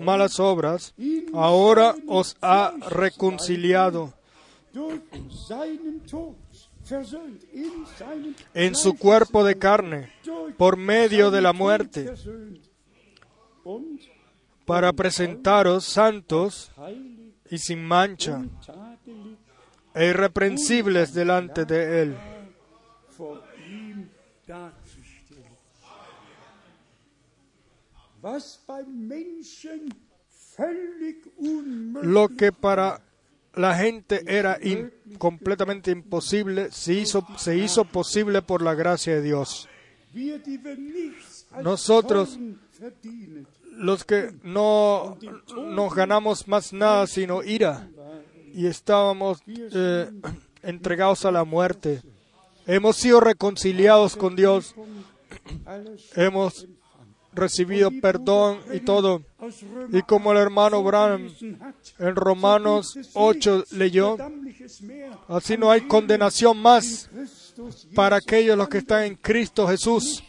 malas 0.00 0.40
obras, 0.40 0.94
ahora 1.32 1.94
os 2.08 2.36
ha 2.40 2.74
reconciliado 2.90 4.12
en 8.54 8.74
su 8.74 8.96
cuerpo 8.96 9.44
de 9.44 9.58
carne 9.58 10.12
por 10.56 10.76
medio 10.76 11.30
de 11.30 11.40
la 11.40 11.52
muerte, 11.52 12.12
para 14.64 14.92
presentaros 14.92 15.84
santos 15.84 16.72
y 17.50 17.58
sin 17.58 17.84
mancha 17.84 18.42
e 19.94 20.06
irreprensibles 20.06 21.12
delante 21.12 21.64
de 21.64 22.02
Él. 22.02 22.16
Lo 32.02 32.28
que 32.28 32.52
para 32.52 33.00
la 33.54 33.74
gente 33.76 34.22
era 34.26 34.58
completamente 35.18 35.90
imposible, 35.90 36.70
se 36.70 36.94
hizo, 36.94 37.84
posible 37.84 38.42
por 38.42 38.62
la 38.62 38.74
gracia 38.74 39.14
de 39.14 39.22
Dios. 39.22 39.68
Nosotros- 41.62 42.38
Los 43.74 44.04
que 44.04 44.32
no 44.42 45.16
nos 45.56 45.94
ganamos 45.94 46.46
más 46.46 46.72
nada 46.72 47.06
sino 47.06 47.42
ira 47.42 47.88
y 48.54 48.66
estábamos 48.66 49.40
eh, 49.46 50.10
entregados 50.62 51.24
a 51.24 51.32
la 51.32 51.44
muerte. 51.44 52.02
Hemos 52.66 52.96
sido 52.96 53.20
reconciliados 53.20 54.14
con 54.16 54.36
Dios, 54.36 54.74
hemos 56.14 56.66
recibido 57.34 57.90
perdón 58.00 58.60
y 58.72 58.80
todo. 58.80 59.22
Y 59.92 60.02
como 60.02 60.32
el 60.32 60.38
hermano 60.38 60.82
Branham 60.82 61.30
en 61.98 62.16
Romanos 62.16 62.98
8 63.14 63.64
leyó, 63.72 64.16
así 65.28 65.56
no 65.56 65.70
hay 65.70 65.82
condenación 65.82 66.58
más 66.58 67.10
para 67.94 68.16
aquellos 68.16 68.56
los 68.56 68.68
que 68.68 68.78
están 68.78 69.04
en 69.04 69.16
Cristo 69.16 69.66
Jesús, 69.66 70.22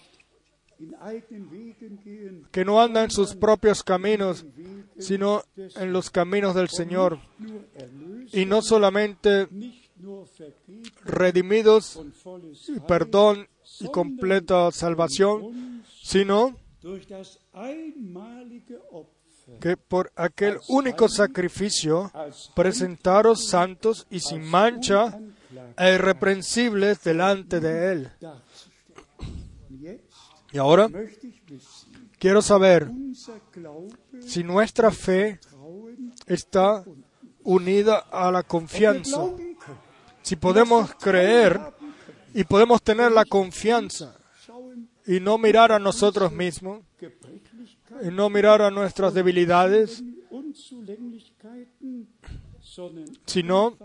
que 2.52 2.66
no 2.66 2.82
andan 2.82 3.06
en 3.06 3.12
sus 3.12 3.36
propios 3.36 3.84
caminos, 3.84 4.46
sino 4.98 5.44
en 5.56 5.94
los 5.94 6.10
caminos 6.10 6.56
del 6.56 6.70
Señor. 6.70 7.20
Y 8.32 8.46
no 8.46 8.62
solamente 8.62 9.48
redimidos 11.04 12.02
y 12.68 12.80
perdón 12.82 13.48
y 13.80 13.88
completa 13.88 14.72
salvación, 14.72 15.84
sino 16.02 16.56
que 19.60 19.78
por 19.78 20.12
aquel 20.16 20.58
único 20.68 21.10
sacrificio 21.10 22.12
presentaros 22.56 23.48
santos 23.48 24.08
y 24.10 24.20
sin 24.20 24.44
mancha 24.44 25.20
e 25.78 25.96
irreprensibles 25.96 27.04
delante 27.04 27.60
de 27.60 27.92
Él. 27.92 28.12
Y 30.52 30.58
ahora 30.58 30.90
quiero 32.20 32.42
saber 32.42 32.90
si 34.22 34.44
nuestra 34.44 34.92
fe 34.92 35.40
está 36.28 36.84
unida 37.44 37.98
a 38.12 38.32
la 38.32 38.44
confianza, 38.44 39.26
si 40.22 40.36
podemos 40.36 40.94
creer 40.96 41.60
y 42.34 42.44
podemos 42.46 42.82
tener 42.82 43.12
la 43.12 43.26
confianza 43.26 44.16
y 45.06 45.20
no 45.20 45.38
mirar 45.38 45.72
a 45.72 45.80
nosotros 45.80 46.32
mismos, 46.32 46.82
y 48.02 48.08
no 48.08 48.30
mirar 48.30 48.62
a 48.62 48.72
nuestras 48.72 49.14
debilidades, 49.14 50.04
sino 53.26 53.78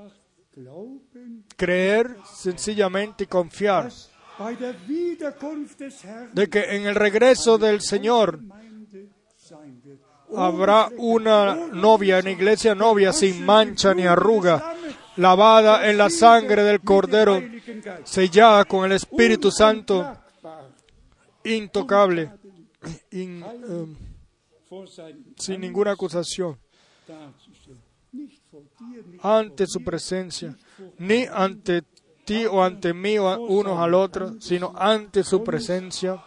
creer 1.56 2.16
sencillamente 2.24 3.24
y 3.24 3.26
confiar 3.26 3.90
de 6.32 6.48
que 6.48 6.76
en 6.76 6.86
el 6.86 6.94
regreso 6.94 7.58
del 7.58 7.80
Señor 7.80 8.40
habrá 10.36 10.88
una 10.96 11.54
novia, 11.72 12.18
una 12.18 12.30
iglesia 12.30 12.74
novia 12.74 13.12
sin 13.12 13.44
mancha 13.44 13.94
ni 13.94 14.04
arruga, 14.04 14.74
lavada 15.16 15.88
en 15.90 15.98
la 15.98 16.10
sangre 16.10 16.62
del 16.62 16.80
Cordero, 16.80 17.42
sellada 18.04 18.64
con 18.64 18.84
el 18.84 18.92
Espíritu 18.92 19.50
Santo, 19.50 20.16
intocable, 21.56 22.30
in- 23.12 23.42
eh, 23.42 23.86
seinem 24.86 25.24
sin 25.36 25.60
ninguna 25.60 25.92
acusación, 25.92 26.58
ante 29.22 29.66
su 29.66 29.82
presencia, 29.82 30.56
ni 30.98 31.24
ante 31.24 31.82
ti 32.24 32.44
o 32.46 32.62
ante 32.62 32.92
mí 32.92 33.18
o 33.18 33.28
a- 33.28 33.38
unos 33.38 33.78
al 33.78 33.94
otro, 33.94 34.40
sino 34.40 34.72
ante 34.76 35.22
su 35.24 35.42
presencia, 35.42 36.22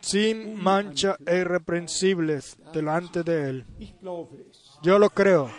sin 0.00 0.62
mancha 0.62 1.16
e 1.26 1.38
irreprensibles 1.38 2.56
delante 2.72 3.22
de 3.22 3.50
Él. 3.50 3.64
Yo 4.82 4.98
lo 4.98 5.10
creo. 5.10 5.50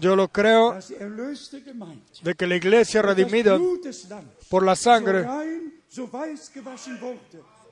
Yo 0.00 0.16
lo 0.16 0.28
creo 0.28 0.78
de 2.22 2.34
que 2.34 2.46
la 2.46 2.56
iglesia 2.56 3.02
redimida 3.02 3.58
por 4.48 4.64
la 4.64 4.74
sangre 4.74 5.26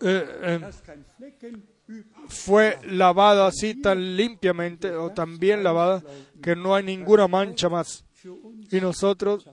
eh, 0.02 0.26
eh, 0.42 0.60
fue 2.28 2.78
lavada 2.84 3.46
así 3.46 3.80
tan 3.80 4.16
limpiamente 4.16 4.90
o 4.94 5.10
tan 5.10 5.38
bien 5.38 5.62
lavada 5.62 6.02
que 6.42 6.54
no 6.54 6.74
hay 6.74 6.84
ninguna 6.84 7.26
mancha 7.26 7.68
más. 7.68 8.04
Y 8.70 8.80
nosotros 8.80 9.48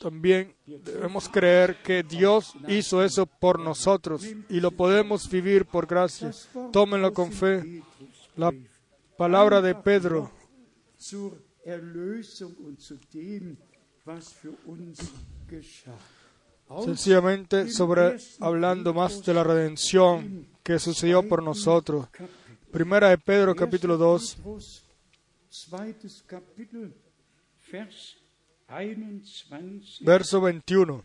también 0.00 0.54
debemos 0.66 1.28
creer 1.28 1.82
que 1.82 2.02
Dios 2.02 2.54
hizo 2.68 3.02
eso 3.02 3.26
por 3.26 3.58
nosotros 3.58 4.24
y 4.48 4.60
lo 4.60 4.70
podemos 4.70 5.28
vivir 5.28 5.66
por 5.66 5.86
gracia. 5.86 6.30
Tómenlo 6.72 7.12
con 7.12 7.32
fe. 7.32 7.82
La 8.36 8.52
palabra 9.16 9.60
de 9.60 9.74
Pedro 9.74 10.30
sencillamente 16.84 17.70
sobre 17.70 18.16
hablando 18.40 18.94
más 18.94 19.24
de 19.24 19.34
la 19.34 19.44
redención 19.44 20.46
que 20.62 20.78
sucedió 20.78 21.28
por 21.28 21.42
nosotros. 21.42 22.06
Primera 22.70 23.10
de 23.10 23.18
Pedro 23.18 23.54
capítulo 23.54 23.96
2, 23.96 24.34
Petrus, 24.36 24.84
zweites 25.50 26.22
Kapitel, 26.26 26.94
Vers 27.70 28.16
21 28.68 29.98
verso 30.00 30.40
21 30.40 31.02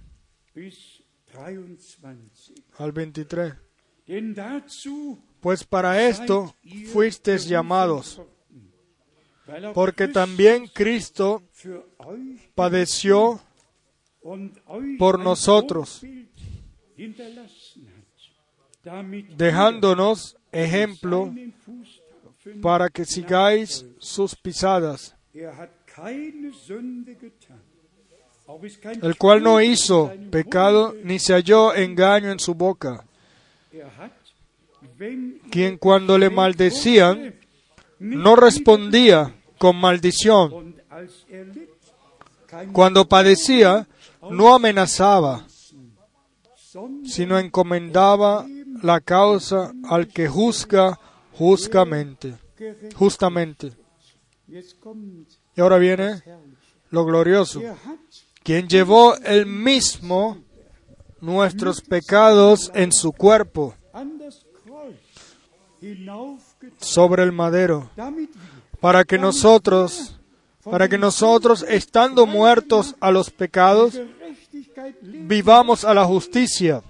bis 0.56 1.04
23. 1.32 2.54
al 2.78 2.92
23. 2.92 3.54
Denn 4.08 4.34
dazu 4.34 5.20
Pues 5.42 5.64
para 5.64 6.02
esto 6.02 6.54
fuisteis 6.92 7.48
llamados, 7.48 8.22
porque 9.74 10.08
también 10.08 10.68
Cristo 10.68 11.44
padeció 12.56 13.40
por 14.98 15.20
nosotros. 15.20 16.02
Dejándonos 19.36 20.38
ejemplo 20.52 21.34
para 22.62 22.90
que 22.90 23.06
sigáis 23.06 23.86
sus 24.00 24.36
pisadas, 24.36 25.16
el 29.02 29.18
cual 29.18 29.44
no 29.44 29.62
hizo 29.62 30.12
pecado 30.32 30.96
ni 31.04 31.20
se 31.20 31.34
halló 31.34 31.74
engaño 31.76 32.32
en 32.32 32.40
su 32.40 32.56
boca, 32.56 33.06
quien 35.52 35.78
cuando 35.78 36.18
le 36.18 36.30
maldecían 36.30 37.36
no 38.00 38.36
respondía 38.36 39.36
con 39.60 39.76
maldición. 39.76 40.76
Cuando 42.74 43.08
padecía, 43.08 43.88
no 44.32 44.56
amenazaba, 44.56 45.46
sino 47.06 47.38
encomendaba 47.38 48.48
la 48.82 49.02
causa 49.02 49.72
al 49.84 50.08
que 50.08 50.28
juzga 50.28 51.00
justamente, 51.34 52.36
justamente. 52.96 53.74
Y 54.48 55.62
ahora 55.62 55.78
viene 55.78 56.24
lo 56.90 57.06
glorioso. 57.06 57.62
Quien 58.44 58.68
llevó 58.68 59.16
el 59.18 59.46
mismo 59.46 60.40
nuestros 61.22 61.82
pecados 61.82 62.72
en 62.74 62.92
su 62.92 63.12
cuerpo 63.12 63.76
sobre 66.80 67.24
el 67.24 67.32
madero, 67.32 67.90
para 68.80 69.04
que 69.04 69.18
nosotros, 69.18 70.20
para 70.64 70.88
que 70.88 70.98
nosotros, 70.98 71.66
estando 71.68 72.26
muertos 72.26 72.96
a 73.00 73.12
los 73.12 73.30
pecados, 73.30 74.00
vivamos 75.02 75.84
a 75.84 75.94
la 75.94 76.06
justicia, 76.06 76.84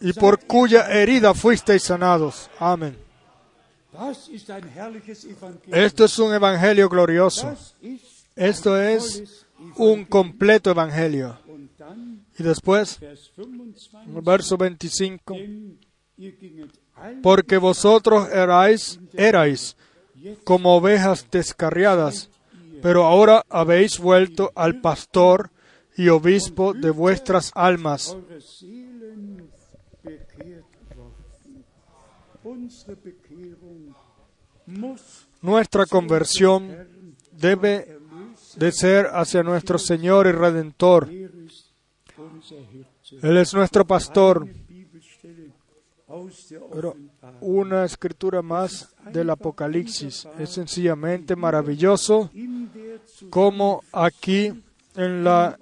y 0.00 0.12
por 0.12 0.44
cuya 0.46 0.86
herida 0.92 1.34
fuisteis 1.34 1.82
sanados. 1.82 2.50
Amén. 2.58 2.96
Esto 5.72 6.04
es 6.04 6.18
un 6.18 6.34
evangelio 6.34 6.88
glorioso. 6.88 7.56
Esto 8.36 8.80
es 8.80 9.46
un 9.76 10.04
completo 10.04 10.70
evangelio. 10.70 11.38
Y 12.38 12.42
después, 12.42 13.00
Vers 13.00 13.32
25. 13.36 13.74
en 14.04 14.16
el 14.16 14.22
verso 14.22 14.56
25, 14.56 15.36
Porque 17.22 17.58
vosotros 17.58 18.28
erais, 18.32 19.76
como 20.44 20.76
ovejas 20.76 21.26
descarriadas, 21.30 22.30
pero 22.82 23.04
ahora 23.04 23.44
habéis 23.48 23.98
vuelto 23.98 24.52
al 24.54 24.80
pastor 24.80 25.50
y 25.96 26.08
obispo 26.08 26.74
de 26.74 26.90
vuestras 26.90 27.50
almas. 27.54 28.16
Nuestra 35.40 35.86
conversión 35.86 36.88
debe 37.32 37.98
de 38.56 38.72
ser 38.72 39.06
hacia 39.12 39.42
nuestro 39.42 39.78
Señor 39.78 40.26
y 40.26 40.32
Redentor. 40.32 41.08
Él 43.22 43.36
es 43.36 43.54
nuestro 43.54 43.86
pastor. 43.86 44.46
Pero 46.72 46.96
una 47.40 47.84
escritura 47.84 48.40
más 48.42 48.94
del 49.12 49.30
Apocalipsis. 49.30 50.26
Es 50.38 50.50
sencillamente 50.50 51.36
maravilloso 51.36 52.30
como 53.30 53.82
aquí 53.92 54.52
en, 54.94 55.24
la, 55.24 55.58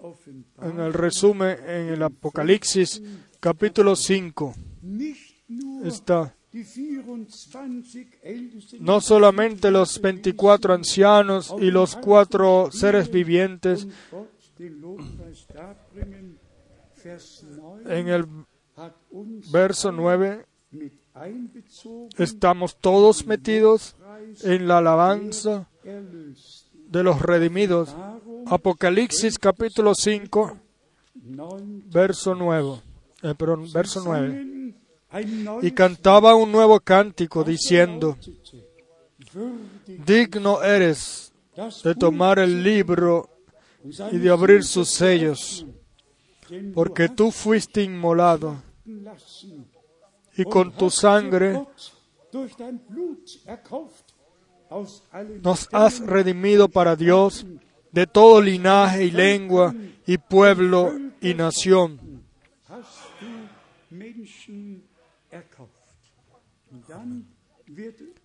en 0.63 0.81
el 0.81 0.93
resumen 0.93 1.59
en 1.67 1.89
el 1.89 2.03
Apocalipsis 2.03 3.03
capítulo 3.41 3.95
5 3.97 4.55
nicht 4.83 5.45
nur 5.49 5.87
está 5.87 6.35
die 6.53 6.65
24 6.65 8.19
Ältesten 8.23 8.83
no 8.83 9.01
solamente 9.01 9.71
los 9.71 10.01
24 10.01 10.75
ancianos 10.75 11.55
y 11.61 11.71
los 11.71 11.97
cuatro 11.97 12.71
seres 12.73 13.11
vivientes 13.11 13.85
und 13.85 13.93
Gott 14.11 14.37
den 14.59 14.81
Lobpreis 14.81 15.47
darbringen. 15.49 16.39
Vers 17.03 17.45
9 17.45 17.99
en 17.99 18.09
el 18.09 18.27
verso 19.51 19.91
9 19.91 20.45
mit 20.71 20.93
einbezogen, 21.15 22.11
estamos 22.19 22.77
todos 22.77 23.27
metidos 23.27 23.97
en 24.43 24.69
la 24.69 24.79
alabanza 24.79 25.69
de 25.83 27.03
los 27.03 27.21
redimidos. 27.23 27.95
Apocalipsis 28.47 29.39
capítulo 29.39 29.95
5 29.95 30.59
neun 31.25 31.85
verso 31.91 32.35
9. 32.35 32.83
Eh, 33.23 33.35
perdón, 33.35 33.73
verso 33.73 34.03
9. 34.05 34.29
sangen 34.29 34.77
ein 35.11 35.45
neues 35.45 35.65
Y 35.65 35.71
cantaba 35.73 36.35
un 36.35 36.53
nuevo 36.53 36.81
cántico 36.81 37.43
diciendo, 37.45 38.19
digno 40.05 40.63
eres 40.63 41.33
de 41.83 41.95
tomar 41.95 42.39
el 42.39 42.63
libro 42.63 43.31
y 44.13 44.19
de 44.19 44.31
abrir 44.31 44.65
sus 44.65 44.91
sellos, 44.91 45.67
porque 46.75 47.09
tú 47.09 47.31
fuiste 47.31 47.83
inmolado 47.83 48.66
y 50.37 50.45
con 50.45 50.73
tu 50.73 50.91
sangre 50.91 51.65
nos 55.43 55.69
has 55.73 56.01
redimido 56.01 56.69
para 56.69 56.97
Dios 56.97 57.47
de 57.93 58.07
todo 58.07 58.41
linaje 58.43 59.05
y 59.05 59.11
lengua 59.11 59.75
y 60.07 60.19
pueblo 60.19 60.93
y 61.21 61.35
nación. 61.35 62.23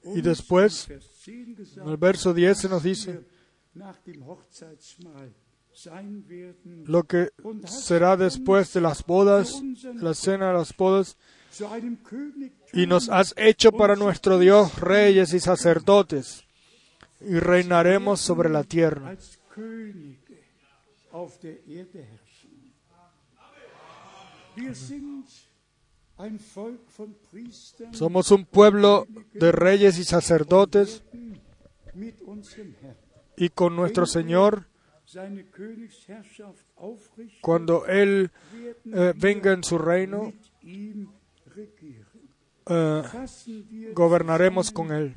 Y 0.03 0.21
después, 0.21 0.87
in 0.89 0.97
Vers 0.97 1.13
10 1.25 1.57
gesagt, 1.57 1.85
En 1.85 1.89
el 1.89 1.97
verso 1.97 2.33
10 2.33 2.57
se 2.57 2.69
nos 2.69 2.83
dice 2.83 3.25
lo 6.85 7.03
que 7.03 7.29
será 7.65 8.17
después 8.17 8.73
de 8.73 8.81
las 8.81 9.05
bodas, 9.05 9.61
la 9.95 10.13
cena 10.13 10.49
de 10.49 10.53
las 10.53 10.75
bodas, 10.75 11.17
y 12.73 12.87
nos 12.87 13.09
has 13.09 13.33
hecho 13.37 13.71
para 13.71 13.95
nuestro 13.95 14.39
Dios 14.39 14.79
reyes 14.79 15.33
y 15.33 15.39
sacerdotes, 15.39 16.45
y 17.21 17.39
reinaremos 17.39 18.19
sobre 18.19 18.49
la 18.49 18.63
tierra. 18.63 19.15
Somos 27.91 28.31
un 28.31 28.45
pueblo 28.45 29.07
de 29.33 29.51
reyes 29.51 29.97
y 29.97 30.03
sacerdotes, 30.03 31.03
y 33.37 33.49
con 33.49 33.75
nuestro 33.75 34.05
Señor 34.05 34.70
cuando 37.41 37.85
Él 37.87 38.29
eh, 38.85 39.13
venga 39.15 39.51
en 39.53 39.63
su 39.63 39.77
reino, 39.77 40.33
eh, 42.67 43.01
gobernaremos 43.93 44.71
con 44.71 44.91
Él. 44.91 45.15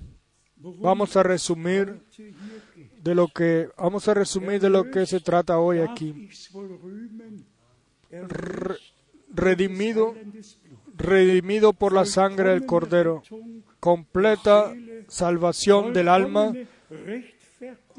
Vamos 0.81 1.17
a 1.17 1.23
resumir 1.23 2.01
de 3.03 3.15
lo 3.15 3.29
que 3.29 3.69
vamos 3.77 4.09
a 4.09 4.15
resumir 4.15 4.61
de 4.61 4.71
lo 4.71 4.91
que 4.91 5.05
se 5.07 5.21
trata 5.21 5.59
hoy 5.59 5.81
aquí. 5.81 6.29
Re- 8.11 8.77
redimido, 9.35 10.15
redimido 10.97 11.73
por 11.73 11.93
la 11.93 12.05
sangre 12.07 12.51
del 12.51 12.65
Cordero, 12.67 13.23
completa 13.81 14.73
salvación 15.09 15.93
del 15.93 16.09
alma, 16.09 16.55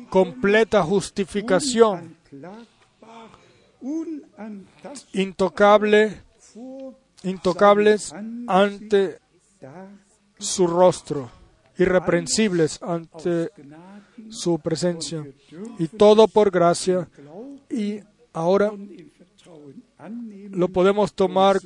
completa 0.09 0.83
justificación, 0.83 2.17
intocable, 5.13 6.21
intocables 7.23 8.13
ante 8.47 9.19
su 10.37 10.67
rostro, 10.67 11.29
irreprensibles 11.77 12.81
ante 12.81 13.51
su 14.29 14.59
presencia. 14.59 15.25
Y 15.79 15.87
todo 15.87 16.27
por 16.27 16.51
gracia. 16.51 17.07
Y 17.69 17.99
ahora 18.33 18.71
lo 20.51 20.69
podemos 20.69 21.13
tomar 21.13 21.59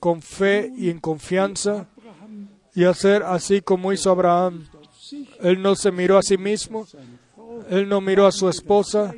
con 0.00 0.22
fe 0.22 0.72
y 0.76 0.90
en 0.90 1.00
confianza 1.00 1.88
y 2.74 2.84
hacer 2.84 3.22
así 3.22 3.62
como 3.62 3.92
hizo 3.92 4.10
Abraham. 4.10 4.66
Él 5.40 5.62
no 5.62 5.74
se 5.74 5.90
miró 5.90 6.18
a 6.18 6.22
sí 6.22 6.36
mismo, 6.36 6.86
él 7.70 7.88
no 7.88 8.00
miró 8.00 8.26
a 8.26 8.32
su 8.32 8.48
esposa. 8.48 9.14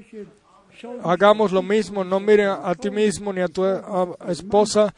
Hagamos 1.02 1.50
lo 1.50 1.62
mismo, 1.62 2.04
no 2.04 2.20
miren 2.20 2.50
a 2.62 2.74
ti 2.74 2.90
mismo 2.90 3.32
ni 3.32 3.40
a 3.40 3.48
tu 3.48 3.64
esposa, 4.28 4.94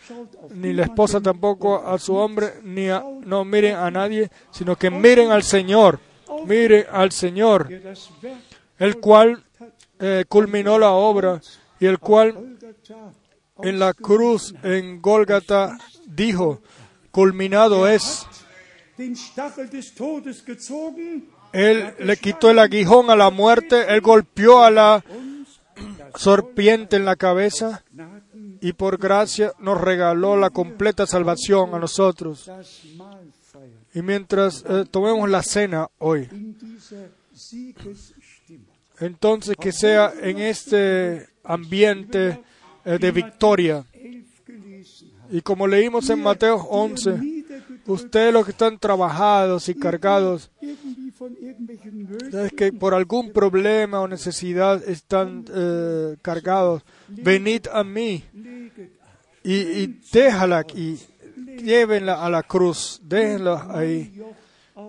ni 0.54 0.74
la 0.74 0.84
esposa 0.84 1.20
tampoco 1.20 1.86
a 1.86 1.98
su 1.98 2.14
hombre, 2.14 2.54
ni 2.62 2.88
a, 2.90 3.02
no 3.24 3.44
miren 3.44 3.76
a 3.76 3.90
nadie, 3.90 4.30
sino 4.50 4.76
que 4.76 4.90
miren 4.90 5.30
al 5.30 5.42
Señor, 5.42 5.98
miren 6.46 6.84
al 6.92 7.12
Señor, 7.12 7.68
el 8.78 9.00
cual 9.00 9.42
eh, 9.98 10.24
culminó 10.28 10.78
la 10.78 10.90
obra 10.90 11.40
y 11.78 11.86
el 11.86 11.98
cual 11.98 12.58
en 13.62 13.78
la 13.78 13.94
cruz 13.94 14.54
en 14.62 15.00
Gólgata 15.00 15.78
dijo, 16.06 16.60
culminado 17.10 17.88
es. 17.88 18.26
Él 21.52 21.94
le 21.98 22.16
quitó 22.16 22.50
el 22.50 22.58
aguijón 22.58 23.10
a 23.10 23.16
la 23.16 23.30
muerte, 23.30 23.92
él 23.94 24.00
golpeó 24.00 24.62
a 24.62 24.70
la 24.70 25.04
serpiente 26.16 26.96
en 26.96 27.04
la 27.04 27.16
cabeza 27.16 27.84
y 28.60 28.72
por 28.72 28.98
gracia 28.98 29.52
nos 29.58 29.80
regaló 29.80 30.36
la 30.36 30.50
completa 30.50 31.06
salvación 31.06 31.74
a 31.74 31.78
nosotros. 31.78 32.50
Y 33.94 34.02
mientras 34.02 34.64
eh, 34.68 34.84
tomemos 34.90 35.28
la 35.28 35.42
cena 35.42 35.88
hoy, 35.98 36.28
entonces 39.00 39.56
que 39.58 39.72
sea 39.72 40.12
en 40.20 40.38
este 40.38 41.28
ambiente 41.42 42.40
eh, 42.84 42.98
de 42.98 43.10
victoria. 43.10 43.84
Y 45.32 45.40
como 45.42 45.66
leímos 45.66 46.10
en 46.10 46.22
Mateo 46.22 46.56
11, 46.56 47.18
Niedergedrückt, 47.18 47.39
ustedes 47.92 48.32
los 48.32 48.44
que 48.44 48.52
están 48.52 48.78
trabajados 48.78 49.68
y 49.68 49.74
cargados, 49.74 50.50
Sabes 52.30 52.52
que 52.52 52.72
por 52.72 52.94
algún 52.94 53.30
problema 53.30 54.00
o 54.00 54.08
necesidad 54.08 54.82
están 54.88 55.44
eh, 55.52 56.16
cargados, 56.22 56.82
venid 57.08 57.66
a 57.70 57.84
mí 57.84 58.24
y, 59.44 59.86
déjala 60.12 60.64
y 60.74 60.98
llévenla 61.62 62.24
a 62.24 62.30
la 62.30 62.42
cruz, 62.42 63.00
déjenla 63.02 63.66
ahí. 63.70 64.18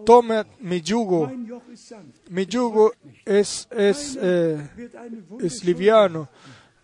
Tome 0.05 0.45
mi 0.59 0.81
yugo, 0.81 1.29
mi 2.29 2.45
yugo 2.45 2.93
es, 3.25 3.67
es, 3.71 4.17
eh, 4.21 4.69
es 5.41 5.65
liviano, 5.65 6.29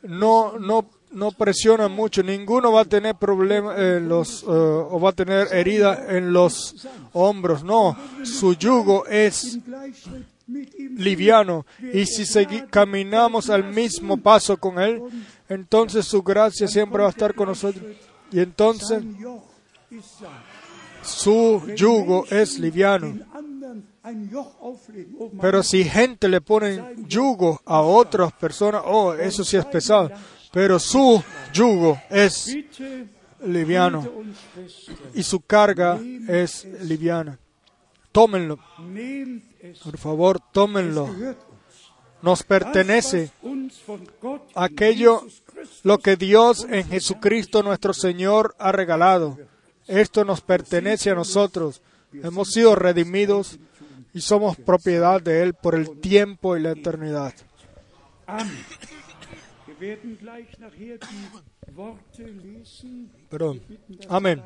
no, 0.01 0.59
no, 0.59 0.89
no 1.11 1.31
presiona 1.31 1.87
mucho, 1.87 2.21
ninguno 2.21 2.71
va 2.71 2.81
a 2.81 2.85
tener 2.85 3.15
problemas 3.15 3.79
en 3.79 4.09
los, 4.09 4.43
eh, 4.43 4.45
o 4.47 4.99
va 4.99 5.09
a 5.09 5.13
tener 5.13 5.47
herida 5.51 6.05
en 6.09 6.33
los 6.33 6.87
hombros, 7.13 7.63
no, 7.63 7.97
su 8.23 8.53
yugo 8.53 9.05
es 9.07 9.59
liviano 10.47 11.65
y 11.93 12.05
si 12.05 12.45
caminamos 12.69 13.49
al 13.49 13.63
mismo 13.63 14.17
paso 14.17 14.57
con 14.57 14.79
Él, 14.79 15.01
entonces 15.49 16.05
su 16.05 16.21
gracia 16.23 16.67
siempre 16.67 17.01
va 17.01 17.07
a 17.07 17.11
estar 17.11 17.33
con 17.33 17.47
nosotros. 17.49 17.83
Y 18.31 18.39
entonces 18.39 19.01
su 21.01 21.63
yugo 21.75 22.25
es 22.29 22.59
liviano. 22.59 23.13
Pero 25.41 25.63
si 25.63 25.83
gente 25.83 26.27
le 26.27 26.41
pone 26.41 26.95
yugo 27.07 27.61
a 27.65 27.81
otras 27.81 28.31
personas, 28.33 28.81
oh, 28.85 29.13
eso 29.13 29.43
sí 29.43 29.57
es 29.57 29.65
pesado. 29.65 30.11
Pero 30.57 30.79
su 30.79 31.23
yugo 31.53 32.01
es 32.09 32.57
liviano 33.45 34.11
y 35.13 35.21
su 35.21 35.41
carga 35.41 35.99
es 36.27 36.65
liviana. 36.81 37.37
Tómenlo, 38.11 38.57
por 39.83 39.97
favor, 39.99 40.39
tómenlo. 40.51 41.11
Nos 42.23 42.41
pertenece 42.41 43.29
aquello 44.55 45.27
lo 45.83 45.99
que 45.99 46.15
Dios 46.15 46.65
en 46.67 46.87
Jesucristo 46.87 47.61
nuestro 47.61 47.93
Señor 47.93 48.55
ha 48.57 48.71
regalado. 48.71 49.37
Esto 49.85 50.25
nos 50.25 50.41
pertenece 50.41 51.11
a 51.11 51.15
nosotros. 51.15 51.83
Hemos 52.11 52.49
sido 52.49 52.73
redimidos 52.73 53.59
y 54.11 54.21
somos 54.21 54.57
propiedad 54.57 55.21
de 55.21 55.43
Él 55.43 55.53
por 55.53 55.75
el 55.75 55.99
tiempo 55.99 56.57
y 56.57 56.61
la 56.61 56.71
eternidad. 56.71 57.35
Amen. 58.25 58.65
Perdón. 63.29 63.61
Amén. 64.09 64.41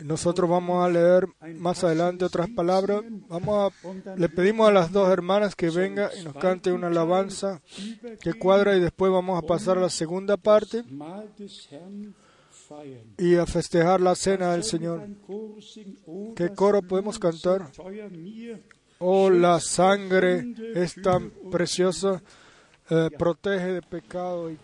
Nosotros 0.00 0.50
vamos 0.50 0.84
a 0.84 0.88
leer 0.88 1.28
más 1.56 1.84
adelante 1.84 2.24
otras 2.24 2.48
palabras. 2.50 3.02
Vamos 3.28 3.72
a, 3.72 4.16
le 4.16 4.28
pedimos 4.28 4.68
a 4.68 4.72
las 4.72 4.92
dos 4.92 5.10
hermanas 5.10 5.54
que 5.54 5.70
vengan 5.70 6.10
y 6.18 6.24
nos 6.24 6.34
cante 6.34 6.72
una 6.72 6.88
alabanza 6.88 7.60
que 8.20 8.34
cuadra 8.34 8.76
y 8.76 8.80
después 8.80 9.12
vamos 9.12 9.42
a 9.42 9.46
pasar 9.46 9.78
a 9.78 9.82
la 9.82 9.90
segunda 9.90 10.36
parte 10.36 10.84
y 13.18 13.34
a 13.36 13.46
festejar 13.46 14.00
la 14.00 14.14
cena 14.14 14.52
del 14.52 14.64
Señor. 14.64 15.06
Oh, 15.28 16.34
¿Qué 16.34 16.50
coro 16.50 16.82
podemos 16.82 17.18
cantar? 17.18 17.70
Oh, 18.98 19.30
la 19.30 19.60
sangre 19.60 20.54
es 20.74 20.94
tan 21.02 21.30
preciosa, 21.50 22.22
eh, 22.90 23.08
protege 23.16 23.74
de 23.74 23.82
pecado 23.82 24.50
y 24.50 24.56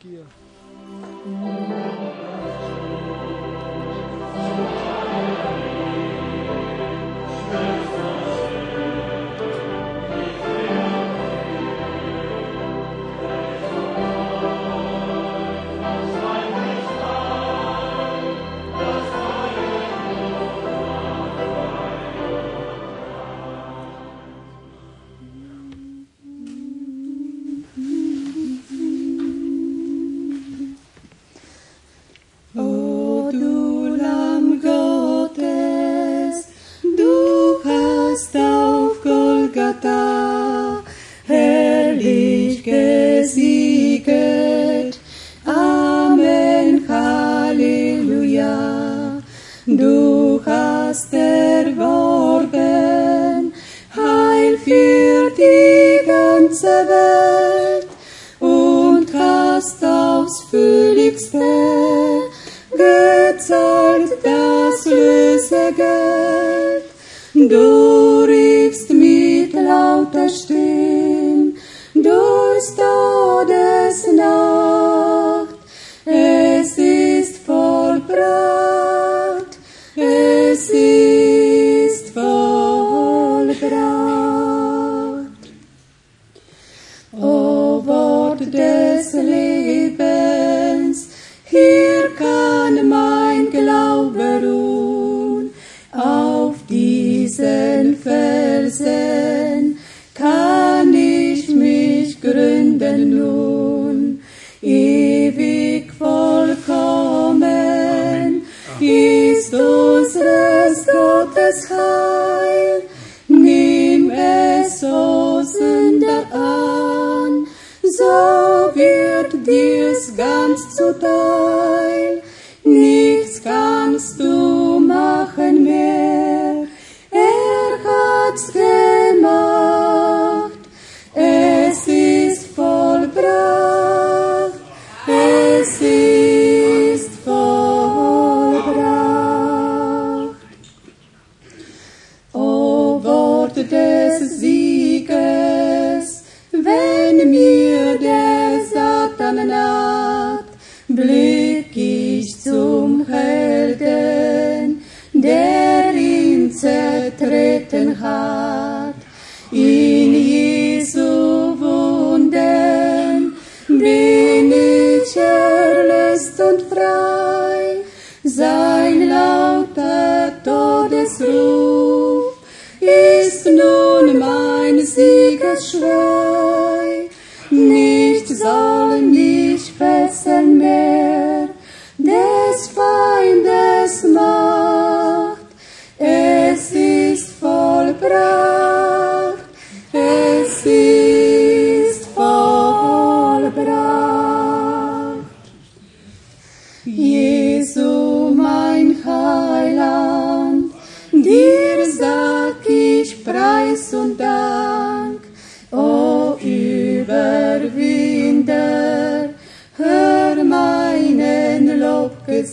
And 157.73 157.97
Haag. 157.97 158.56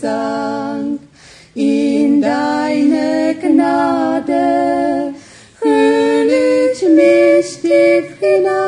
Gesang 0.04 0.98
in 1.54 2.20
deine 2.20 3.34
Gnade, 3.40 5.14
hüll 5.62 6.30
ich 6.30 6.82
mich 6.82 7.60
tief 7.62 8.20
hinein. 8.20 8.63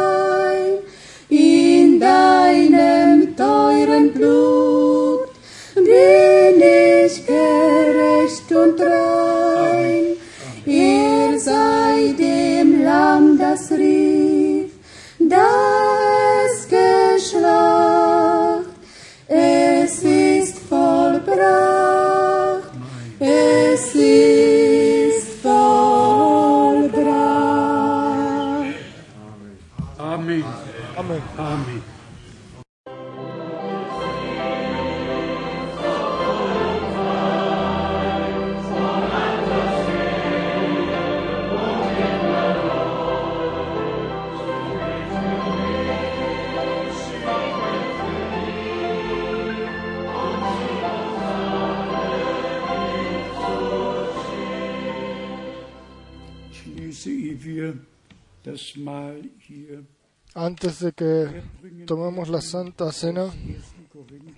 Antes 60.35 60.81
de 60.81 60.93
que 60.93 61.43
tomemos 61.87 62.29
la 62.29 62.41
Santa 62.41 62.93
Cena, 62.93 63.33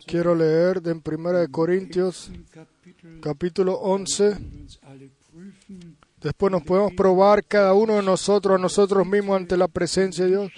quiero 0.07 0.35
leer 0.35 0.81
de 0.81 0.93
en 0.93 1.03
1 1.05 1.49
Corintios 1.51 2.31
Kapitel 2.51 3.21
capítulo 3.21 3.75
11. 3.75 4.29
uns 4.29 4.79
alle 4.83 5.11
prüfen 5.33 5.97
Después 6.21 6.51
nos 6.51 6.65
podemos 6.65 6.93
probar 6.95 7.45
cada 7.45 7.75
uno 7.75 7.97
de 7.97 8.03
nosotros 8.03 8.59
a 8.59 8.61
nosotros 8.61 9.07
mismos 9.07 9.37
ante 9.37 9.57
la 9.57 9.69
presencia 9.69 10.25
de 10.25 10.31
Dios. 10.31 10.53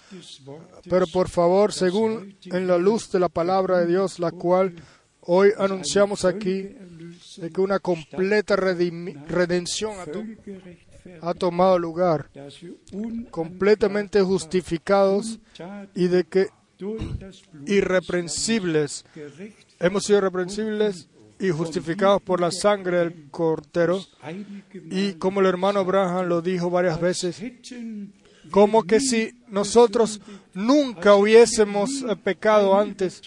Pero 0.89 1.07
por 1.07 1.29
favor, 1.29 1.73
según 1.73 2.35
en 2.45 2.67
la 2.67 2.79
luz 2.79 3.11
de 3.11 3.21
la 3.21 3.29
palabra 3.29 3.79
de 3.79 3.87
Dios, 3.87 4.19
la 4.19 4.31
cual 4.31 4.75
hoy 5.21 5.51
anunciamos 5.59 6.25
aquí, 6.25 6.75
de 7.37 7.51
que 7.53 7.61
una 7.61 7.79
completa 7.79 8.57
redención 8.57 9.93
ha, 11.21 11.35
tomado 11.35 11.79
lugar, 11.79 12.31
completamente 13.31 14.21
justificados 14.23 15.39
y 15.95 16.09
de 16.09 16.25
que 16.25 16.49
irreprensibles 17.67 19.05
hemos 19.79 20.05
sido 20.05 20.19
irreprensibles 20.19 21.09
y 21.41 21.51
justificados 21.51 22.21
por 22.23 22.41
la 22.41 22.51
sangre 22.51 22.99
del 22.99 23.31
Cordero. 23.31 24.01
Y 24.91 25.15
como 25.15 25.41
el 25.41 25.47
hermano 25.47 25.81
Abraham 25.81 26.29
lo 26.29 26.43
dijo 26.43 26.71
varias 26.71 27.01
veces, 27.01 27.43
como 28.51 28.83
que 28.85 29.01
si 29.01 29.33
nosotros 29.49 30.21
nunca 30.55 31.15
hubiésemos 31.15 32.03
eh, 32.03 32.17
pecado 32.17 32.79
antes, 32.79 33.23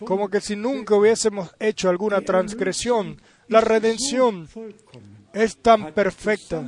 como 0.00 0.28
que 0.28 0.40
si 0.40 0.56
nunca 0.56 0.94
hubiésemos 0.94 1.50
hecho 1.58 1.88
alguna 1.88 2.20
transgresión. 2.20 3.20
La 3.48 3.60
redención 3.60 4.48
es 5.34 5.56
tan 5.56 5.92
perfecta, 5.92 6.64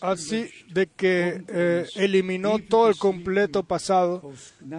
así 0.00 0.50
de 0.72 0.86
que 0.86 1.44
eh, 1.48 1.86
eliminó 1.96 2.58
todo 2.58 2.88
el 2.88 2.96
completo 2.96 3.64
pasado 3.64 4.32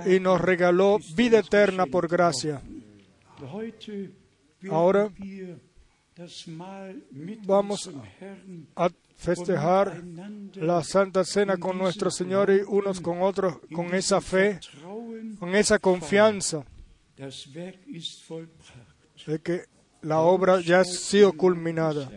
y 0.06 0.20
nos 0.20 0.42
regaló 0.42 1.00
vida 1.16 1.40
eterna 1.40 1.86
por 1.86 2.08
gracia. 2.08 2.62
Ahora 4.70 5.12
vamos 7.46 7.92
a 8.76 8.90
festejar 9.18 10.02
la 10.56 10.84
Santa 10.84 11.24
Cena 11.24 11.58
con 11.58 11.78
nuestro 11.78 12.10
Señor 12.10 12.50
y 12.52 12.62
unos 12.68 13.02
con 13.02 13.22
otros 13.22 13.58
con 13.74 13.94
esa 13.94 14.22
fe, 14.22 14.60
con 15.40 15.56
esa 15.56 15.80
confianza 15.80 16.66
de 19.26 19.40
que 19.40 19.75
la 20.06 20.20
obra 20.20 20.62
ya 20.62 20.82
ha 20.82 20.86
sido 20.86 21.34
culminada. 21.34 22.10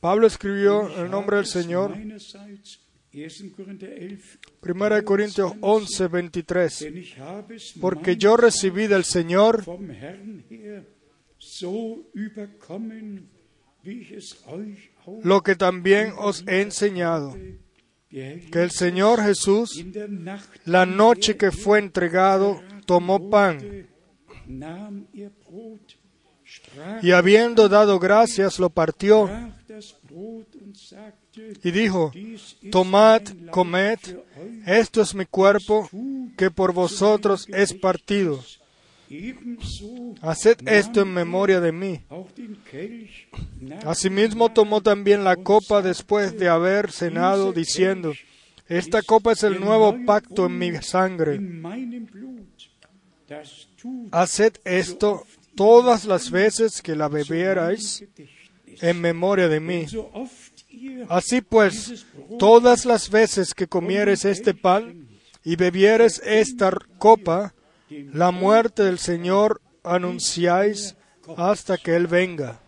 Pablo 0.00 0.26
escribió 0.26 0.90
en 0.90 1.04
el 1.04 1.10
nombre 1.10 1.36
del 1.36 1.46
Señor 1.46 1.96
Meinerseits 1.96 2.80
1. 3.12 3.52
Korinther 3.56 3.90
11, 3.98 4.38
1 4.62 4.94
de 4.94 5.04
Corintios 5.04 5.52
11, 5.60 6.08
23. 6.08 6.80
denn 6.80 6.96
ich 6.96 7.18
habe 7.18 7.56
es 7.56 7.74
Porque 7.80 8.16
yo 8.16 8.36
recibí 8.36 8.86
del 8.86 9.04
Señor 9.04 9.64
lo 15.22 15.42
que 15.42 15.56
también 15.56 16.12
os 16.18 16.44
he 16.46 16.60
enseñado, 16.60 17.34
que 18.10 18.62
el 18.62 18.70
Señor 18.70 19.22
Jesús, 19.22 19.84
la 20.64 20.84
noche 20.84 21.36
que 21.36 21.50
fue 21.50 21.78
entregado, 21.78 22.60
tomó 22.86 23.30
pan 23.30 23.88
y 27.02 27.12
habiendo 27.12 27.68
dado 27.68 27.98
gracias 27.98 28.58
lo 28.58 28.70
partió 28.70 29.28
y 31.62 31.70
dijo, 31.70 32.12
tomad, 32.70 33.22
comed, 33.50 33.98
esto 34.66 35.02
es 35.02 35.14
mi 35.14 35.26
cuerpo 35.26 35.88
que 36.36 36.50
por 36.50 36.72
vosotros 36.72 37.46
es 37.48 37.74
partido. 37.74 38.42
Haced 40.20 40.68
esto 40.68 41.00
en 41.00 41.14
memoria 41.14 41.60
de 41.60 41.72
mí. 41.72 42.00
Asimismo 43.84 44.52
tomó 44.52 44.82
también 44.82 45.24
la 45.24 45.36
copa 45.36 45.80
después 45.80 46.38
de 46.38 46.48
haber 46.48 46.92
cenado, 46.92 47.52
diciendo, 47.52 48.12
Esta 48.68 49.00
copa 49.02 49.32
es 49.32 49.42
el 49.44 49.60
nuevo 49.60 49.96
pacto 50.04 50.46
en 50.46 50.58
mi 50.58 50.74
sangre. 50.82 51.40
Haced 54.10 54.54
esto 54.64 55.24
todas 55.58 56.04
las 56.04 56.30
veces 56.30 56.80
que 56.80 56.94
la 56.94 57.08
bebierais 57.08 58.04
en 58.80 59.00
memoria 59.00 59.48
de 59.48 59.58
mí. 59.58 59.86
Así 61.08 61.40
pues, 61.40 62.06
todas 62.38 62.84
las 62.84 63.10
veces 63.10 63.54
que 63.54 63.66
comieres 63.66 64.24
este 64.24 64.54
pan 64.54 65.08
y 65.42 65.56
bebieres 65.56 66.22
esta 66.24 66.70
copa, 66.98 67.54
la 67.90 68.30
muerte 68.30 68.84
del 68.84 69.00
Señor 69.00 69.60
anunciáis 69.82 70.96
hasta 71.36 71.76
que 71.76 71.96
Él 71.96 72.06
venga. 72.06 72.60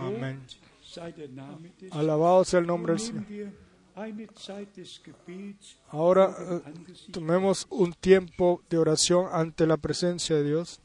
Amén. 0.00 0.42
Alabado 1.92 2.44
sea 2.44 2.58
el 2.58 2.66
nombre 2.66 2.94
del 2.94 3.00
Señor. 3.00 3.52
Ahora 5.88 6.36
eh, 6.36 6.60
tomemos 7.12 7.66
un 7.70 7.92
tiempo 7.92 8.60
de 8.68 8.78
oración 8.78 9.28
ante 9.30 9.68
la 9.68 9.76
presencia 9.76 10.34
de 10.34 10.42
Dios. 10.42 10.80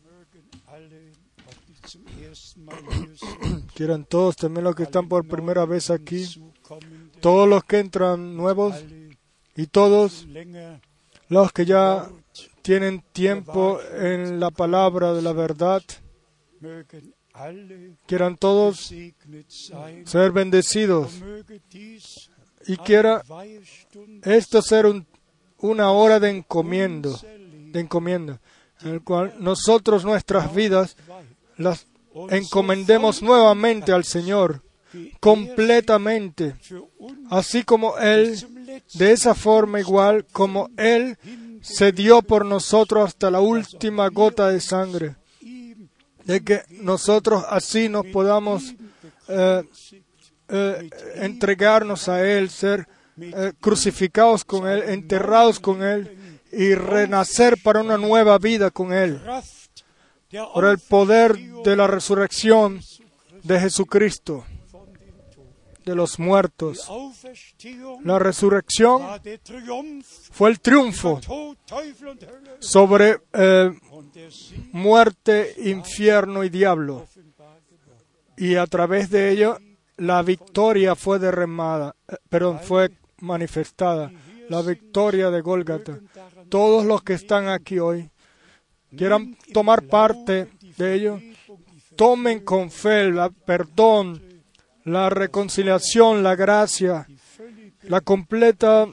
Quieran 3.75 4.05
todos, 4.05 4.35
también 4.35 4.63
los 4.63 4.75
que 4.75 4.83
están 4.83 5.07
por 5.07 5.27
primera 5.27 5.65
vez 5.65 5.89
aquí, 5.89 6.25
todos 7.21 7.47
los 7.47 7.63
que 7.63 7.79
entran 7.79 8.35
nuevos 8.35 8.75
y 9.55 9.67
todos 9.67 10.27
los 11.29 11.51
que 11.51 11.65
ya 11.65 12.09
tienen 12.61 13.03
tiempo 13.13 13.79
en 13.99 14.39
la 14.39 14.51
palabra 14.51 15.13
de 15.13 15.21
la 15.21 15.33
verdad, 15.33 15.81
quieran 18.05 18.35
todos 18.37 18.91
ser 20.05 20.31
bendecidos 20.31 21.13
y 22.67 22.75
quiera 22.77 23.23
esto 24.23 24.61
ser 24.61 24.85
un- 24.85 25.05
una 25.59 25.91
hora 25.91 26.19
de 26.19 26.29
encomiendo, 26.29 27.17
de 27.71 27.79
encomienda, 27.79 28.39
en 28.81 28.89
el 28.89 29.01
cual 29.03 29.35
nosotros 29.39 30.03
nuestras 30.05 30.53
vidas 30.53 30.95
las 31.59 31.85
encomendemos 32.31 33.21
nuevamente 33.21 33.91
al 33.91 34.03
Señor 34.03 34.63
completamente, 35.19 36.55
así 37.29 37.63
como 37.63 37.97
Él, 37.99 38.35
de 38.95 39.11
esa 39.11 39.35
forma 39.35 39.79
igual 39.79 40.25
como 40.31 40.69
Él 40.77 41.17
se 41.61 41.91
dio 41.91 42.21
por 42.21 42.45
nosotros 42.45 43.07
hasta 43.07 43.29
la 43.29 43.41
última 43.41 44.07
gota 44.09 44.49
de 44.49 44.61
sangre, 44.61 45.15
de 46.23 46.43
que 46.43 46.61
nosotros 46.69 47.43
así 47.49 47.89
nos 47.89 48.05
podamos 48.07 48.73
eh, 49.27 49.63
eh, 50.47 50.89
entregarnos 51.15 52.09
a 52.09 52.25
Él, 52.25 52.49
ser 52.49 52.87
eh, 53.19 53.53
crucificados 53.59 54.43
con 54.43 54.67
Él, 54.67 54.83
enterrados 54.87 55.59
con 55.59 55.83
Él 55.83 56.39
y 56.51 56.73
renacer 56.73 57.57
para 57.61 57.81
una 57.81 57.97
nueva 57.97 58.39
vida 58.39 58.71
con 58.71 58.91
Él, 58.91 59.21
por 60.53 60.65
el 60.65 60.77
poder 60.77 61.37
de 61.63 61.75
la 61.75 61.87
resurrección 61.87 62.81
de 63.43 63.59
Jesucristo, 63.59 64.45
de 65.85 65.95
los 65.95 66.19
muertos. 66.19 66.89
La 68.03 68.19
resurrección 68.19 69.01
fue 70.31 70.49
el 70.51 70.59
triunfo 70.59 71.19
sobre 72.59 73.21
eh, 73.33 73.71
muerte, 74.71 75.55
infierno 75.57 76.43
y 76.43 76.49
diablo. 76.49 77.07
Y 78.37 78.55
a 78.55 78.67
través 78.67 79.09
de 79.09 79.31
ello 79.31 79.57
la 79.97 80.21
victoria 80.21 80.95
fue 80.95 81.19
derramada, 81.19 81.95
eh, 82.07 82.15
perdón, 82.29 82.59
fue 82.59 82.91
manifestada. 83.17 84.11
La 84.47 84.61
victoria 84.61 85.29
de 85.29 85.41
Golgata. 85.41 85.99
Todos 86.49 86.85
los 86.85 87.03
que 87.03 87.13
están 87.13 87.49
aquí 87.49 87.77
hoy 87.77 88.09
quieran 88.95 89.37
tomar 89.53 89.83
parte 89.83 90.49
de 90.77 90.95
ello, 90.95 91.19
tomen 91.95 92.39
con 92.41 92.71
fe 92.71 93.01
el 93.01 93.19
perdón, 93.45 94.21
la 94.85 95.09
reconciliación, 95.09 96.23
la 96.23 96.35
gracia, 96.35 97.07
la 97.83 98.01
completa 98.01 98.87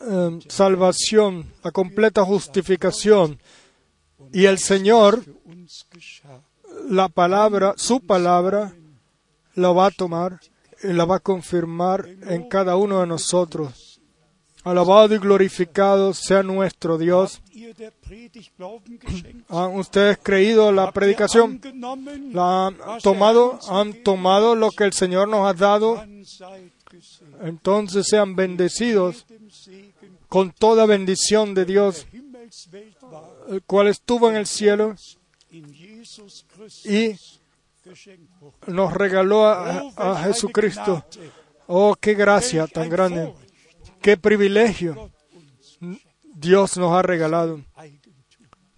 eh, 0.00 0.38
salvación, 0.48 1.52
la 1.62 1.70
completa 1.70 2.24
justificación. 2.24 3.38
Y 4.32 4.44
el 4.44 4.58
Señor, 4.58 5.24
la 6.88 7.08
palabra, 7.08 7.74
su 7.76 8.00
palabra, 8.00 8.74
la 9.54 9.72
va 9.72 9.86
a 9.86 9.90
tomar 9.90 10.40
y 10.82 10.92
la 10.92 11.04
va 11.04 11.16
a 11.16 11.20
confirmar 11.20 12.08
en 12.28 12.48
cada 12.48 12.76
uno 12.76 13.00
de 13.00 13.06
nosotros. 13.06 13.87
Alabado 14.68 15.14
y 15.14 15.18
glorificado 15.18 16.12
sea 16.12 16.42
nuestro 16.42 16.98
Dios. 16.98 17.40
¿Han 19.48 19.76
ustedes 19.76 20.18
creído 20.22 20.72
la 20.72 20.92
predicación? 20.92 21.58
¿La 22.32 22.66
han 22.66 22.76
tomado? 23.02 23.58
¿Han 23.70 24.02
tomado 24.02 24.54
lo 24.54 24.70
que 24.70 24.84
el 24.84 24.92
Señor 24.92 25.28
nos 25.28 25.48
ha 25.48 25.54
dado? 25.54 26.04
Entonces 27.40 28.06
sean 28.08 28.36
bendecidos 28.36 29.24
con 30.28 30.52
toda 30.52 30.84
bendición 30.84 31.54
de 31.54 31.64
Dios, 31.64 32.06
el 33.48 33.62
cual 33.62 33.88
estuvo 33.88 34.28
en 34.28 34.36
el 34.36 34.46
cielo 34.46 34.94
y 36.84 37.14
nos 38.66 38.92
regaló 38.92 39.46
a, 39.46 39.92
a 39.96 40.24
Jesucristo. 40.24 41.04
Oh, 41.68 41.96
qué 41.98 42.12
gracia 42.12 42.66
tan 42.66 42.90
grande, 42.90 43.32
qué 44.00 44.16
privilegio 44.16 45.10
Dios 46.34 46.76
nos 46.76 46.92
ha 46.92 47.02
regalado 47.02 47.60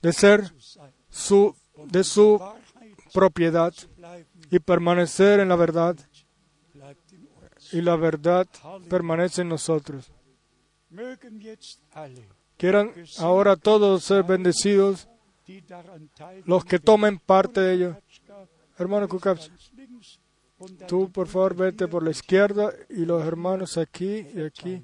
de 0.02 0.12
ser 0.12 0.52
su, 1.10 1.54
de 1.86 2.04
su 2.04 2.40
propiedad 3.12 3.72
y 4.50 4.58
permanecer 4.58 5.40
en 5.40 5.48
la 5.48 5.56
verdad 5.56 5.96
y 7.72 7.80
la 7.80 7.96
verdad 7.96 8.46
permanece 8.88 9.42
en 9.42 9.48
nosotros. 9.48 10.10
Quieran 12.56 12.92
ahora 13.18 13.56
todos 13.56 14.04
ser 14.04 14.24
bendecidos, 14.24 15.08
los 16.44 16.64
que 16.64 16.78
tomen 16.78 17.18
parte 17.18 17.60
de 17.60 17.74
ello. 17.74 17.96
Hermano 18.78 19.06
dann 19.08 19.38
tú 20.86 21.10
por 21.10 21.26
favor 21.26 21.54
vete 21.54 21.88
por 21.88 22.02
la 22.02 22.10
izquierda 22.10 22.72
y 22.88 23.04
los 23.04 23.24
hermanos 23.24 23.78
aquí 23.78 24.26
y 24.34 24.42
aquí. 24.42 24.82